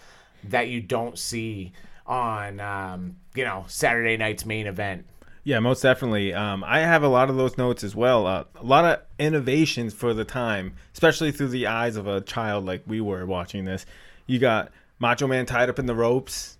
that 0.44 0.68
you 0.68 0.80
don't 0.80 1.18
see 1.18 1.72
on, 2.06 2.58
um, 2.58 3.16
you 3.34 3.44
know, 3.44 3.64
Saturday 3.68 4.16
night's 4.16 4.46
main 4.46 4.66
event. 4.66 5.04
Yeah, 5.44 5.60
most 5.60 5.82
definitely. 5.82 6.34
Um, 6.34 6.64
I 6.64 6.80
have 6.80 7.02
a 7.02 7.08
lot 7.08 7.30
of 7.30 7.36
those 7.36 7.56
notes 7.56 7.84
as 7.84 7.94
well. 7.94 8.26
Uh, 8.26 8.44
a 8.56 8.64
lot 8.64 8.84
of 8.84 9.00
innovations 9.18 9.94
for 9.94 10.12
the 10.12 10.24
time, 10.24 10.74
especially 10.92 11.32
through 11.32 11.48
the 11.48 11.66
eyes 11.66 11.96
of 11.96 12.06
a 12.06 12.20
child 12.20 12.66
like 12.66 12.82
we 12.86 13.00
were 13.00 13.24
watching 13.24 13.64
this. 13.64 13.86
You 14.26 14.38
got 14.38 14.70
Macho 14.98 15.26
Man 15.26 15.46
tied 15.46 15.68
up 15.68 15.78
in 15.78 15.86
the 15.86 15.94
ropes, 15.94 16.58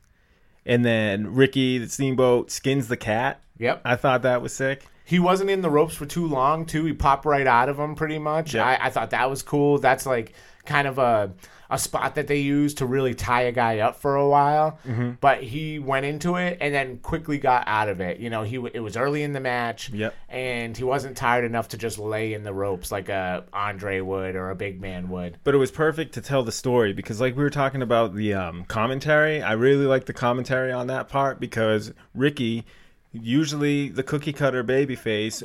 and 0.65 0.85
then 0.85 1.35
Ricky 1.35 1.79
the 1.79 1.89
Steamboat 1.89 2.51
skins 2.51 2.89
the 2.89 2.97
cat. 2.97 3.43
Yep. 3.59 3.83
I 3.85 3.97
thought 3.97 4.23
that 4.23 4.43
was 4.43 4.55
sick. 4.55 4.87
He 5.05 5.19
wasn't 5.19 5.51
in 5.51 5.63
the 5.63 5.71
ropes 5.71 5.95
for 5.95 6.05
too 6.05 6.27
long, 6.27 6.67
too. 6.67 6.85
He 6.85 6.93
popped 6.93 7.25
right 7.25 7.47
out 7.47 7.69
of 7.69 7.79
them 7.79 7.95
pretty 7.95 8.19
much. 8.19 8.55
Yeah. 8.55 8.67
I, 8.67 8.87
I 8.87 8.91
thought 8.91 9.11
that 9.11 9.31
was 9.31 9.43
cool. 9.43 9.79
That's 9.79 10.05
like 10.05 10.35
kind 10.69 10.87
of 10.87 10.99
a 10.99 11.33
a 11.71 11.79
spot 11.79 12.15
that 12.15 12.27
they 12.29 12.39
use 12.39 12.73
to 12.73 12.87
really 12.87 13.15
tie 13.15 13.43
a 13.43 13.53
guy 13.53 13.81
up 13.81 13.97
for 13.97 14.17
a 14.17 14.27
while. 14.27 14.79
Mm-hmm. 14.87 15.13
But 15.21 15.43
he 15.43 15.79
went 15.79 16.07
into 16.07 16.37
it 16.37 16.57
and 16.63 16.75
then 16.75 16.97
quickly 16.99 17.37
got 17.37 17.65
out 17.67 17.91
of 17.91 18.01
it. 18.01 18.21
You 18.21 18.31
know, 18.31 18.43
he 18.43 18.57
it 18.73 18.81
was 18.81 18.97
early 18.97 19.23
in 19.23 19.35
the 19.35 19.41
match, 19.41 19.91
Yep. 19.91 20.15
and 20.31 20.75
he 20.75 20.83
wasn't 20.85 21.15
tired 21.17 21.45
enough 21.45 21.69
to 21.69 21.77
just 21.77 21.99
lay 21.99 22.33
in 22.33 22.43
the 22.43 22.55
ropes 22.55 22.91
like 22.91 23.11
a 23.11 23.45
Andre 23.53 24.01
would 24.01 24.35
or 24.35 24.49
a 24.51 24.55
big 24.55 24.81
man 24.81 25.11
would. 25.11 25.37
But 25.45 25.55
it 25.55 25.59
was 25.59 25.71
perfect 25.71 26.15
to 26.15 26.23
tell 26.23 26.43
the 26.43 26.53
story 26.53 26.95
because, 26.95 27.21
like 27.21 27.37
we 27.37 27.43
were 27.43 27.51
talking 27.51 27.83
about 27.83 28.15
the 28.15 28.33
um, 28.33 28.65
commentary, 28.65 29.43
I 29.43 29.53
really 29.53 29.85
like 29.87 30.07
the 30.07 30.15
commentary 30.15 30.73
on 30.73 30.87
that 30.87 31.09
part 31.11 31.39
because 31.39 31.93
Ricky, 32.15 32.65
usually 33.13 33.89
the 33.91 34.03
cookie 34.03 34.33
cutter 34.33 34.65
babyface, 34.65 35.43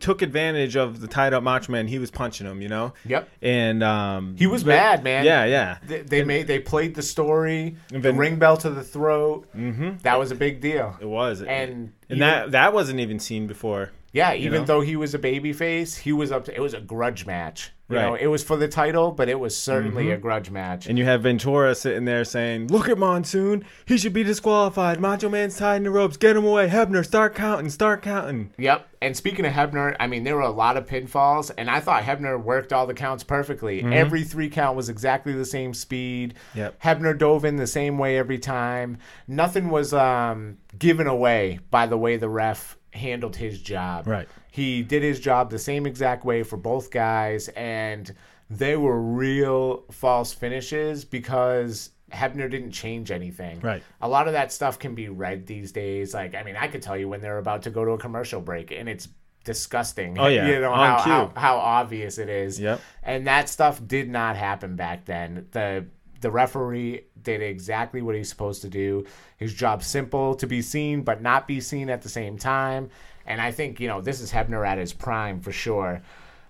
took 0.00 0.22
advantage 0.22 0.76
of 0.76 1.00
the 1.00 1.06
tied 1.06 1.32
up 1.34 1.42
Macho 1.42 1.72
Man. 1.72 1.86
He 1.86 1.98
was 1.98 2.10
punching 2.10 2.46
him, 2.46 2.60
you 2.62 2.68
know. 2.68 2.92
Yep. 3.04 3.28
And 3.42 3.82
um, 3.82 4.36
He 4.38 4.46
was 4.46 4.64
but- 4.64 4.70
mad, 4.70 5.04
man. 5.04 5.24
Yeah, 5.24 5.44
yeah. 5.44 5.78
They, 5.86 6.02
they 6.02 6.24
made 6.24 6.46
they 6.46 6.58
played 6.58 6.94
the 6.94 7.02
story, 7.02 7.76
And 7.92 8.02
the 8.02 8.12
ring 8.12 8.36
bell 8.38 8.56
to 8.58 8.70
the 8.70 8.82
throat. 8.84 9.46
Mm-hmm. 9.56 9.98
That 10.02 10.18
was 10.18 10.30
a 10.30 10.34
big 10.34 10.60
deal. 10.60 10.96
It 11.00 11.06
was. 11.06 11.42
and 11.42 11.92
And 12.08 12.20
that 12.20 12.50
that 12.52 12.72
wasn't 12.72 13.00
even 13.00 13.18
seen 13.18 13.46
before. 13.46 13.90
Yeah, 14.12 14.34
even 14.34 14.62
know? 14.62 14.64
though 14.64 14.80
he 14.80 14.96
was 14.96 15.14
a 15.14 15.18
baby 15.20 15.52
face, 15.52 15.96
he 15.96 16.12
was 16.12 16.32
up. 16.32 16.46
To, 16.46 16.54
it 16.54 16.60
was 16.60 16.74
a 16.74 16.80
grudge 16.80 17.26
match. 17.26 17.70
You 17.90 17.96
Right. 17.96 18.06
Mm-hmm. 18.12 18.24
it 18.24 18.26
was 18.28 18.44
for 18.44 18.56
the 18.56 18.68
title, 18.68 19.10
but 19.10 19.28
it 19.28 19.40
was 19.40 19.56
certainly 19.56 20.10
a 20.12 20.16
grudge 20.16 20.50
match. 20.50 20.86
And 20.86 20.96
you 20.96 21.04
have 21.04 21.22
Ventura 21.22 21.74
sitting 21.74 22.04
there 22.04 22.24
saying, 22.24 22.68
"Look 22.68 22.88
at 22.88 22.98
Monsoon. 22.98 23.64
He 23.84 23.98
should 23.98 24.12
be 24.12 24.22
disqualified. 24.22 25.00
Macho 25.00 25.28
Man's 25.28 25.56
tied 25.56 25.76
in 25.78 25.82
the 25.84 25.90
ropes. 25.90 26.16
Get 26.16 26.36
him 26.36 26.44
away. 26.44 26.68
Hebner, 26.68 27.04
start 27.04 27.34
counting. 27.34 27.68
Start 27.68 28.02
counting." 28.02 28.52
Yep. 28.58 28.88
And 29.02 29.16
speaking 29.16 29.46
of 29.46 29.52
Hebner, 29.54 29.96
I 29.98 30.06
mean, 30.06 30.24
there 30.24 30.36
were 30.36 30.42
a 30.42 30.50
lot 30.50 30.76
of 30.76 30.86
pinfalls, 30.86 31.50
and 31.56 31.70
I 31.70 31.80
thought 31.80 32.02
Hebner 32.02 32.40
worked 32.40 32.72
all 32.72 32.86
the 32.86 32.94
counts 32.94 33.24
perfectly. 33.24 33.82
Every 33.82 34.22
three 34.24 34.50
count 34.50 34.76
was 34.76 34.88
exactly 34.90 35.32
the 35.32 35.46
same 35.46 35.72
speed. 35.72 36.34
Mm-hmm. 36.34 36.58
Yep. 36.58 36.82
Hebner 36.82 37.18
dove 37.18 37.44
in 37.44 37.56
the 37.56 37.66
same 37.66 37.96
way 37.98 38.18
every 38.18 38.38
time. 38.38 38.98
Nothing 39.26 39.70
was 39.70 39.94
um, 39.94 40.58
given 40.78 41.06
away 41.06 41.60
by 41.70 41.86
the 41.86 41.96
way 41.96 42.18
the 42.18 42.28
ref 42.28 42.76
handled 42.92 43.36
his 43.36 43.60
job. 43.60 44.06
Right. 44.06 44.28
He 44.50 44.82
did 44.82 45.02
his 45.02 45.20
job 45.20 45.50
the 45.50 45.58
same 45.58 45.86
exact 45.86 46.24
way 46.24 46.42
for 46.42 46.56
both 46.56 46.90
guys, 46.90 47.48
and 47.48 48.14
they 48.48 48.76
were 48.76 49.00
real 49.00 49.84
false 49.90 50.32
finishes 50.32 51.04
because 51.04 51.90
Hebner 52.12 52.50
didn't 52.50 52.72
change 52.72 53.10
anything. 53.10 53.60
Right. 53.60 53.82
A 54.00 54.08
lot 54.08 54.26
of 54.26 54.32
that 54.32 54.52
stuff 54.52 54.78
can 54.78 54.94
be 54.94 55.08
read 55.08 55.46
these 55.46 55.72
days. 55.72 56.14
Like, 56.14 56.34
I 56.34 56.42
mean, 56.42 56.56
I 56.56 56.66
could 56.66 56.82
tell 56.82 56.96
you 56.96 57.08
when 57.08 57.20
they're 57.20 57.38
about 57.38 57.62
to 57.62 57.70
go 57.70 57.84
to 57.84 57.92
a 57.92 57.98
commercial 57.98 58.40
break, 58.40 58.72
and 58.72 58.88
it's 58.88 59.08
disgusting. 59.44 60.18
Oh, 60.18 60.26
yeah. 60.26 60.46
you 60.50 60.60
know 60.60 60.74
how, 60.74 60.98
how 60.98 61.32
how 61.36 61.56
obvious 61.56 62.18
it 62.18 62.28
is. 62.28 62.58
Yep. 62.58 62.80
And 63.02 63.26
that 63.26 63.48
stuff 63.48 63.80
did 63.86 64.08
not 64.08 64.36
happen 64.36 64.76
back 64.76 65.04
then. 65.04 65.46
The 65.52 65.86
the 66.20 66.30
referee 66.30 67.06
did 67.22 67.40
exactly 67.42 68.02
what 68.02 68.14
he's 68.14 68.28
supposed 68.28 68.62
to 68.62 68.68
do. 68.68 69.06
His 69.38 69.54
job 69.54 69.82
simple 69.82 70.34
to 70.34 70.46
be 70.46 70.60
seen, 70.60 71.02
but 71.02 71.22
not 71.22 71.46
be 71.46 71.60
seen 71.60 71.88
at 71.88 72.02
the 72.02 72.08
same 72.08 72.36
time. 72.36 72.90
And 73.30 73.40
I 73.40 73.50
think 73.50 73.80
you 73.80 73.88
know 73.88 74.00
this 74.00 74.20
is 74.20 74.32
Hebner 74.32 74.66
at 74.66 74.78
his 74.78 74.92
prime 74.92 75.40
for 75.40 75.52
sure. 75.52 76.02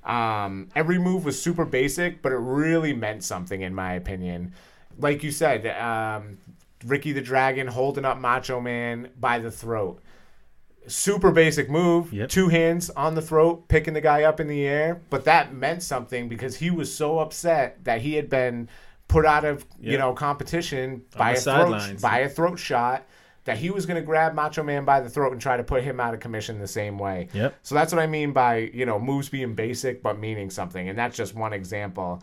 Um, 0.05 0.69
every 0.75 0.99
move 0.99 1.25
was 1.25 1.41
super 1.41 1.65
basic, 1.65 2.23
but 2.23 2.33
it 2.33 2.39
really 2.39 2.95
meant 2.95 3.23
something 3.23 3.61
in 3.61 3.75
my 3.75 3.95
opinion. 3.95 4.55
Like 4.99 5.23
you 5.23 5.31
said, 5.31 5.67
um, 5.67 6.39
Ricky 6.85 7.13
the 7.13 7.21
Dragon 7.21 7.67
holding 7.67 8.05
up 8.05 8.19
Macho 8.19 8.61
Man 8.61 9.11
by 9.19 9.39
the 9.39 9.51
throat 9.51 10.03
super 10.87 11.31
basic 11.31 11.71
move. 11.71 12.13
Yep. 12.13 12.29
Two 12.29 12.49
hands 12.49 12.91
on 12.91 13.15
the 13.15 13.23
throat, 13.23 13.69
picking 13.69 13.95
the 13.95 14.01
guy 14.01 14.25
up 14.25 14.41
in 14.41 14.49
the 14.49 14.67
air. 14.67 15.01
But 15.11 15.25
that 15.25 15.53
meant 15.55 15.83
something 15.83 16.29
because 16.29 16.57
he 16.57 16.71
was 16.71 16.93
so 16.93 17.19
upset 17.19 17.85
that 17.85 18.01
he 18.01 18.15
had 18.15 18.29
been 18.29 18.69
put 19.09 19.27
out 19.27 19.45
of 19.45 19.67
you 19.81 19.99
know 19.99 20.13
competition 20.13 21.03
by 21.17 21.33
a 21.33 21.37
throat 21.37 22.01
by 22.01 22.19
a 22.21 22.29
throat 22.29 22.59
shot. 22.59 23.07
That 23.45 23.57
he 23.57 23.71
was 23.71 23.87
going 23.87 23.97
to 23.97 24.05
grab 24.05 24.35
Macho 24.35 24.63
Man 24.63 24.85
by 24.85 25.01
the 25.01 25.09
throat 25.09 25.33
and 25.33 25.41
try 25.41 25.57
to 25.57 25.65
put 25.65 25.83
him 25.83 25.99
out 25.99 26.13
of 26.13 26.21
commission 26.21 26.59
the 26.59 26.69
same 26.69 26.99
way. 26.99 27.29
Yep. 27.33 27.55
So 27.63 27.75
that's 27.75 27.93
what 27.93 28.01
I 28.01 28.07
mean 28.07 28.33
by 28.33 28.71
you 28.75 28.85
know 28.87 28.99
moves 28.99 29.29
being 29.29 29.55
basic 29.55 30.03
but 30.03 30.19
meaning 30.19 30.51
something, 30.51 30.89
and 30.89 30.99
that's 30.99 31.17
just 31.17 31.35
one 31.35 31.53
example. 31.53 32.23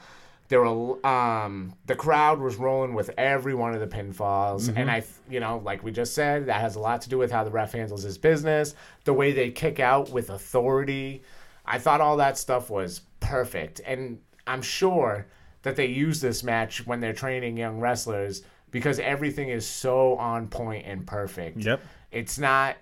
There 0.49 0.61
were 0.61 1.05
um, 1.05 1.73
the 1.87 1.95
crowd 1.95 2.39
was 2.39 2.55
rolling 2.55 2.93
with 2.93 3.09
every 3.17 3.53
one 3.53 3.73
of 3.73 3.81
the 3.81 3.87
pinfalls, 3.87 4.73
and 4.77 4.89
I, 4.89 5.03
you 5.29 5.41
know, 5.41 5.61
like 5.65 5.83
we 5.83 5.91
just 5.91 6.13
said, 6.13 6.45
that 6.45 6.61
has 6.61 6.75
a 6.75 6.79
lot 6.79 7.01
to 7.01 7.09
do 7.09 7.17
with 7.17 7.31
how 7.31 7.43
the 7.43 7.51
ref 7.51 7.73
handles 7.73 8.03
his 8.03 8.17
business, 8.17 8.73
the 9.03 9.13
way 9.13 9.33
they 9.33 9.49
kick 9.49 9.79
out 9.79 10.09
with 10.09 10.29
authority. 10.29 11.21
I 11.65 11.79
thought 11.79 11.99
all 11.99 12.17
that 12.17 12.37
stuff 12.37 12.69
was 12.69 13.01
perfect, 13.19 13.81
and 13.85 14.19
I'm 14.45 14.61
sure 14.61 15.27
that 15.63 15.75
they 15.75 15.87
use 15.87 16.21
this 16.21 16.43
match 16.43 16.87
when 16.87 17.01
they're 17.01 17.11
training 17.11 17.57
young 17.57 17.81
wrestlers 17.81 18.43
because 18.71 18.99
everything 18.99 19.49
is 19.49 19.65
so 19.65 20.15
on 20.17 20.47
point 20.47 20.85
and 20.85 21.05
perfect. 21.05 21.57
Yep. 21.59 21.81
It's 22.11 22.37
not. 22.39 22.77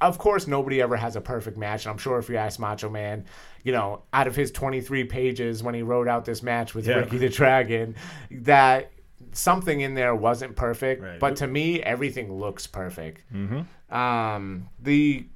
Of 0.00 0.18
course, 0.18 0.48
nobody 0.48 0.82
ever 0.82 0.96
has 0.96 1.14
a 1.14 1.20
perfect 1.20 1.56
match. 1.56 1.84
And 1.84 1.92
I'm 1.92 1.98
sure 1.98 2.18
if 2.18 2.28
you 2.28 2.36
ask 2.36 2.58
Macho 2.58 2.88
Man, 2.88 3.24
you 3.62 3.70
know, 3.72 4.02
out 4.12 4.26
of 4.26 4.34
his 4.34 4.50
23 4.50 5.04
pages 5.04 5.62
when 5.62 5.74
he 5.74 5.82
wrote 5.82 6.08
out 6.08 6.24
this 6.24 6.42
match 6.42 6.74
with 6.74 6.88
Yeah. 6.88 6.96
Ricky 6.96 7.18
the 7.18 7.28
Dragon, 7.28 7.94
that 8.32 8.90
something 9.32 9.80
in 9.80 9.94
there 9.94 10.14
wasn't 10.14 10.56
perfect. 10.56 11.02
Right. 11.02 11.20
But 11.20 11.36
to 11.36 11.46
me, 11.46 11.80
everything 11.80 12.32
looks 12.32 12.66
perfect. 12.66 13.22
Mm-hmm. 13.32 13.94
Um, 13.94 14.68
the 14.80 15.26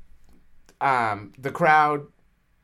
um, 0.81 1.33
the 1.39 1.51
crowd 1.51 2.07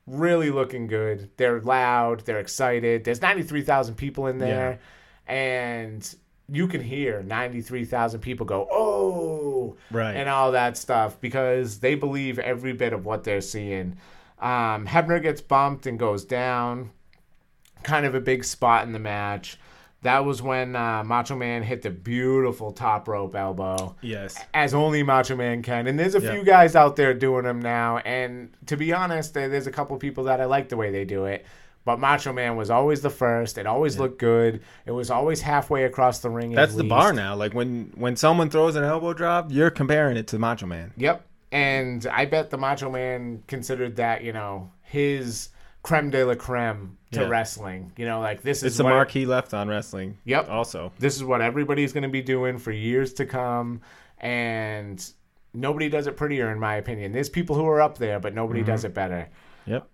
really 0.06 0.50
looking 0.50 0.88
good. 0.88 1.30
They're 1.36 1.60
loud. 1.60 2.20
They're 2.26 2.40
excited. 2.40 3.04
There's 3.04 3.22
93,000 3.22 3.94
people 3.94 4.26
in 4.26 4.38
there, 4.38 4.80
and 5.26 6.14
you 6.50 6.66
can 6.66 6.82
hear 6.82 7.22
93,000 7.22 8.20
people 8.20 8.44
go, 8.46 8.66
"Oh!" 8.70 9.76
Right. 9.90 10.14
and 10.16 10.28
all 10.28 10.52
that 10.52 10.76
stuff 10.76 11.20
because 11.20 11.80
they 11.80 11.94
believe 11.94 12.38
every 12.38 12.72
bit 12.72 12.92
of 12.92 13.04
what 13.04 13.24
they're 13.24 13.40
seeing. 13.40 13.96
Um, 14.40 14.86
Hebner 14.86 15.20
gets 15.22 15.40
bumped 15.40 15.86
and 15.86 15.98
goes 15.98 16.24
down. 16.24 16.90
Kind 17.82 18.04
of 18.06 18.14
a 18.14 18.20
big 18.20 18.44
spot 18.44 18.84
in 18.86 18.92
the 18.92 18.98
match. 18.98 19.58
That 20.02 20.24
was 20.24 20.40
when 20.40 20.74
uh, 20.76 21.04
Macho 21.04 21.36
Man 21.36 21.62
hit 21.62 21.82
the 21.82 21.90
beautiful 21.90 22.72
top 22.72 23.06
rope 23.06 23.34
elbow 23.36 23.96
Yes. 24.00 24.38
as 24.54 24.72
only 24.72 25.02
Macho 25.02 25.36
Man 25.36 25.62
can. 25.62 25.86
And 25.86 25.98
there's 25.98 26.14
a 26.14 26.20
Yeah. 26.22 26.32
few 26.32 26.44
guys 26.44 26.74
out 26.74 26.96
there 26.96 27.12
doing 27.12 27.44
them 27.44 27.60
now. 27.60 27.98
And 27.98 28.50
to 28.66 28.76
be 28.78 28.92
honest, 28.94 29.34
there's 29.34 29.66
a 29.66 29.70
couple 29.70 29.96
people 29.98 30.24
that 30.24 30.40
I 30.40 30.46
like 30.46 30.70
the 30.70 30.76
way 30.78 30.90
they 30.90 31.04
do 31.04 31.26
it. 31.26 31.44
But 31.84 31.98
Macho 31.98 32.32
Man 32.32 32.56
was 32.56 32.70
always 32.70 33.00
the 33.00 33.10
first. 33.10 33.56
It 33.56 33.66
always 33.66 33.98
looked 33.98 34.18
good. 34.18 34.60
It 34.84 34.90
was 34.90 35.10
always 35.10 35.40
halfway 35.40 35.84
across 35.84 36.18
the 36.18 36.28
ring. 36.30 36.52
at 36.52 36.56
That's 36.56 36.74
the 36.74 36.84
bar 36.84 37.12
now. 37.12 37.34
Like 37.34 37.54
when 37.54 37.92
when 37.94 38.16
someone 38.16 38.50
throws 38.50 38.76
an 38.76 38.84
elbow 38.84 39.14
drop, 39.14 39.50
you're 39.50 39.70
comparing 39.70 40.16
it 40.16 40.26
to 40.28 40.38
Macho 40.38 40.66
Man. 40.66 40.92
Yep. 40.96 41.26
And 41.52 42.06
I 42.06 42.26
bet 42.26 42.50
the 42.50 42.58
Macho 42.58 42.90
Man 42.90 43.42
considered 43.46 43.96
that, 43.96 44.22
you 44.22 44.32
know, 44.32 44.70
his 44.82 45.48
creme 45.82 46.10
de 46.10 46.22
la 46.24 46.34
creme 46.34 46.98
to 47.12 47.22
Yeah. 47.22 47.28
wrestling. 47.28 47.92
You 47.96 48.06
know, 48.06 48.20
like 48.20 48.42
this 48.42 48.58
is 48.58 48.64
It's 48.64 48.76
the 48.76 48.84
what 48.84 48.90
mark 48.90 49.10
he 49.10 49.24
left 49.24 49.54
on 49.54 49.66
wrestling. 49.66 50.18
Yep. 50.26 50.48
Also. 50.50 50.92
this 50.98 51.16
is 51.16 51.24
what 51.24 51.40
everybody's 51.40 51.92
going 51.92 52.02
to 52.02 52.08
be 52.10 52.22
doing 52.22 52.58
for 52.58 52.70
years 52.70 53.14
to 53.14 53.24
come 53.24 53.80
and 54.18 55.12
nobody 55.54 55.88
does 55.88 56.06
it 56.06 56.16
prettier 56.16 56.50
in 56.52 56.58
my 56.60 56.76
opinion 56.76 57.10
there's 57.10 57.28
people 57.28 57.56
who 57.56 57.66
are 57.66 57.80
up 57.80 57.98
there 57.98 58.20
but 58.20 58.34
nobody 58.34 58.62
does 58.62 58.80
mm-hmm. 58.80 58.88
it 58.88 58.94
better 58.94 59.28
Yep. 59.66 59.88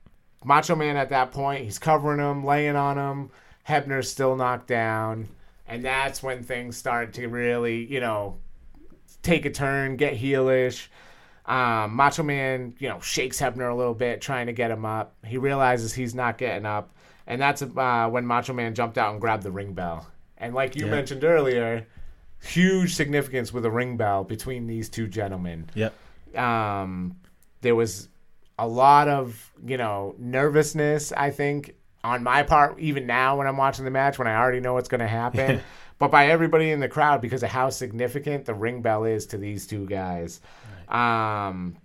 Macho 0.46 0.74
man 0.74 0.96
at 0.96 1.10
that 1.10 1.32
point 1.32 1.62
he's 1.64 1.78
covering 1.78 2.20
him 2.20 2.44
laying 2.44 2.76
on 2.76 2.96
him 2.96 3.30
hebner's 3.68 4.10
still 4.10 4.36
knocked 4.36 4.66
down 4.68 5.28
and 5.66 5.84
that's 5.84 6.22
when 6.22 6.42
things 6.42 6.76
start 6.76 7.12
to 7.12 7.26
really 7.26 7.84
you 7.84 8.00
know 8.00 8.38
take 9.22 9.44
a 9.44 9.50
turn 9.50 9.96
get 9.96 10.14
heelish 10.14 10.86
um, 11.48 11.94
Macho 11.94 12.24
Man, 12.24 12.74
you 12.80 12.88
know, 12.88 12.98
shakes 12.98 13.40
Hebner 13.40 13.70
a 13.70 13.74
little 13.76 13.94
bit, 13.94 14.20
trying 14.20 14.46
to 14.46 14.52
get 14.52 14.72
him 14.72 14.84
up. 14.84 15.14
He 15.24 15.38
realizes 15.38 15.92
he's 15.92 16.12
not 16.12 16.38
getting 16.38 16.66
up, 16.66 16.92
and 17.24 17.40
that's 17.40 17.62
uh, 17.62 18.08
when 18.10 18.26
Macho 18.26 18.52
Man 18.52 18.74
jumped 18.74 18.98
out 18.98 19.12
and 19.12 19.20
grabbed 19.20 19.44
the 19.44 19.52
ring 19.52 19.72
bell. 19.72 20.08
And 20.38 20.56
like 20.56 20.74
you 20.74 20.86
Yeah. 20.86 20.90
mentioned 20.90 21.22
earlier, 21.22 21.86
huge 22.42 22.96
significance 22.96 23.52
with 23.52 23.64
a 23.64 23.70
ring 23.70 23.96
bell 23.96 24.24
between 24.24 24.66
these 24.66 24.88
two 24.88 25.06
gentlemen. 25.06 25.70
Yep. 25.74 25.94
Um, 26.36 27.14
there 27.60 27.76
was 27.76 28.08
a 28.58 28.66
lot 28.66 29.08
of 29.08 29.52
you 29.64 29.76
know 29.76 30.14
nervousness. 30.18 31.12
I 31.12 31.30
think 31.30 31.74
on 32.04 32.22
my 32.22 32.42
part, 32.42 32.78
even 32.78 33.06
now 33.06 33.38
when 33.38 33.46
I'm 33.46 33.56
watching 33.56 33.84
the 33.84 33.90
match, 33.90 34.18
when 34.18 34.28
I 34.28 34.36
already 34.36 34.60
know 34.60 34.74
what's 34.74 34.88
going 34.88 35.00
to 35.00 35.08
happen. 35.08 35.60
But 35.98 36.10
by 36.10 36.26
everybody 36.26 36.70
in 36.70 36.80
the 36.80 36.88
crowd 36.88 37.22
because 37.22 37.42
of 37.42 37.48
how 37.48 37.70
significant 37.70 38.44
the 38.44 38.54
ring 38.54 38.82
bell 38.82 39.04
is 39.04 39.26
to 39.28 39.38
these 39.38 39.66
two 39.66 39.86
guys. 39.86 40.40
Um, 40.88 41.78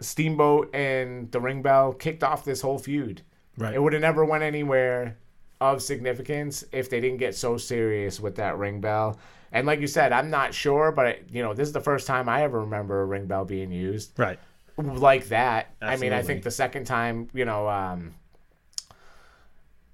Steamboat 0.00 0.74
and 0.74 1.30
the 1.32 1.40
ring 1.40 1.62
bell 1.62 1.92
kicked 1.92 2.22
off 2.22 2.44
this 2.44 2.60
whole 2.60 2.78
feud. 2.78 3.22
Right. 3.56 3.74
It 3.74 3.82
would 3.82 3.92
have 3.92 4.02
never 4.02 4.24
went 4.24 4.44
anywhere 4.44 5.18
of 5.60 5.82
significance 5.82 6.64
if 6.70 6.88
they 6.88 7.00
didn't 7.00 7.18
get 7.18 7.34
so 7.34 7.56
serious 7.56 8.20
with 8.20 8.36
that 8.36 8.56
ring 8.58 8.80
bell. 8.80 9.18
And 9.50 9.66
like 9.66 9.80
you 9.80 9.88
said, 9.88 10.12
I'm 10.12 10.30
not 10.30 10.54
sure, 10.54 10.92
but 10.92 11.28
you 11.32 11.42
know, 11.42 11.52
this 11.52 11.66
is 11.66 11.72
the 11.72 11.80
first 11.80 12.06
time 12.06 12.28
I 12.28 12.42
ever 12.42 12.60
remember 12.60 13.02
a 13.02 13.06
ring 13.06 13.26
bell 13.26 13.44
being 13.44 13.72
used 13.72 14.12
Right. 14.16 14.38
Like 14.78 15.28
that. 15.28 15.74
I 15.82 15.96
mean, 15.96 16.12
I 16.12 16.22
think 16.22 16.42
the 16.42 16.50
second 16.50 16.84
time, 16.86 17.28
you 17.34 17.44
know, 17.44 17.68
um, 17.68 18.14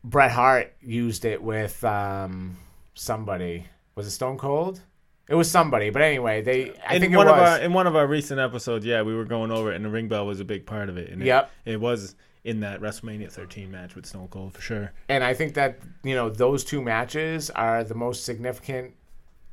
Bret 0.02 0.30
Hart 0.30 0.74
used 0.82 1.24
it 1.24 1.42
with 1.42 1.82
um, 1.84 2.56
somebody. 2.94 3.66
Was 3.94 4.06
it 4.06 4.10
Stone 4.10 4.38
Cold? 4.38 4.80
It 5.26 5.34
was 5.36 5.50
somebody, 5.50 5.88
but 5.88 6.02
anyway, 6.02 6.42
they. 6.42 6.74
I 6.86 6.96
in 6.96 7.00
think 7.00 7.14
it 7.14 7.16
one 7.16 7.26
was. 7.26 7.34
of 7.36 7.38
our 7.42 7.58
in 7.60 7.72
one 7.72 7.86
of 7.86 7.96
our 7.96 8.06
recent 8.06 8.38
episodes, 8.38 8.84
yeah, 8.84 9.00
we 9.00 9.14
were 9.14 9.24
going 9.24 9.50
over 9.50 9.72
it, 9.72 9.76
and 9.76 9.84
the 9.84 9.88
ring 9.88 10.06
bell 10.08 10.26
was 10.26 10.38
a 10.40 10.44
big 10.44 10.66
part 10.66 10.90
of 10.90 10.98
it. 10.98 11.08
And 11.10 11.22
it- 11.22 11.26
Yep. 11.26 11.50
it, 11.64 11.80
was 11.80 12.14
in 12.44 12.60
that 12.60 12.82
WrestleMania 12.82 13.32
13 13.32 13.70
match 13.70 13.94
with 13.94 14.04
Stone 14.04 14.28
Cold 14.28 14.52
for 14.52 14.60
sure. 14.60 14.92
and 15.08 15.24
I 15.24 15.32
think 15.32 15.54
that 15.54 15.78
you 16.02 16.14
know 16.14 16.28
those 16.28 16.62
two 16.62 16.82
matches 16.82 17.48
are 17.48 17.82
the 17.84 17.94
most 17.94 18.24
significant, 18.26 18.92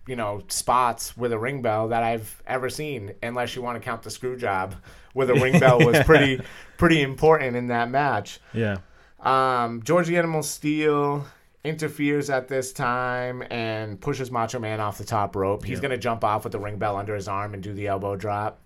you 0.08 0.16
know, 0.16 0.44
spots 0.48 1.16
with 1.16 1.32
a 1.32 1.40
ring 1.40 1.62
bell 1.62 1.90
that 1.90 2.04
I've 2.04 2.42
ever 2.48 2.70
seen. 2.70 3.14
Unless 3.24 3.56
you 3.56 3.62
want 3.62 3.78
to 3.78 3.84
count 3.84 4.02
the 4.04 4.10
screw 4.12 4.36
job, 4.38 4.76
where 5.14 5.28
the 5.28 5.36
ring 5.36 5.60
bell 5.60 5.80
was 5.80 6.00
pretty 6.06 6.42
pretty 6.78 7.02
important 7.02 7.56
in 7.56 7.68
that 7.68 7.90
match. 7.90 8.40
Yeah. 8.54 8.78
Um, 9.20 9.84
Georgie 9.84 10.18
Animal 10.18 10.44
Steele 10.44 11.26
interferes 11.64 12.32
at 12.32 12.48
this 12.48 12.74
time 12.74 13.44
and 13.52 14.02
pushes 14.02 14.32
Macho 14.32 14.58
Man 14.60 14.80
off 14.80 14.98
the 14.98 15.04
top 15.04 15.36
rope. 15.36 15.64
He's 15.64 15.80
gonna 15.80 15.98
jump 15.98 16.24
off 16.24 16.44
with 16.44 16.54
the 16.54 16.60
ring 16.60 16.78
bell 16.80 16.98
under 16.98 17.14
his 17.16 17.28
arm 17.28 17.54
and 17.54 17.62
do 17.62 17.74
the 17.74 17.88
elbow 17.88 18.16
drop. 18.16 18.60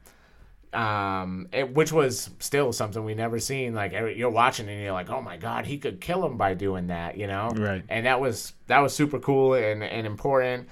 um, 0.74 1.48
it, 1.54 1.74
which 1.74 1.92
was 1.94 2.30
still 2.40 2.74
something 2.74 3.04
we 3.06 3.16
never 3.16 3.40
seen. 3.40 3.74
Like 3.74 3.94
you're 3.94 4.30
watching 4.30 4.68
and 4.68 4.82
you're 4.82 4.92
like, 4.94 5.10
oh 5.10 5.22
my 5.22 5.38
god, 5.38 5.66
he 5.66 5.78
could 5.78 6.02
kill 6.02 6.26
him 6.26 6.38
by 6.38 6.54
doing 6.54 6.88
that, 6.88 7.18
you 7.18 7.28
know? 7.28 7.50
Right. 7.56 7.84
And 7.88 8.06
that 8.06 8.20
was 8.20 8.54
that 8.68 8.80
was 8.80 8.94
super 8.94 9.20
cool 9.20 9.54
and 9.54 9.84
and 9.84 10.06
important. 10.06 10.68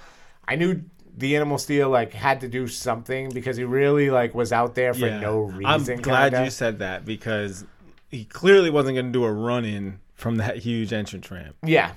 I 0.46 0.56
knew 0.56 0.82
the 1.16 1.36
animal 1.36 1.58
Steele 1.58 1.88
like 1.90 2.12
had 2.12 2.40
to 2.40 2.48
do 2.48 2.66
something 2.66 3.30
because 3.30 3.56
he 3.56 3.64
really 3.64 4.10
like 4.10 4.34
was 4.34 4.52
out 4.52 4.74
there 4.74 4.94
for 4.94 5.08
no 5.10 5.40
reason. 5.40 5.64
I'm 5.66 5.84
glad 6.02 6.32
kinda. 6.32 6.44
you 6.44 6.50
said 6.50 6.80
that 6.80 7.04
because 7.04 7.64
he 8.10 8.24
clearly 8.24 8.70
wasn't 8.70 8.94
going 8.96 9.06
to 9.06 9.12
do 9.12 9.24
a 9.24 9.32
run 9.32 9.64
in 9.64 10.00
from 10.14 10.36
that 10.36 10.56
huge 10.58 10.92
entrance 10.92 11.30
ramp. 11.30 11.56
Yeah, 11.64 11.92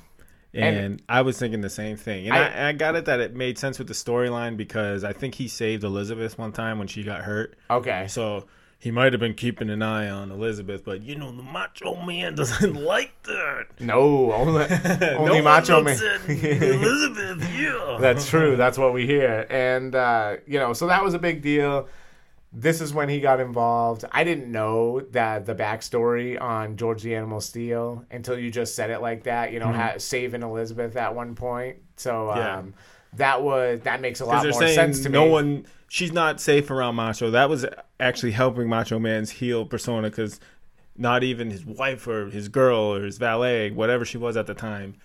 And, 0.54 0.76
And- 0.78 1.02
I 1.10 1.22
was 1.22 1.38
thinking 1.38 1.62
the 1.62 1.70
same 1.70 1.98
thing. 1.98 2.26
And 2.28 2.36
I, 2.36 2.48
I- 2.48 2.70
I, 2.70 2.72
got 2.74 2.96
it 2.96 3.06
that 3.06 3.20
it 3.20 3.36
made 3.36 3.58
sense 3.60 3.78
with 3.80 3.88
the 3.88 3.94
storyline 3.94 4.56
because 4.58 5.04
I 5.04 5.14
think 5.14 5.36
he 5.36 5.48
saved 5.48 5.84
Elizabeth 5.84 6.38
one 6.38 6.52
time 6.52 6.78
when 6.80 6.88
she 6.88 7.04
got 7.04 7.22
hurt. 7.22 7.56
okay. 7.70 8.08
So 8.08 8.46
he 8.80 8.92
might 8.92 9.12
have 9.14 9.20
been 9.20 9.34
keeping 9.34 9.70
an 9.70 9.82
eye 9.82 10.10
on 10.10 10.32
Elizabeth, 10.32 10.84
but 10.86 11.02
you 11.02 11.16
know, 11.16 11.32
the 11.32 11.42
macho 11.44 11.96
man 12.06 12.36
doesn't 12.42 12.76
like 12.76 13.12
that. 13.24 13.66
No, 13.80 14.32
only, 14.34 14.66
only 15.18 15.38
No 15.40 15.42
Macho 15.44 15.82
Man. 15.84 15.98
Elizabeth, 16.28 17.50
yeah. 17.58 17.98
That's 18.00 18.30
true. 18.30 18.56
That's 18.56 18.78
what 18.78 18.94
we 18.94 19.06
hear. 19.06 19.46
And, 19.50 19.96
uh, 19.96 20.38
you 20.46 20.60
know, 20.60 20.74
so 20.74 20.88
that 20.88 21.04
was 21.04 21.14
a 21.14 21.20
big 21.20 21.42
deal. 21.42 21.88
This 22.54 22.80
is 22.82 22.94
when 22.94 23.10
he 23.10 23.20
got 23.20 23.40
involved. 23.40 24.06
I 24.12 24.24
didn't 24.24 24.52
know 24.52 25.02
that 25.12 25.46
the 25.46 25.54
backstory 25.54 26.40
on 26.42 26.78
George 26.78 27.02
the 27.04 27.14
Animal 27.16 27.42
Steele 27.42 28.06
until 28.10 28.40
you 28.40 28.50
just 28.50 28.74
said 28.74 28.90
it 28.90 29.02
like 29.02 29.24
that, 29.24 29.52
you 29.52 29.60
know, 29.60 29.72
ha- 29.72 29.96
saving 29.98 30.44
Elizabeth 30.44 30.96
at 30.96 31.14
one 31.14 31.36
point. 31.36 31.78
So, 31.98 32.14
Mm-hmm. 32.28 32.40
Yeah. 32.40 32.58
um, 32.60 32.74
that 33.14 33.42
was 33.42 33.80
that 33.82 34.02
makes 34.02 34.20
a 34.20 34.26
lot 34.26 34.44
more 34.44 34.68
sense 34.68 35.02
to 35.04 35.10
no 35.10 35.26
me. 35.26 35.32
one, 35.32 35.66
she's 35.88 36.12
not 36.12 36.40
safe 36.40 36.70
around 36.70 36.96
Macho. 36.96 37.32
That 37.32 37.50
was 37.50 37.66
actually 38.00 38.32
helping 38.32 38.70
Macho 38.70 39.00
Man's 39.00 39.32
heel 39.32 39.66
persona 39.66 40.10
because 40.10 40.40
not 40.98 41.24
even 41.24 41.52
his 41.52 41.66
wife 41.66 42.08
or 42.08 42.30
his 42.30 42.50
girl 42.50 42.96
or 42.96 43.04
his 43.04 43.18
valet, 43.18 43.72
whatever 43.72 44.06
she 44.06 44.18
was 44.18 44.36
at 44.36 44.48
the 44.48 44.54
time, 44.54 44.96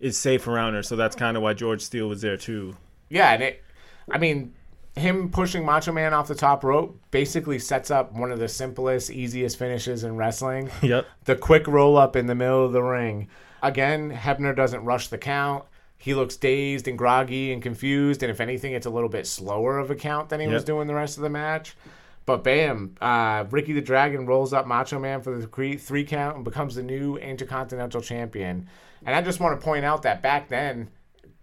is 0.00 0.16
safe 0.16 0.46
around 0.46 0.74
her. 0.74 0.82
So 0.82 0.96
that's 0.96 1.16
kind 1.16 1.36
of 1.36 1.42
why 1.42 1.54
George 1.54 1.80
Steele 1.80 2.08
was 2.08 2.20
there 2.20 2.36
too. 2.36 2.76
Yeah, 3.08 3.32
and 3.32 3.42
it, 3.42 3.64
I 4.10 4.18
mean, 4.18 4.54
him 4.94 5.30
pushing 5.30 5.64
Macho 5.64 5.92
Man 5.92 6.12
off 6.12 6.28
the 6.28 6.34
top 6.34 6.64
rope 6.64 7.00
basically 7.10 7.58
sets 7.58 7.90
up 7.90 8.12
one 8.12 8.30
of 8.30 8.38
the 8.38 8.48
simplest, 8.48 9.10
easiest 9.10 9.58
finishes 9.58 10.04
in 10.04 10.16
wrestling. 10.16 10.70
Yep. 10.82 11.06
The 11.24 11.36
quick 11.36 11.66
roll 11.66 11.96
up 11.96 12.16
in 12.16 12.26
the 12.26 12.34
middle 12.34 12.64
of 12.64 12.72
the 12.72 12.82
ring. 12.82 13.28
Again, 13.62 14.12
Hebner 14.12 14.54
doesn't 14.54 14.84
rush 14.84 15.08
the 15.08 15.18
count. 15.18 15.64
He 15.98 16.14
looks 16.14 16.36
dazed 16.36 16.86
and 16.86 16.96
groggy 16.96 17.52
and 17.52 17.60
confused, 17.60 18.22
and 18.22 18.30
if 18.30 18.40
anything, 18.40 18.72
it's 18.72 18.86
a 18.86 18.90
little 18.90 19.08
bit 19.08 19.26
slower 19.26 19.78
of 19.78 19.90
a 19.90 19.96
count 19.96 20.28
than 20.28 20.38
he 20.40 20.46
was 20.46 20.62
doing 20.64 20.86
the 20.86 20.94
rest 20.94 21.16
of 21.16 21.24
the 21.24 21.28
match. 21.28 21.76
But 22.24 22.44
bam, 22.44 22.94
uh, 23.00 23.46
Ricky 23.50 23.72
the 23.72 23.80
Dragon 23.80 24.26
rolls 24.26 24.52
up 24.52 24.66
Macho 24.66 24.98
Man 24.98 25.22
for 25.22 25.36
the 25.36 25.46
three, 25.46 25.76
three 25.76 26.04
count 26.04 26.36
and 26.36 26.44
becomes 26.44 26.74
the 26.76 26.82
new 26.82 27.16
Intercontinental 27.16 28.00
Champion. 28.00 28.68
And 29.04 29.16
I 29.16 29.22
just 29.22 29.40
want 29.40 29.58
to 29.58 29.64
point 29.64 29.84
out 29.84 30.02
that 30.02 30.22
back 30.22 30.48
then, 30.48 30.88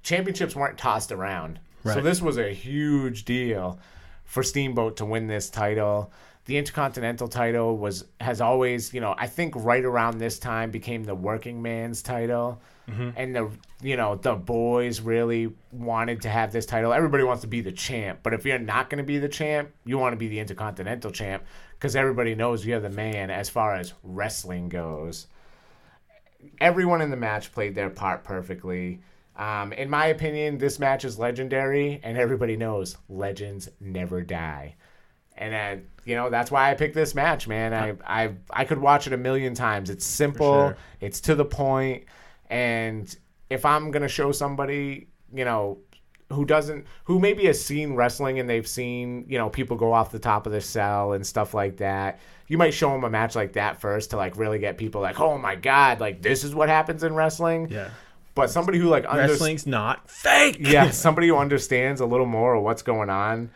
championships 0.03 0.55
weren't 0.55 0.77
tossed 0.77 1.11
around. 1.11 1.59
So 1.95 2.01
this 2.01 2.21
was 2.21 2.37
a 2.37 2.49
huge 2.49 3.25
deal 3.25 3.79
for 4.23 4.41
Steamboat 4.41 4.97
to 4.97 5.05
win 5.05 5.27
this 5.27 5.49
title. 5.49 6.11
The 6.45 6.57
Intercontinental 6.57 7.27
title 7.27 7.77
was 7.77 8.05
has 8.21 8.39
always, 8.39 8.93
you 8.93 9.01
know, 9.01 9.15
I 9.17 9.27
think 9.27 9.55
right 9.55 9.83
around 9.83 10.19
this 10.19 10.37
time 10.37 10.71
became 10.71 11.03
the 11.03 11.15
working 11.15 11.61
man's 11.61 12.01
title. 12.01 12.61
And 13.15 13.35
the 13.35 13.49
you 13.81 13.97
know, 13.97 14.15
the 14.15 14.35
boys 14.35 15.01
really 15.01 15.53
wanted 15.71 16.21
to 16.21 16.29
have 16.29 16.51
this 16.51 16.67
title. 16.67 16.93
Everybody 16.93 17.23
wants 17.23 17.41
to 17.41 17.47
be 17.47 17.61
the 17.61 17.71
champ, 17.71 18.19
but 18.21 18.33
if 18.33 18.45
you're 18.45 18.59
not 18.59 18.89
going 18.89 18.99
to 18.99 19.03
be 19.03 19.17
the 19.17 19.29
champ, 19.29 19.71
you 19.85 19.97
want 19.97 20.13
to 20.13 20.17
be 20.17 20.27
the 20.27 20.39
Intercontinental 20.39 21.11
champ 21.11 21.43
because 21.73 21.95
everybody 21.95 22.35
knows 22.35 22.65
you're 22.65 22.79
the 22.79 22.89
man 22.89 23.31
as 23.31 23.49
far 23.49 23.75
as 23.75 23.93
wrestling 24.03 24.69
goes 24.69 25.27
everyone 26.59 27.01
in 27.01 27.09
the 27.09 27.17
match 27.17 27.51
played 27.51 27.75
their 27.75 27.89
part 27.89 28.23
perfectly. 28.23 29.01
Um, 29.35 29.73
in 29.73 29.89
my 29.89 30.07
opinion, 30.07 30.57
this 30.57 30.79
match 30.79 31.03
is 31.03 31.19
legendary, 31.19 31.99
and 32.03 32.17
everybody 32.17 32.55
knows 32.55 32.97
legends 33.09 33.69
never 33.79 34.21
die. 34.21 34.75
And 35.37 35.53
uh, 35.53 35.83
you 36.05 36.15
know 36.15 36.29
that's 36.29 36.49
why 36.51 36.71
I 36.71 36.75
picked 36.75 36.95
this 36.95 37.13
match, 37.15 37.47
man. 37.47 37.73
I 37.73 37.95
I 38.25 38.31
I 38.49 38.65
could 38.65 38.79
watch 38.79 39.07
it 39.07 39.13
a 39.13 39.17
million 39.17 39.53
times. 39.53 39.89
It's 39.89 40.05
simple, 40.05 40.45
sure. 40.69 40.77
it's 41.01 41.19
to 41.21 41.35
the 41.35 41.45
point, 41.45 42.05
and 42.49 43.13
if 43.49 43.65
I'm 43.65 43.91
gonna 43.91 44.07
show 44.07 44.31
somebody, 44.31 45.07
you 45.33 45.45
know, 45.45 45.79
who 46.31 46.45
doesn't 46.45 46.85
who 47.03 47.19
maybe 47.19 47.45
has 47.45 47.63
seen 47.63 47.93
wrestling 47.93 48.39
and 48.39 48.49
they've 48.49 48.67
seen 48.67 49.25
you 49.27 49.37
know 49.37 49.49
people 49.49 49.77
go 49.77 49.93
off 49.93 50.11
the 50.11 50.19
top 50.19 50.45
of 50.47 50.51
the 50.53 50.61
cell 50.61 51.13
and 51.13 51.25
stuff 51.25 51.53
like 51.53 51.77
that 51.77 52.19
you 52.47 52.57
might 52.57 52.73
show 52.73 52.91
them 52.91 53.03
a 53.03 53.09
match 53.09 53.35
like 53.35 53.53
that 53.53 53.79
first 53.79 54.09
to 54.09 54.17
like 54.17 54.35
really 54.37 54.57
get 54.57 54.77
people 54.77 55.01
like 55.01 55.19
oh 55.19 55.37
my 55.37 55.55
god 55.55 55.99
like 55.99 56.23
this 56.23 56.43
is 56.43 56.55
what 56.55 56.67
happens 56.67 57.03
in 57.03 57.13
wrestling 57.13 57.67
Yeah. 57.69 57.89
but 58.33 58.49
somebody 58.49 58.79
who 58.79 58.87
like 58.87 59.05
understands 59.05 59.33
Wrestling's 59.33 59.67
not 59.67 60.09
fake. 60.09 60.57
yeah 60.59 60.89
somebody 60.91 61.27
who 61.27 61.37
understands 61.37 62.01
a 62.01 62.05
little 62.07 62.25
more 62.25 62.55
of 62.55 62.63
what's 62.63 62.81
going 62.81 63.11
on 63.11 63.51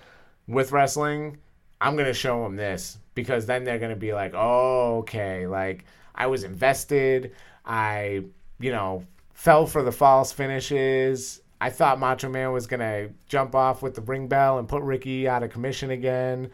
with 0.47 0.71
wrestling 0.71 1.38
i'm 1.81 1.95
gonna 1.95 2.13
show 2.13 2.43
them 2.43 2.55
this 2.55 2.97
because 3.15 3.45
then 3.45 3.63
they're 3.63 3.79
gonna 3.79 3.95
be 3.95 4.13
like 4.13 4.33
oh 4.35 4.99
okay 4.99 5.47
like 5.47 5.85
i 6.15 6.27
was 6.27 6.43
invested 6.43 7.33
i 7.65 8.23
you 8.59 8.71
know 8.71 9.03
fell 9.33 9.65
for 9.65 9.83
the 9.83 9.91
false 9.91 10.31
finishes 10.31 11.41
i 11.61 11.69
thought 11.69 11.99
macho 11.99 12.29
man 12.29 12.51
was 12.51 12.67
gonna 12.67 13.09
jump 13.27 13.55
off 13.55 13.81
with 13.81 13.95
the 13.95 14.01
ring 14.01 14.27
bell 14.27 14.59
and 14.59 14.67
put 14.67 14.83
ricky 14.83 15.27
out 15.27 15.43
of 15.43 15.51
commission 15.51 15.91
again 15.91 16.49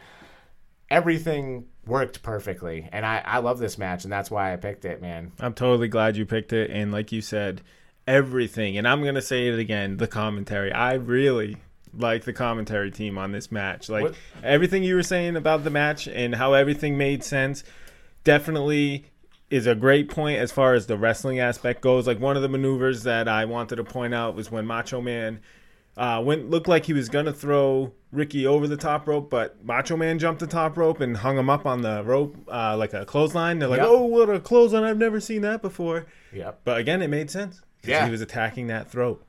everything 0.90 1.66
worked 1.88 2.22
perfectly 2.22 2.88
and 2.92 3.06
i 3.06 3.22
i 3.26 3.38
love 3.40 3.60
this 3.60 3.78
match 3.78 4.04
and 4.04 4.14
that's 4.14 4.30
why 4.30 4.54
i 4.54 4.56
picked 4.56 4.86
it 4.86 5.02
man 5.02 5.32
I'm 5.40 5.54
totally 5.54 5.88
glad 5.88 6.18
you 6.18 6.26
picked 6.26 6.54
it. 6.54 6.72
And 6.72 6.92
like 6.92 7.12
you 7.12 7.22
said, 7.22 7.62
everything, 8.08 8.78
and 8.78 8.88
I'm 8.88 9.04
to 9.16 9.22
say 9.22 9.48
it 9.48 9.60
again 9.60 9.98
the 9.98 10.08
commentary. 10.08 10.72
I 10.72 10.94
really 10.94 11.58
like 11.98 12.24
the 12.26 12.34
commentary 12.34 12.92
team 12.92 13.18
on 13.18 13.32
this 13.32 13.52
match. 13.52 13.90
Like 13.90 14.04
What- 14.04 14.16
everything 14.44 14.84
you 14.84 14.96
were 14.96 15.04
saying 15.04 15.36
about 15.36 15.64
the 15.64 15.70
match 15.70 16.08
and 16.08 16.36
how 16.36 16.54
everything 16.54 16.98
made 16.98 17.24
sense 17.24 17.64
definitely 18.24 19.06
is 19.50 19.68
a 19.68 19.76
great 19.76 20.10
point 20.10 20.40
as 20.40 20.52
far 20.52 20.74
as 20.74 20.88
the 20.88 20.98
wrestling 20.98 21.40
aspect 21.40 21.82
goes. 21.82 22.08
Like 22.08 22.20
one 22.20 22.36
of 22.36 22.42
the 22.42 22.50
maneuvers 22.50 23.04
that 23.04 23.28
I 23.28 23.46
wanted 23.46 23.76
to 23.78 23.84
point 23.84 24.14
out 24.14 24.36
was 24.36 24.52
when 24.52 24.66
Macho 24.66 25.02
Man 25.02 25.40
uh, 25.98 26.22
went 26.26 26.50
looked 26.50 26.68
like 26.68 26.86
he 26.86 26.94
was 26.94 27.08
gonna 27.08 27.32
throw 27.32 27.94
Ricky 28.12 28.46
over 28.46 28.68
the 28.68 28.76
top 28.76 29.08
rope, 29.08 29.30
but 29.30 29.64
Macho 29.64 29.96
Man 29.96 30.20
jumped 30.20 30.40
the 30.42 30.48
top 30.48 30.76
rope 30.78 31.00
and 31.00 31.16
hung 31.18 31.38
him 31.38 31.50
up 31.50 31.66
on 31.66 31.82
the 31.84 32.04
rope 32.04 32.36
uh, 32.52 32.76
like 32.76 32.94
a 32.94 33.06
clothesline. 33.06 33.60
They're 33.60 33.70
like, 33.70 33.80
Yep. 33.80 33.88
"Oh, 33.90 34.04
what 34.06 34.30
a 34.30 34.40
clothesline! 34.40 34.84
I've 34.84 34.98
never 34.98 35.20
seen 35.22 35.42
that 35.44 35.62
before." 35.62 36.06
yep 36.34 36.60
But 36.66 36.80
again, 36.80 37.02
it 37.02 37.08
made 37.10 37.30
sense. 37.30 37.62
Yeah. 37.86 38.06
he 38.06 38.12
was 38.12 38.20
attacking 38.22 38.68
that 38.68 38.90
throat. 38.90 39.24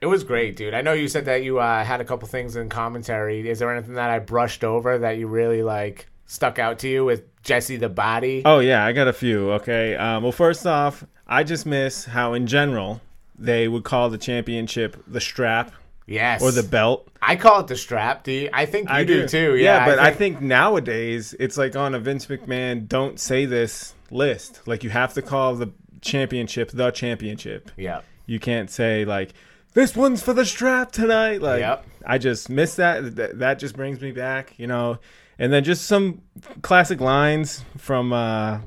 It 0.00 0.06
was 0.06 0.24
great, 0.24 0.56
dude. 0.56 0.74
I 0.74 0.82
know 0.82 0.92
you 0.92 1.08
said 1.08 1.24
that 1.24 1.42
you 1.42 1.58
uh, 1.58 1.84
had 1.84 2.00
a 2.00 2.04
couple 2.04 2.28
things 2.28 2.56
in 2.56 2.68
commentary. 2.68 3.48
Is 3.48 3.58
there 3.58 3.72
anything 3.74 3.94
that 3.94 4.10
I 4.10 4.18
brushed 4.20 4.62
over 4.62 4.98
that 4.98 5.18
you 5.18 5.26
really 5.26 5.62
like 5.62 6.08
stuck 6.26 6.58
out 6.58 6.78
to 6.80 6.88
you 6.88 7.04
with 7.04 7.24
Jesse 7.42 7.76
the 7.76 7.88
Body? 7.88 8.42
Oh 8.44 8.60
yeah, 8.60 8.84
I 8.84 8.92
got 8.92 9.08
a 9.08 9.12
few. 9.12 9.52
Okay. 9.52 9.96
Um, 9.96 10.22
well, 10.22 10.32
first 10.32 10.66
off, 10.66 11.04
I 11.26 11.42
just 11.42 11.66
miss 11.66 12.04
how 12.04 12.34
in 12.34 12.46
general 12.46 13.00
they 13.38 13.66
would 13.66 13.84
call 13.84 14.10
the 14.10 14.18
championship 14.18 15.02
the 15.06 15.20
strap 15.20 15.72
yes. 16.06 16.42
or 16.42 16.52
the 16.52 16.62
belt. 16.62 17.08
I 17.20 17.36
call 17.36 17.60
it 17.60 17.66
the 17.66 17.76
strap. 17.76 18.24
Do 18.24 18.32
you? 18.32 18.50
I 18.52 18.66
think 18.66 18.88
you 18.88 18.94
I 18.94 19.04
do, 19.04 19.26
too. 19.26 19.56
Yeah, 19.56 19.84
but 19.84 19.98
I 19.98 20.12
think 20.12 20.40
nowadays 20.40 21.34
it's 21.40 21.58
like 21.58 21.74
on 21.74 21.94
a 21.94 21.98
Vince 21.98 22.26
McMahon 22.26 22.86
"Don't 22.86 23.18
say 23.18 23.46
this" 23.46 23.94
list. 24.10 24.60
Like 24.66 24.84
you 24.84 24.90
have 24.90 25.14
to 25.14 25.22
call 25.22 25.54
the 25.56 25.72
championship 26.00 26.70
the 26.70 26.90
championship. 26.90 27.70
Yeah. 27.76 28.02
You 28.26 28.38
can't 28.38 28.70
say 28.70 29.04
like 29.04 29.32
this 29.74 29.96
one's 29.96 30.22
for 30.22 30.32
the 30.32 30.44
strap 30.44 30.92
tonight. 30.92 31.40
Like 31.42 31.60
Yep. 31.60 31.84
I 32.06 32.18
just 32.18 32.48
miss 32.48 32.76
that. 32.76 33.16
that. 33.16 33.38
That 33.38 33.58
just 33.58 33.76
brings 33.76 34.00
me 34.00 34.12
back, 34.12 34.58
you 34.58 34.66
know. 34.66 34.98
And 35.38 35.52
then 35.52 35.62
just 35.62 35.86
some 35.86 36.22
classic 36.62 37.00
lines 37.00 37.64
from 37.76 38.12
uh, 38.12 38.60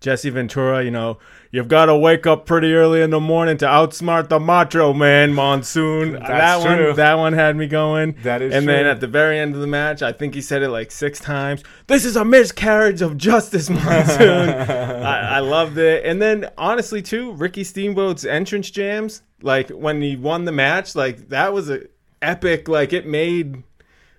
Jesse 0.00 0.30
Ventura. 0.30 0.84
You 0.84 0.90
know, 0.90 1.18
you've 1.56 1.68
got 1.68 1.86
to 1.86 1.96
wake 1.96 2.26
up 2.26 2.44
pretty 2.44 2.74
early 2.74 3.00
in 3.00 3.08
the 3.08 3.18
morning 3.18 3.56
to 3.56 3.64
outsmart 3.64 4.28
the 4.28 4.38
Macho 4.38 4.92
Man 4.92 5.32
Monsoon. 5.32 6.12
that 6.12 6.26
That's 6.26 6.62
true. 6.62 6.88
one, 6.88 6.96
that 6.96 7.14
one 7.14 7.32
had 7.32 7.56
me 7.56 7.66
going. 7.66 8.14
That 8.24 8.42
is 8.42 8.52
And 8.52 8.68
then 8.68 8.84
at 8.84 9.00
the 9.00 9.06
very 9.06 9.38
end 9.38 9.54
of 9.54 9.62
the 9.62 9.66
match, 9.66 10.02
I 10.02 10.12
think 10.12 10.34
he 10.34 10.42
said 10.42 10.62
it 10.62 10.68
like 10.68 10.90
six 10.90 11.18
times. 11.18 11.64
This 11.86 12.04
is 12.04 12.14
a 12.14 12.26
miscarriage 12.26 13.00
of 13.00 13.16
justice, 13.16 13.70
Monsoon. 13.70 14.50
I, 14.50 15.36
I 15.36 15.38
loved 15.38 15.78
it. 15.78 16.04
And 16.04 16.20
then 16.20 16.50
honestly, 16.58 17.00
too, 17.00 17.32
Ricky 17.32 17.64
Steamboat's 17.64 18.26
entrance 18.26 18.70
jams, 18.70 19.22
like 19.40 19.70
when 19.70 20.02
he 20.02 20.14
won 20.14 20.44
the 20.44 20.52
match, 20.52 20.94
like 20.94 21.30
that 21.30 21.54
was 21.54 21.70
a 21.70 21.84
epic. 22.20 22.68
Like 22.68 22.92
it 22.92 23.06
made 23.06 23.62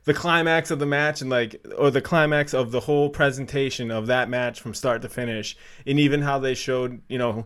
the 0.07 0.13
climax 0.13 0.71
of 0.71 0.79
the 0.79 0.85
match 0.85 1.19
and 1.21 1.29
like 1.29 1.63
or 1.77 1.91
the 1.91 2.01
climax 2.01 2.53
of 2.53 2.71
the 2.71 2.79
whole 2.79 3.09
presentation 3.09 3.91
of 3.91 4.07
that 4.07 4.29
match 4.29 4.61
from 4.61 4.73
start 4.73 5.01
to 5.01 5.09
finish 5.09 5.55
and 5.85 5.99
even 5.99 6.21
how 6.21 6.39
they 6.39 6.53
showed 6.55 7.01
you 7.09 7.17
know 7.17 7.45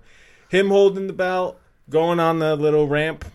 him 0.50 0.70
holding 0.70 1.08
the 1.08 1.14
belt 1.14 1.60
going 1.90 2.20
on 2.20 2.38
the 2.40 2.56
little 2.56 2.88
ramp 2.88 3.26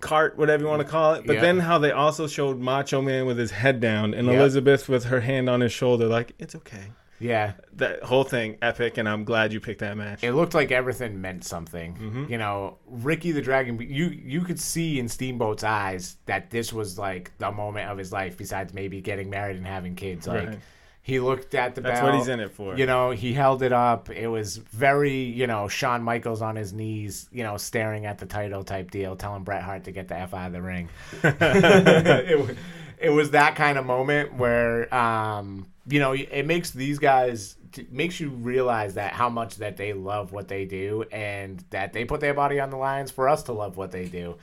cart, 0.00 0.36
whatever 0.36 0.64
you 0.64 0.68
want 0.68 0.82
to 0.82 0.88
call 0.88 1.14
it. 1.14 1.24
But 1.26 1.36
Yeah. 1.36 1.40
then 1.42 1.60
how 1.60 1.78
they 1.78 1.92
also 1.92 2.26
showed 2.26 2.58
Macho 2.58 3.00
Man 3.00 3.24
with 3.24 3.38
his 3.38 3.52
head 3.52 3.80
down 3.80 4.12
and 4.12 4.26
Yep. 4.26 4.36
Elizabeth 4.36 4.88
with 4.88 5.04
her 5.04 5.20
hand 5.20 5.48
on 5.48 5.60
his 5.60 5.72
shoulder, 5.72 6.06
like 6.06 6.32
it's 6.38 6.54
okay. 6.54 6.90
Yeah. 7.22 7.52
That 7.74 8.02
whole 8.02 8.24
thing 8.24 8.58
epic, 8.60 8.98
and 8.98 9.08
I'm 9.08 9.24
glad 9.24 9.52
you 9.52 9.60
picked 9.60 9.80
that 9.80 9.96
match. 9.96 10.22
It 10.24 10.32
looked 10.32 10.54
like 10.54 10.70
everything 10.72 11.20
meant 11.20 11.44
something. 11.44 11.94
Mm-hmm. 11.94 12.24
You 12.32 12.38
know, 12.38 12.78
Ricky 12.86 13.32
the 13.32 13.42
Dragon. 13.42 13.78
You 13.80 14.06
you 14.06 14.42
could 14.42 14.60
see 14.60 14.98
in 14.98 15.08
Steamboat's 15.08 15.64
eyes 15.64 16.16
that 16.26 16.50
this 16.50 16.72
was 16.72 16.98
like 16.98 17.32
the 17.38 17.50
moment 17.50 17.88
of 17.90 17.96
his 17.98 18.12
life. 18.12 18.36
Besides 18.36 18.74
maybe 18.74 19.00
getting 19.00 19.30
married 19.30 19.56
and 19.56 19.66
having 19.66 19.94
kids, 19.94 20.26
like 20.26 20.48
Right. 20.48 20.58
he 21.02 21.20
looked 21.20 21.54
at 21.54 21.74
the 21.74 21.80
belt. 21.80 21.94
That's 21.94 22.04
what 22.04 22.14
he's 22.14 22.28
in 22.28 22.40
it 22.40 22.52
for. 22.52 22.76
You 22.76 22.86
know, 22.86 23.10
he 23.10 23.32
held 23.32 23.62
it 23.62 23.72
up. 23.72 24.10
It 24.10 24.28
was 24.28 24.56
very 24.58 25.22
you 25.22 25.46
know 25.46 25.68
Shawn 25.68 26.02
Michaels 26.02 26.42
on 26.42 26.56
his 26.56 26.72
knees, 26.72 27.28
you 27.32 27.42
know, 27.42 27.56
staring 27.56 28.06
at 28.06 28.18
the 28.18 28.26
title 28.26 28.64
type 28.64 28.90
deal, 28.90 29.16
telling 29.16 29.44
Bret 29.44 29.62
Hart 29.62 29.84
to 29.84 29.92
get 29.92 30.08
the 30.08 30.16
f 30.18 30.34
out 30.34 30.48
of 30.48 30.52
the 30.52 30.62
ring. 30.62 30.88
it, 31.22 32.56
it 32.98 33.10
was 33.10 33.30
that 33.32 33.56
kind 33.56 33.78
of 33.78 33.86
moment 33.86 34.34
where 34.34 34.92
um, 34.94 35.66
you 35.86 35.98
know 35.98 36.12
it 36.12 36.46
makes 36.46 36.70
these 36.70 36.98
guys 36.98 37.56
makes 37.90 38.20
you 38.20 38.28
realize 38.28 38.94
that 38.94 39.12
how 39.12 39.28
much 39.28 39.56
that 39.56 39.76
they 39.76 39.92
love 39.92 40.30
what 40.32 40.46
they 40.46 40.64
do 40.64 41.04
and 41.10 41.64
that 41.70 41.92
they 41.92 42.04
put 42.04 42.20
their 42.20 42.34
body 42.34 42.60
on 42.60 42.70
the 42.70 42.76
lines 42.76 43.10
for 43.10 43.28
us 43.28 43.44
to 43.44 43.52
love 43.52 43.76
what 43.76 43.90
they 43.90 44.06
do. 44.06 44.36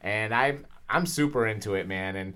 And 0.00 0.34
i'm 0.34 0.66
i'm 0.88 1.06
super 1.06 1.46
into 1.46 1.74
it 1.74 1.88
man. 1.88 2.14
And 2.16 2.34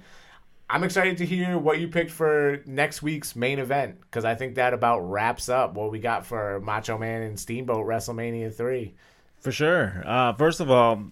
i'm 0.70 0.84
excited 0.84 1.18
to 1.18 1.26
hear 1.26 1.58
what 1.58 1.78
you 1.78 1.88
picked 1.88 2.10
for 2.10 2.62
next 2.66 3.02
week's 3.02 3.34
main 3.36 3.58
event 3.58 4.00
because 4.02 4.24
i 4.24 4.34
think 4.34 4.56
that 4.56 4.74
about 4.74 5.00
wraps 5.00 5.48
up 5.48 5.74
what 5.74 5.90
we 5.90 5.98
got 5.98 6.26
for 6.26 6.60
macho 6.60 6.98
man 6.98 7.22
and 7.22 7.40
steamboat 7.40 7.86
wrestlemania 7.86 8.52
3 8.54 8.94
For 9.40 9.52
sure. 9.52 10.02
Uh, 10.04 10.32
first 10.34 10.60
of 10.60 10.70
all, 10.70 11.04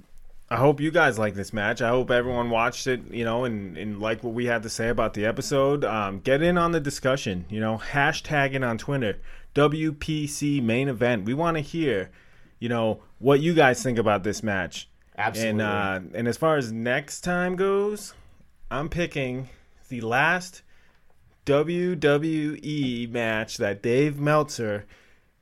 I 0.49 0.57
hope 0.57 0.81
you 0.81 0.93
guys 0.93 1.19
like 1.19 1.35
this 1.35 1.53
match. 1.53 1.83
I 1.83 1.89
hope 1.89 2.11
everyone 2.11 2.51
watched 2.51 2.87
it, 2.87 3.01
you 3.11 3.25
know, 3.25 3.45
and, 3.45 3.77
and 3.77 4.01
like 4.01 4.23
what 4.23 4.33
we 4.33 4.47
had 4.47 4.63
to 4.63 4.71
say 4.71 4.89
about 4.89 5.15
the 5.15 5.27
episode. 5.27 5.85
Um, 5.85 6.21
get 6.21 6.41
in 6.41 6.57
on 6.57 6.71
the 6.71 6.79
discussion, 6.79 7.47
you 7.49 7.59
know, 7.59 7.79
hashtag 7.79 8.55
it 8.55 8.63
on 8.63 8.79
Twitter, 8.79 9.19
WPC 9.57 10.63
main 10.63 10.89
event. 10.89 11.25
We 11.25 11.35
want 11.35 11.57
to 11.57 11.61
hear, 11.61 12.11
you 12.61 12.69
know, 12.69 13.03
what 13.19 13.41
you 13.41 13.55
guys 13.55 13.83
think 13.83 13.99
about 13.99 14.23
this 14.23 14.43
match. 14.43 14.89
Absolutely. 15.19 15.51
And, 15.51 15.63
uh, 15.63 16.01
and 16.15 16.29
as 16.29 16.37
far 16.37 16.57
as 16.57 16.71
next 16.71 17.23
time 17.23 17.57
goes, 17.57 18.15
I'm 18.71 18.89
picking 18.89 19.49
the 19.89 20.01
last 20.01 20.63
WWE 21.47 23.11
match 23.11 23.57
that 23.57 23.83
Dave 23.83 24.21
Meltzer 24.21 24.85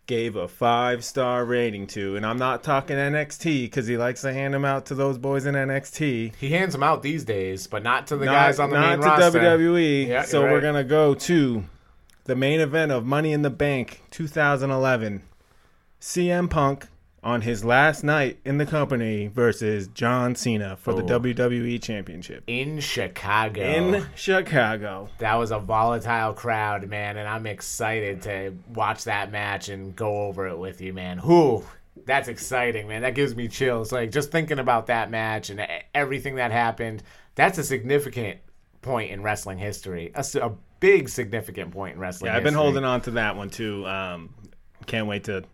gave 0.06 0.36
a 0.36 0.46
five 0.46 1.04
star 1.04 1.44
rating 1.44 1.86
to, 1.88 2.16
and 2.16 2.26
I'm 2.26 2.38
not 2.38 2.62
talking 2.62 2.96
NXT 2.96 3.64
because 3.64 3.86
he 3.86 3.96
likes 3.96 4.20
to 4.22 4.32
hand 4.32 4.54
them 4.54 4.64
out 4.64 4.86
to 4.86 4.94
those 4.94 5.18
boys 5.18 5.46
in 5.46 5.54
NXT. 5.54 6.34
he 6.36 6.50
hands 6.50 6.72
them 6.72 6.82
out 6.82 7.02
these 7.02 7.24
days 7.24 7.66
but 7.66 7.82
not 7.82 8.06
to 8.08 8.16
the 8.16 8.26
Not, 8.26 8.32
guys 8.32 8.58
on 8.58 8.70
the 8.70 8.78
not 8.78 8.90
main 8.90 9.00
to 9.00 9.06
roster 9.06 9.40
WWE. 9.40 10.08
Yeah, 10.08 10.22
so 10.22 10.40
you're 10.40 10.52
we're 10.52 10.60
gonna 10.60 10.84
go 10.84 11.14
to 11.14 11.64
the 12.24 12.36
main 12.36 12.60
event 12.60 12.92
of 12.92 13.04
Money 13.04 13.32
in 13.32 13.42
the 13.42 13.50
Bank 13.50 14.02
2011. 14.10 15.22
CM 16.00 16.50
Punk 16.50 16.88
on 17.24 17.40
his 17.40 17.64
last 17.64 18.04
night 18.04 18.38
in 18.44 18.58
the 18.58 18.66
company 18.66 19.26
versus 19.28 19.88
John 19.88 20.34
Cena 20.34 20.76
for 20.76 20.92
the 20.92 21.02
Oh. 21.02 21.18
WWE 21.20 21.82
Championship 21.82 22.44
in 22.46 22.78
chicago 22.80 23.62
in 23.62 24.06
Chicago. 24.14 25.08
that 25.18 25.34
was 25.36 25.50
a 25.50 25.58
volatile 25.58 26.34
crowd, 26.34 26.86
man, 26.88 27.16
and 27.16 27.26
I'm 27.26 27.46
excited 27.46 28.22
to 28.22 28.52
watch 28.74 29.04
that 29.04 29.32
match 29.32 29.68
and 29.70 29.96
go 29.96 30.26
over 30.26 30.46
it 30.48 30.58
with 30.58 30.80
you, 30.82 30.92
man. 30.92 31.18
Whew, 31.18 31.64
that's 32.04 32.28
exciting, 32.28 32.86
man. 32.88 33.02
That 33.02 33.14
gives 33.14 33.34
me 33.34 33.48
chills. 33.48 33.90
Like 33.90 34.10
just 34.10 34.30
thinking 34.30 34.58
about 34.58 34.88
that 34.88 35.10
match 35.10 35.48
and 35.50 35.66
everything 35.94 36.34
that 36.36 36.52
happened. 36.52 37.02
That's 37.36 37.56
a 37.58 37.64
significant 37.64 38.38
point 38.82 39.10
in 39.12 39.22
wrestling 39.22 39.56
history. 39.58 40.12
A 40.14 40.52
big 40.80 41.08
significant 41.08 41.70
point 41.70 41.94
in 41.94 42.00
wrestling. 42.00 42.30
Yeah, 42.30 42.36
I've 42.36 42.42
been 42.42 42.52
history. 42.52 42.62
holding 42.64 42.84
on 42.84 43.00
to 43.02 43.10
that 43.12 43.36
one 43.36 43.48
too. 43.48 43.86
Um, 43.86 44.34
can't 44.86 45.06
wait 45.06 45.24
to 45.24 45.44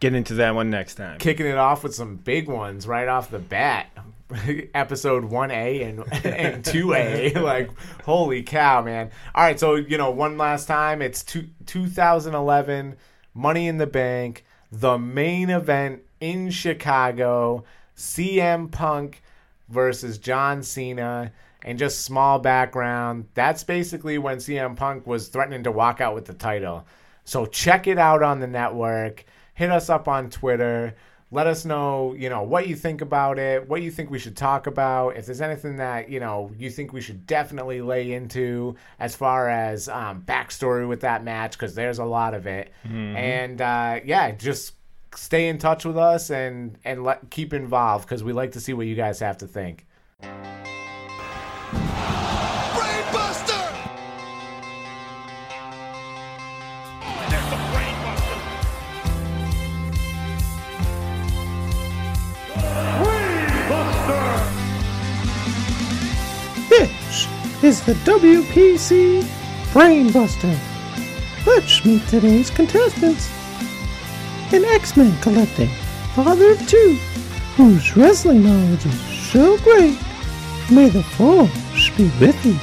get 0.00 0.14
into 0.14 0.34
that 0.34 0.54
one 0.54 0.70
next 0.70 0.94
time. 0.94 1.18
kicking 1.18 1.46
it 1.46 1.56
off 1.56 1.82
with 1.82 1.94
some 1.94 2.16
big 2.16 2.48
ones 2.48 2.86
right 2.86 3.08
off 3.08 3.30
the 3.30 3.38
bat. 3.38 3.90
Episode 4.74 5.30
1A 5.30 5.88
and, 5.88 6.00
and 6.24 6.64
2A. 6.64 7.34
like, 7.42 7.70
holy 8.02 8.42
cow, 8.42 8.82
man. 8.82 9.10
All 9.34 9.42
right, 9.42 9.58
so, 9.58 9.74
you 9.74 9.96
know, 9.96 10.10
one 10.10 10.36
last 10.36 10.66
time. 10.66 11.00
It's 11.00 11.22
two, 11.22 11.48
2011, 11.66 12.96
Money 13.34 13.68
in 13.68 13.78
the 13.78 13.86
Bank, 13.86 14.44
the 14.70 14.98
main 14.98 15.48
event 15.50 16.02
in 16.20 16.50
Chicago, 16.50 17.64
CM 17.96 18.70
Punk 18.70 19.22
versus 19.68 20.18
John 20.18 20.62
Cena. 20.62 21.32
And 21.62 21.78
just 21.78 22.02
small 22.02 22.38
background. 22.38 23.26
That's 23.34 23.64
basically 23.64 24.16
when 24.16 24.36
CM 24.36 24.76
Punk 24.76 25.06
was 25.06 25.26
threatening 25.28 25.64
to 25.64 25.72
walk 25.72 26.00
out 26.00 26.14
with 26.14 26.24
the 26.24 26.32
title. 26.32 26.86
So 27.24 27.46
check 27.46 27.86
it 27.88 27.98
out 27.98 28.22
on 28.22 28.38
the 28.38 28.46
network. 28.46 29.24
Hit 29.58 29.72
us 29.72 29.90
up 29.90 30.06
on 30.06 30.30
Twitter. 30.30 30.94
Let 31.32 31.48
us 31.48 31.64
know, 31.64 32.14
you 32.14 32.30
know, 32.30 32.44
what 32.44 32.68
you 32.68 32.76
think 32.76 33.00
about 33.00 33.40
it, 33.40 33.68
what 33.68 33.82
you 33.82 33.90
think 33.90 34.08
we 34.08 34.20
should 34.20 34.36
talk 34.36 34.68
about. 34.68 35.16
If 35.16 35.26
there's 35.26 35.40
anything 35.40 35.78
that, 35.78 36.08
you 36.08 36.20
know, 36.20 36.52
you 36.56 36.70
think 36.70 36.92
we 36.92 37.00
should 37.00 37.26
definitely 37.26 37.80
lay 37.80 38.12
into 38.12 38.76
as 39.00 39.16
far 39.16 39.48
as 39.48 39.88
um, 39.88 40.22
backstory 40.22 40.86
with 40.86 41.00
that 41.00 41.24
match, 41.24 41.52
because 41.52 41.74
there's 41.74 41.98
a 41.98 42.04
lot 42.04 42.34
of 42.34 42.46
it. 42.46 42.72
And 43.16 43.60
uh, 43.60 43.98
yeah, 44.04 44.30
just 44.30 44.74
stay 45.12 45.48
in 45.48 45.58
touch 45.58 45.84
with 45.84 45.98
us 45.98 46.30
and 46.30 46.78
and 46.84 47.02
let 47.02 47.28
keep 47.30 47.52
involved 47.52 48.06
because 48.06 48.22
we 48.22 48.32
like 48.32 48.52
to 48.52 48.60
see 48.60 48.74
what 48.74 48.86
you 48.86 48.94
guys 48.94 49.18
have 49.18 49.38
to 49.38 49.48
think. 49.48 49.86
Is 67.62 67.82
the 67.82 67.94
WPC 67.94 69.22
Brainbuster. 69.72 70.56
Let's 71.44 71.84
meet 71.84 72.06
today's 72.06 72.50
contestants. 72.50 73.28
An 74.52 74.64
X-Men 74.64 75.20
collecting, 75.20 75.68
father 76.14 76.52
of 76.52 76.68
two, 76.68 76.94
whose 77.56 77.96
wrestling 77.96 78.44
knowledge 78.44 78.86
is 78.86 79.00
so 79.30 79.58
great. 79.58 79.98
May 80.70 80.88
the 80.88 81.02
force 81.02 81.90
be 81.96 82.04
with 82.20 82.46
you. 82.46 82.56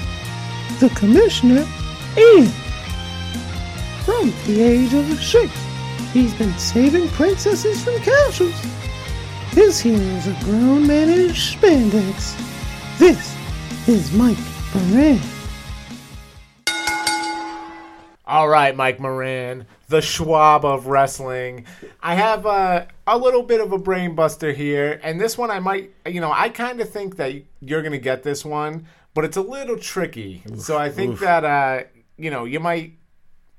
The 0.79 0.93
Commissioner, 0.95 1.67
Ian. 2.17 2.47
From 4.05 4.31
the 4.45 4.61
age 4.61 4.93
of 4.93 5.21
six, 5.21 5.51
he's 6.13 6.33
been 6.35 6.57
saving 6.57 7.09
princesses 7.09 7.83
from 7.83 7.99
castles. 7.99 8.55
His 9.51 9.79
hero 9.79 9.99
is 9.99 10.27
a 10.27 10.37
grown 10.45 10.87
man 10.87 11.09
in 11.09 11.29
spandex. 11.31 12.37
This 12.97 13.35
is 13.87 14.13
Mike 14.13 14.37
Moran. 14.75 15.19
All 18.27 18.49
right, 18.49 18.75
Mike 18.75 18.99
Moran, 18.99 19.65
the 19.87 20.01
Schwab 20.01 20.65
of 20.65 20.87
wrestling. 20.87 21.65
I 22.01 22.15
have 22.15 22.45
uh, 22.45 22.85
a 23.07 23.17
little 23.17 23.43
bit 23.43 23.61
of 23.61 23.71
a 23.71 23.77
brain 23.77 24.15
buster 24.15 24.51
here, 24.51 24.99
and 25.03 25.21
this 25.21 25.37
one 25.37 25.49
I 25.51 25.59
might, 25.59 25.93
you 26.05 26.19
know, 26.19 26.31
I 26.31 26.49
kind 26.49 26.81
of 26.81 26.89
think 26.89 27.15
that 27.17 27.33
you're 27.61 27.83
gonna 27.83 27.99
get 27.99 28.23
this 28.23 28.43
one, 28.43 28.87
but 29.13 29.23
it's 29.23 29.37
a 29.37 29.41
little 29.41 29.77
tricky. 29.77 30.43
so 30.57 30.77
I 30.77 30.89
think 30.89 31.19
that 31.19 31.45
uh, 31.45 31.83
you 32.17 32.29
know, 32.29 32.43
you 32.45 32.59
might, 32.59 32.93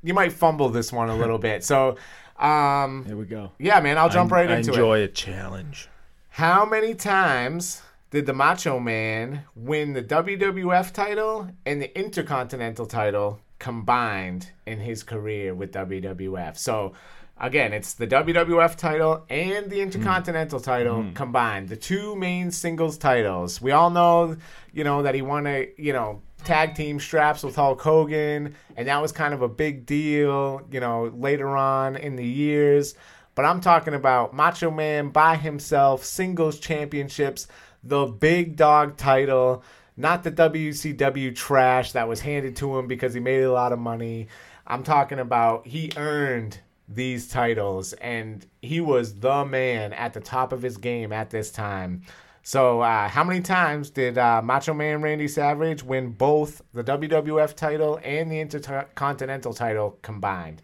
you 0.03 0.13
might 0.13 0.33
fumble 0.33 0.69
this 0.69 0.93
one 0.93 1.09
a 1.09 1.17
little 1.17 1.39
bit. 1.39 1.65
So, 1.65 1.97
um, 2.39 3.05
Here 3.07 3.17
we 3.17 3.25
go. 3.25 3.53
yeah, 3.59 3.81
man, 3.81 3.97
I'll 3.97 4.11
jump 4.11 4.33
right 4.33 4.51
I 4.51 4.57
into 4.57 4.71
enjoy 4.71 4.99
it. 4.99 5.03
Enjoy 5.03 5.03
a 5.05 5.09
challenge. 5.09 5.89
How 6.31 6.67
many 6.67 6.95
times 6.95 7.81
did 8.11 8.27
the 8.27 8.33
Macho 8.33 8.79
Man 8.79 9.45
win 9.55 9.93
the 9.93 10.03
WWF 10.03 10.93
title 10.93 11.49
and 11.65 11.83
the 11.83 11.99
Intercontinental 11.99 12.87
title 12.87 13.41
combined 13.59 14.53
in 14.65 14.79
his 14.79 15.03
career 15.03 15.55
with 15.55 15.73
WWF? 15.73 16.57
So, 16.57 16.93
again, 17.39 17.73
it's 17.73 17.95
the 17.95 18.07
WWF 18.07 18.77
title 18.77 19.25
and 19.29 19.69
the 19.69 19.81
Intercontinental 19.81 20.61
title 20.61 20.99
mm-hmm. 20.99 21.15
combined, 21.15 21.69
the 21.69 21.77
two 21.77 22.15
main 22.15 22.51
singles 22.51 22.97
titles. 22.97 23.61
We 23.61 23.73
all 23.73 23.91
know, 23.91 24.37
you 24.73 24.85
know, 24.85 25.03
that 25.03 25.15
he 25.15 25.23
won 25.23 25.47
a, 25.47 25.69
you 25.77 25.93
know, 25.93 26.23
tag 26.45 26.77
team 26.77 27.01
straps 27.01 27.43
with 27.43 27.57
Hulk 27.57 27.81
Hogan, 27.81 28.55
and 28.77 28.87
that 28.89 29.03
was 29.03 29.11
kind 29.11 29.35
of 29.35 29.43
a 29.43 29.49
big 29.49 29.85
deal, 29.85 30.63
you 30.71 30.79
know, 30.79 31.13
later 31.17 31.57
on 31.57 31.97
in 31.97 32.15
the 32.15 32.25
years. 32.25 32.95
But 33.35 33.45
I'm 33.45 33.61
talking 33.61 33.93
about 33.93 34.33
Macho 34.33 34.71
Man 34.71 35.11
by 35.11 35.37
himself, 35.37 36.05
singles 36.05 36.59
championships, 36.59 37.49
the 37.89 38.07
big 38.07 38.57
dog 38.57 38.97
title, 38.97 39.63
not 39.97 40.25
the 40.25 40.33
WCW 40.33 41.35
trash 41.35 41.93
that 41.93 42.09
was 42.09 42.21
handed 42.21 42.57
to 42.57 42.79
him 42.79 42.87
because 42.87 43.15
he 43.15 43.21
made 43.21 43.43
a 43.43 43.53
lot 43.53 43.73
of 43.73 43.79
money. 43.79 44.29
I'm 44.67 44.83
talking 44.83 45.19
about 45.19 45.67
he 45.67 45.91
earned 45.97 46.61
these 46.89 47.29
titles 47.29 47.93
and 47.95 48.47
he 48.63 48.81
was 48.81 49.15
the 49.15 49.45
man 49.45 49.93
at 49.93 50.13
the 50.13 50.21
top 50.21 50.53
of 50.53 50.63
his 50.63 50.77
game 50.77 51.13
at 51.13 51.31
this 51.31 51.51
time. 51.51 52.03
So, 52.43 52.81
uh, 52.81 53.09
how 53.09 53.25
many 53.25 53.41
times 53.41 53.91
did 53.91 54.19
uh, 54.19 54.41
Macho 54.41 54.73
Man 54.73 55.03
Randy 55.03 55.27
Savage 55.27 55.83
win 55.83 56.11
both 56.13 56.63
the 56.73 56.85
WWF 56.85 57.55
title 57.57 57.99
and 58.05 58.31
the 58.31 58.39
Intercontinental 58.39 59.53
title 59.53 59.99
combined? 60.03 60.63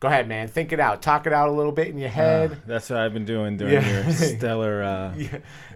Go 0.00 0.08
ahead, 0.08 0.26
man. 0.28 0.48
Think 0.48 0.72
it 0.72 0.80
out. 0.80 1.02
Talk 1.02 1.26
it 1.26 1.32
out 1.34 1.50
a 1.50 1.52
little 1.52 1.72
bit 1.72 1.88
in 1.88 1.98
your 1.98 2.08
head. 2.08 2.56
That's 2.66 2.88
what 2.88 2.98
I've 2.98 3.12
been 3.12 3.26
doing 3.26 3.58
during 3.58 3.74
Yeah. 3.74 4.04
your 4.04 4.12
stellar. 4.38 4.82
Uh, 4.82 5.12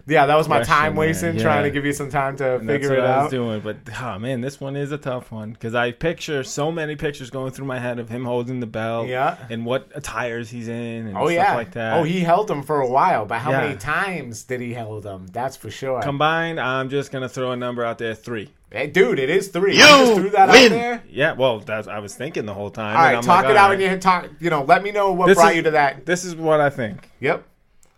yeah, 0.07 0.25
that 0.25 0.35
was 0.35 0.49
my 0.49 0.63
time 0.63 0.95
wasting 0.95 1.35
Yeah. 1.35 1.43
trying 1.43 1.63
to 1.63 1.69
give 1.69 1.85
you 1.85 1.93
some 1.93 2.09
time 2.09 2.35
to 2.37 2.55
and 2.55 2.67
that's 2.67 2.77
figure 2.81 2.89
what 2.89 2.99
it 2.99 3.01
I 3.03 3.17
was 3.17 3.25
out. 3.25 3.29
doing. 3.31 3.59
But 3.59 3.77
oh 4.01 4.17
man, 4.17 4.41
this 4.41 4.59
one 4.59 4.75
is 4.75 4.91
a 4.91 4.97
tough 4.97 5.31
one 5.31 5.51
because 5.51 5.75
I 5.75 5.91
picture 5.91 6.43
so 6.43 6.71
many 6.71 6.95
pictures 6.95 7.29
going 7.29 7.51
through 7.51 7.67
my 7.67 7.77
head 7.77 7.99
of 7.99 8.09
him 8.09 8.25
holding 8.25 8.59
the 8.61 8.65
bell. 8.65 9.05
Yeah. 9.05 9.37
and 9.51 9.63
what 9.63 9.91
attires 9.93 10.49
he's 10.49 10.69
in, 10.69 11.05
and 11.07 11.15
Oh 11.15 11.25
stuff 11.27 11.31
yeah. 11.33 11.53
like 11.55 11.71
that. 11.73 11.97
Oh, 11.97 12.01
he 12.03 12.21
held 12.21 12.47
them 12.47 12.63
for 12.63 12.81
a 12.81 12.87
while, 12.89 13.25
but 13.27 13.37
how 13.39 13.51
Yeah. 13.51 13.61
many 13.61 13.75
times 13.77 14.43
did 14.43 14.59
he 14.59 14.73
held 14.73 15.03
them? 15.03 15.27
That's 15.33 15.55
for 15.55 15.69
sure. 15.69 16.01
Combined, 16.01 16.59
I'm 16.59 16.89
just 16.89 17.11
gonna 17.11 17.29
throw 17.29 17.51
a 17.51 17.55
number 17.55 17.85
out 17.85 17.99
there, 17.99 18.15
three. 18.15 18.49
Hey, 18.75 18.87
dude, 18.87 19.19
it 19.19 19.29
is 19.29 19.47
three. 19.47 19.77
You 19.77 19.83
I 19.83 19.87
just 20.05 20.13
threw 20.15 20.29
that 20.31 20.49
win. 20.49 20.65
out 20.65 20.69
there. 20.69 21.03
Yeah, 21.09 21.31
well, 21.31 21.59
that's 21.61 21.87
I 21.87 21.99
was 21.99 22.13
thinking 22.13 22.45
the 22.45 22.53
whole 22.53 22.69
time. 22.69 22.97
All 22.97 23.01
right, 23.03 23.07
and 23.09 23.17
I'm 23.19 23.23
talk 23.23 23.43
like, 23.45 23.51
it 23.51 23.57
out 23.57 23.69
right, 23.69 23.73
in 23.75 23.79
your 23.79 23.89
head. 23.91 24.01
Talk. 24.01 24.29
You 24.39 24.49
know, 24.49 24.63
let 24.63 24.83
me 24.83 24.91
know 24.91 25.13
what 25.13 25.27
This 25.27 25.37
brought 25.37 25.51
is- 25.51 25.55
you 25.57 25.61
to 25.63 25.71
that. 25.71 26.05
This 26.05 26.25
is 26.25 26.35
what 26.35 26.59
I 26.59 26.69
think, 26.69 27.09
Yep, 27.21 27.45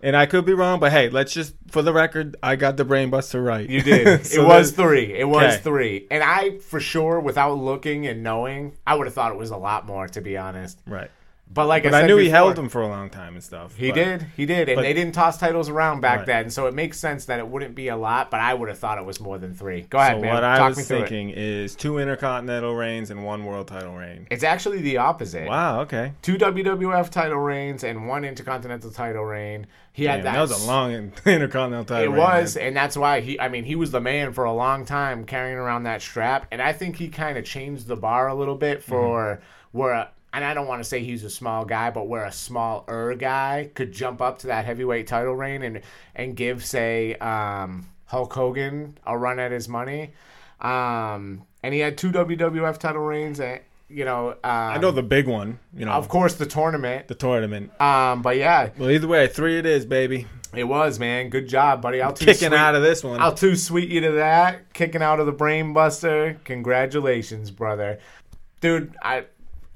and 0.04 0.16
I 0.16 0.28
could 0.28 0.46
be 0.46 0.54
wrong, 0.54 0.80
but 0.80 0.92
hey, 0.92 1.10
let's 1.10 1.34
just 1.34 1.56
for 1.72 1.82
the 1.82 1.92
record, 1.94 2.36
I 2.44 2.56
got 2.56 2.78
the 2.78 2.86
brainbuster 2.86 3.44
right. 3.44 3.68
you 3.68 3.82
did. 3.82 4.24
So 4.28 4.44
it 4.44 4.48
was 4.48 4.72
three. 4.72 5.14
It 5.18 5.28
was 5.28 5.56
Okay. 5.56 5.64
three, 5.64 6.08
and 6.12 6.24
I 6.24 6.60
for 6.60 6.80
sure, 6.80 7.20
without 7.20 7.54
looking 7.56 8.06
and 8.06 8.22
knowing, 8.22 8.78
I 8.86 8.94
would 8.96 9.08
have 9.08 9.16
thought 9.16 9.32
it 9.32 9.38
was 9.38 9.50
a 9.50 9.58
lot 9.58 9.88
more, 9.88 10.08
to 10.10 10.22
be 10.22 10.38
honest. 10.38 10.80
right. 10.86 11.10
But 11.50 11.66
like 11.66 11.84
But 11.84 11.94
I, 11.96 12.02
I 12.02 12.08
knew 12.08 12.18
he 12.18 12.30
held 12.30 12.56
them 12.56 12.70
for 12.70 12.82
a 12.84 12.88
long 12.88 13.10
time 13.10 13.34
and 13.34 13.44
stuff. 13.44 13.76
He 13.76 13.90
but- 13.90 13.96
did, 13.96 14.22
he 14.36 14.46
did, 14.46 14.70
and 14.70 14.76
but- 14.76 14.82
they 14.84 14.94
didn't 14.94 15.16
toss 15.16 15.38
titles 15.40 15.70
around 15.70 16.02
back 16.02 16.20
Right. 16.20 16.26
then, 16.28 16.50
so 16.52 16.68
it 16.68 16.74
makes 16.76 17.00
sense 17.00 17.26
that 17.26 17.40
it 17.40 17.48
wouldn't 17.48 17.74
be 17.74 17.88
a 17.88 17.96
lot. 17.98 18.30
But 18.30 18.42
I 18.42 18.54
would 18.54 18.70
have 18.70 18.78
thought 18.78 19.00
it 19.00 19.06
was 19.06 19.20
more 19.20 19.40
than 19.40 19.56
three. 19.56 19.82
Go 19.90 19.98
ahead, 19.98 20.18
So 20.18 20.22
man. 20.22 20.34
what 20.36 20.42
Talk 20.42 20.60
I 20.60 20.68
was 20.68 20.88
thinking 20.88 21.32
is 21.32 21.74
two 21.74 21.98
intercontinental 21.98 22.76
reigns 22.76 23.10
and 23.10 23.24
one 23.26 23.44
world 23.46 23.70
title 23.70 23.96
reign. 23.96 24.28
It's 24.30 24.44
actually 24.44 24.82
the 24.82 24.98
opposite. 24.98 25.48
Wow. 25.48 25.82
Okay. 25.82 26.14
Two 26.22 26.38
WWF 26.38 27.10
title 27.10 27.40
reigns 27.40 27.84
and 27.84 28.08
one 28.08 28.24
Intercontinental 28.24 28.92
title 28.92 29.24
reign. 29.26 29.66
He 29.94 30.04
had 30.04 30.24
that. 30.26 30.34
that 30.34 30.42
was 30.42 30.64
a 30.64 30.68
long 30.68 30.92
intercontinental 31.26 31.86
title. 31.86 32.14
It 32.14 32.16
reign, 32.16 32.24
was, 32.24 32.56
man. 32.56 32.68
and 32.68 32.78
that's 32.78 32.96
why 32.96 33.22
he. 33.22 33.40
I 33.40 33.50
mean, 33.50 33.64
he 33.64 33.76
was 33.76 33.90
the 33.90 34.02
man 34.02 34.32
for 34.34 34.44
a 34.44 34.54
long 34.54 34.86
time, 34.86 35.26
carrying 35.26 35.58
around 35.58 35.84
that 35.84 36.04
strap, 36.04 36.46
and 36.52 36.62
I 36.62 36.74
think 36.74 36.98
he 36.98 37.08
kind 37.08 37.36
of 37.38 37.46
changed 37.46 37.88
the 37.88 37.96
bar 37.96 38.28
a 38.28 38.36
little 38.36 38.56
bit 38.56 38.84
for 38.84 39.40
Mm-hmm. 39.42 39.78
where. 39.80 40.10
And 40.38 40.46
I 40.46 40.54
don't 40.54 40.68
want 40.68 40.82
to 40.82 40.88
say 40.88 41.04
he's 41.04 41.24
a 41.24 41.32
small 41.32 41.66
guy, 41.66 41.90
but 41.90 42.08
where 42.08 42.24
a 42.24 42.32
smaller 42.32 43.16
guy 43.16 43.72
could 43.74 43.92
jump 43.92 44.22
up 44.22 44.38
to 44.40 44.48
that 44.48 44.66
heavyweight 44.66 45.08
title 45.08 45.34
reign 45.36 45.64
and 45.64 45.82
and 46.14 46.36
give, 46.36 46.64
say, 46.64 47.16
um, 47.16 47.90
Hulk 48.06 48.32
Hogan 48.34 49.00
a 49.04 49.18
run 49.18 49.40
at 49.40 49.52
his 49.52 49.68
money. 49.68 50.12
Um, 50.62 51.42
and 51.64 51.74
he 51.74 51.80
had 51.80 51.98
two 51.98 52.12
WWF 52.12 52.78
title 52.78 53.02
reigns, 53.02 53.40
and 53.40 53.62
you 53.90 54.06
know, 54.06 54.30
um, 54.30 54.38
I 54.44 54.78
know 54.78 54.92
the 54.92 55.02
big 55.02 55.26
one. 55.28 55.58
You 55.76 55.86
know, 55.86 55.94
of 55.94 56.08
course, 56.08 56.36
the 56.36 56.46
tournament. 56.46 57.08
the 57.08 57.16
tournament. 57.16 57.72
Um, 57.82 58.22
but 58.22 58.38
yeah, 58.38 58.70
Well, 58.78 58.92
either 58.92 59.08
way, 59.08 59.26
three 59.26 59.58
it 59.58 59.66
is, 59.66 59.88
baby. 59.88 60.28
it 60.56 60.66
was 60.66 61.00
man. 61.00 61.30
Good 61.32 61.50
job, 61.50 61.82
buddy. 61.82 62.00
I'll 62.00 62.14
too 62.14 62.26
Kicking 62.26 62.50
sweet- 62.50 62.58
out 62.60 62.76
of 62.76 62.84
this 62.84 63.04
one. 63.04 63.20
I'll 63.20 63.34
too 63.34 63.56
sweet 63.56 63.90
you 63.90 64.02
to 64.02 64.12
that. 64.12 64.72
Kicking 64.74 65.02
out 65.02 65.20
of 65.20 65.26
the 65.26 65.32
brain 65.32 65.74
buster. 65.74 66.40
Congratulations, 66.44 67.50
brother. 67.50 67.98
Dude, 68.62 68.94
I 69.02 69.26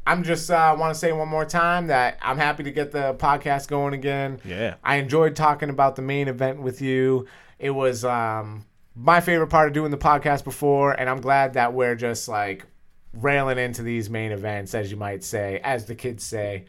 I'm 0.05 0.23
just 0.23 0.49
uh, 0.49 0.75
want 0.79 0.93
to 0.93 0.99
say 0.99 1.11
one 1.11 1.27
more 1.27 1.45
time 1.45 1.87
that 1.87 2.17
I'm 2.21 2.37
happy 2.37 2.63
to 2.63 2.71
get 2.71 2.91
the 2.91 3.13
podcast 3.15 3.67
going 3.67 3.93
again. 3.93 4.39
Yeah. 4.43 4.75
I 4.83 4.95
enjoyed 4.95 5.35
talking 5.35 5.69
about 5.69 5.95
the 5.95 6.01
main 6.01 6.27
event 6.27 6.61
with 6.61 6.81
you. 6.81 7.27
It 7.59 7.69
was 7.69 8.03
um, 8.03 8.65
my 8.95 9.21
favorite 9.21 9.47
part 9.47 9.67
of 9.67 9.73
doing 9.73 9.91
the 9.91 9.97
podcast 9.97 10.43
before, 10.43 10.91
and 10.99 11.09
I'm 11.09 11.21
glad 11.21 11.53
that 11.53 11.73
we're 11.73 11.95
just 11.95 12.27
like 12.27 12.65
railing 13.13 13.59
into 13.59 13.83
these 13.83 14.09
main 14.09 14.31
events, 14.31 14.73
as 14.73 14.89
you 14.89 14.97
might 14.97 15.23
say, 15.23 15.59
as 15.63 15.85
the 15.85 15.93
kids 15.95 16.23
say. 16.23 16.65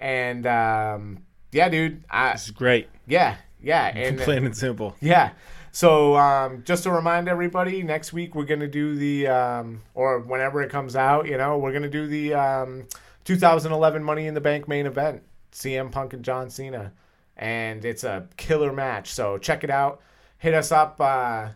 And 0.00 0.46
um, 0.46 1.18
yeah, 1.52 1.68
dude, 1.68 2.04
I, 2.08 2.32
This 2.32 2.46
is 2.46 2.50
great. 2.52 2.88
yeah, 3.06 3.36
yeah, 3.60 3.86
and 3.94 4.18
Plain 4.18 4.46
and 4.46 4.56
simple. 4.56 4.96
yeah. 5.00 5.32
So 5.74 6.14
um, 6.16 6.62
just 6.64 6.84
to 6.84 6.92
remind 6.92 7.28
everybody, 7.28 7.82
next 7.82 8.12
week 8.12 8.36
we're 8.36 8.44
gonna 8.44 8.68
do 8.68 8.94
the 8.94 9.26
um, 9.26 9.80
or 9.92 10.20
whenever 10.20 10.62
it 10.62 10.70
comes 10.70 10.94
out, 10.94 11.26
you 11.26 11.36
know, 11.36 11.58
we're 11.58 11.72
gonna 11.72 11.88
do 11.88 12.06
the 12.06 12.32
um, 12.32 12.86
2011 13.24 14.04
Money 14.04 14.28
in 14.28 14.34
the 14.34 14.40
Bank 14.40 14.68
main 14.68 14.86
event, 14.86 15.24
CM 15.50 15.90
Punk 15.90 16.12
and 16.12 16.24
John 16.24 16.48
Cena, 16.48 16.92
and 17.36 17.84
it's 17.84 18.04
a 18.04 18.28
killer 18.36 18.72
match. 18.72 19.12
So 19.12 19.36
check 19.36 19.64
it 19.64 19.70
out. 19.70 20.00
Hit 20.38 20.54
us 20.54 20.70
up. 20.70 21.00
Uh, 21.00 21.48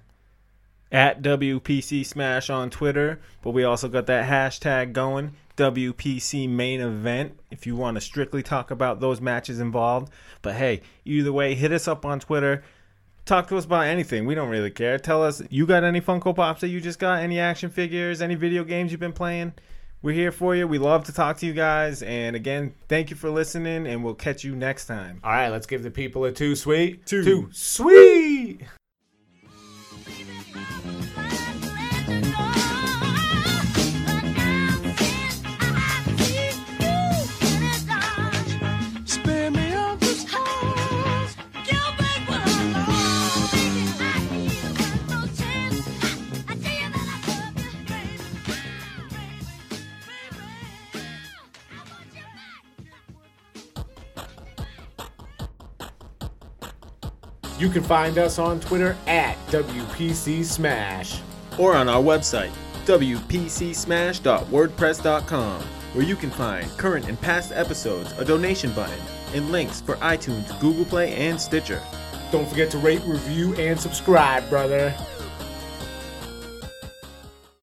At 0.90 1.22
WPC 1.22 2.04
Smash 2.04 2.50
on 2.50 2.70
Twitter, 2.70 3.20
but 3.40 3.52
we 3.52 3.62
also 3.62 3.86
got 3.86 4.06
that 4.06 4.28
hashtag 4.28 4.92
going. 4.92 5.34
WPC 5.56 6.48
main 6.48 6.80
event 6.80 7.38
if 7.52 7.68
you 7.68 7.76
want 7.76 7.94
to 7.94 8.00
strictly 8.00 8.42
talk 8.42 8.72
about 8.72 8.98
those 8.98 9.20
matches 9.20 9.60
involved. 9.60 10.10
But 10.42 10.56
hey, 10.56 10.82
either 11.04 11.32
way, 11.32 11.54
hit 11.54 11.70
us 11.70 11.86
up 11.86 12.04
on 12.04 12.18
Twitter. 12.18 12.64
Talk 13.28 13.46
to 13.48 13.58
us 13.58 13.66
about 13.66 13.84
anything. 13.84 14.24
We 14.24 14.34
don't 14.34 14.48
really 14.48 14.70
care. 14.70 14.98
Tell 14.98 15.22
us 15.22 15.42
you 15.50 15.66
got 15.66 15.84
any 15.84 16.00
Funko 16.00 16.34
Pops 16.34 16.62
that 16.62 16.68
you 16.68 16.80
just 16.80 16.98
got, 16.98 17.20
any 17.22 17.38
action 17.38 17.68
figures, 17.68 18.22
any 18.22 18.36
video 18.36 18.64
games 18.64 18.90
you've 18.90 19.00
been 19.02 19.12
playing. 19.12 19.52
We're 20.00 20.14
here 20.14 20.32
for 20.32 20.56
you. 20.56 20.66
We 20.66 20.78
love 20.78 21.04
to 21.04 21.12
talk 21.12 21.36
to 21.40 21.46
you 21.46 21.52
guys. 21.52 22.02
And 22.02 22.34
again, 22.34 22.72
thank 22.88 23.10
you 23.10 23.16
for 23.16 23.28
listening, 23.28 23.86
and 23.86 24.02
we'll 24.02 24.14
catch 24.14 24.44
you 24.44 24.56
next 24.56 24.86
time. 24.86 25.20
all 25.22 25.30
right, 25.30 25.50
let's 25.50 25.66
give 25.66 25.82
the 25.82 25.90
people 25.90 26.24
a 26.24 26.32
too 26.32 26.56
sweet, 26.56 27.04
Two. 27.04 27.22
too 27.22 27.48
sweet. 27.52 28.62
You 57.58 57.68
can 57.68 57.82
find 57.82 58.16
us 58.18 58.38
on 58.38 58.60
Twitter 58.60 58.96
at 59.06 59.36
WPC 59.48 60.44
Smash. 60.44 61.20
or 61.58 61.74
on 61.74 61.88
our 61.88 62.00
website, 62.00 62.52
wpcsmash.wordpress.com, 62.86 65.62
where 65.92 66.04
you 66.04 66.14
can 66.14 66.30
find 66.30 66.70
current 66.78 67.08
and 67.08 67.20
past 67.20 67.50
episodes, 67.52 68.12
a 68.12 68.24
donation 68.24 68.70
button, 68.74 69.00
and 69.34 69.50
links 69.50 69.80
for 69.80 69.96
iTunes, 69.96 70.56
Google 70.60 70.84
Play, 70.84 71.12
and 71.14 71.40
Stitcher. 71.40 71.82
Don't 72.30 72.48
forget 72.48 72.70
to 72.70 72.78
rate, 72.78 73.02
review, 73.04 73.54
and 73.56 73.80
subscribe, 73.80 74.48
brother. 74.48 74.94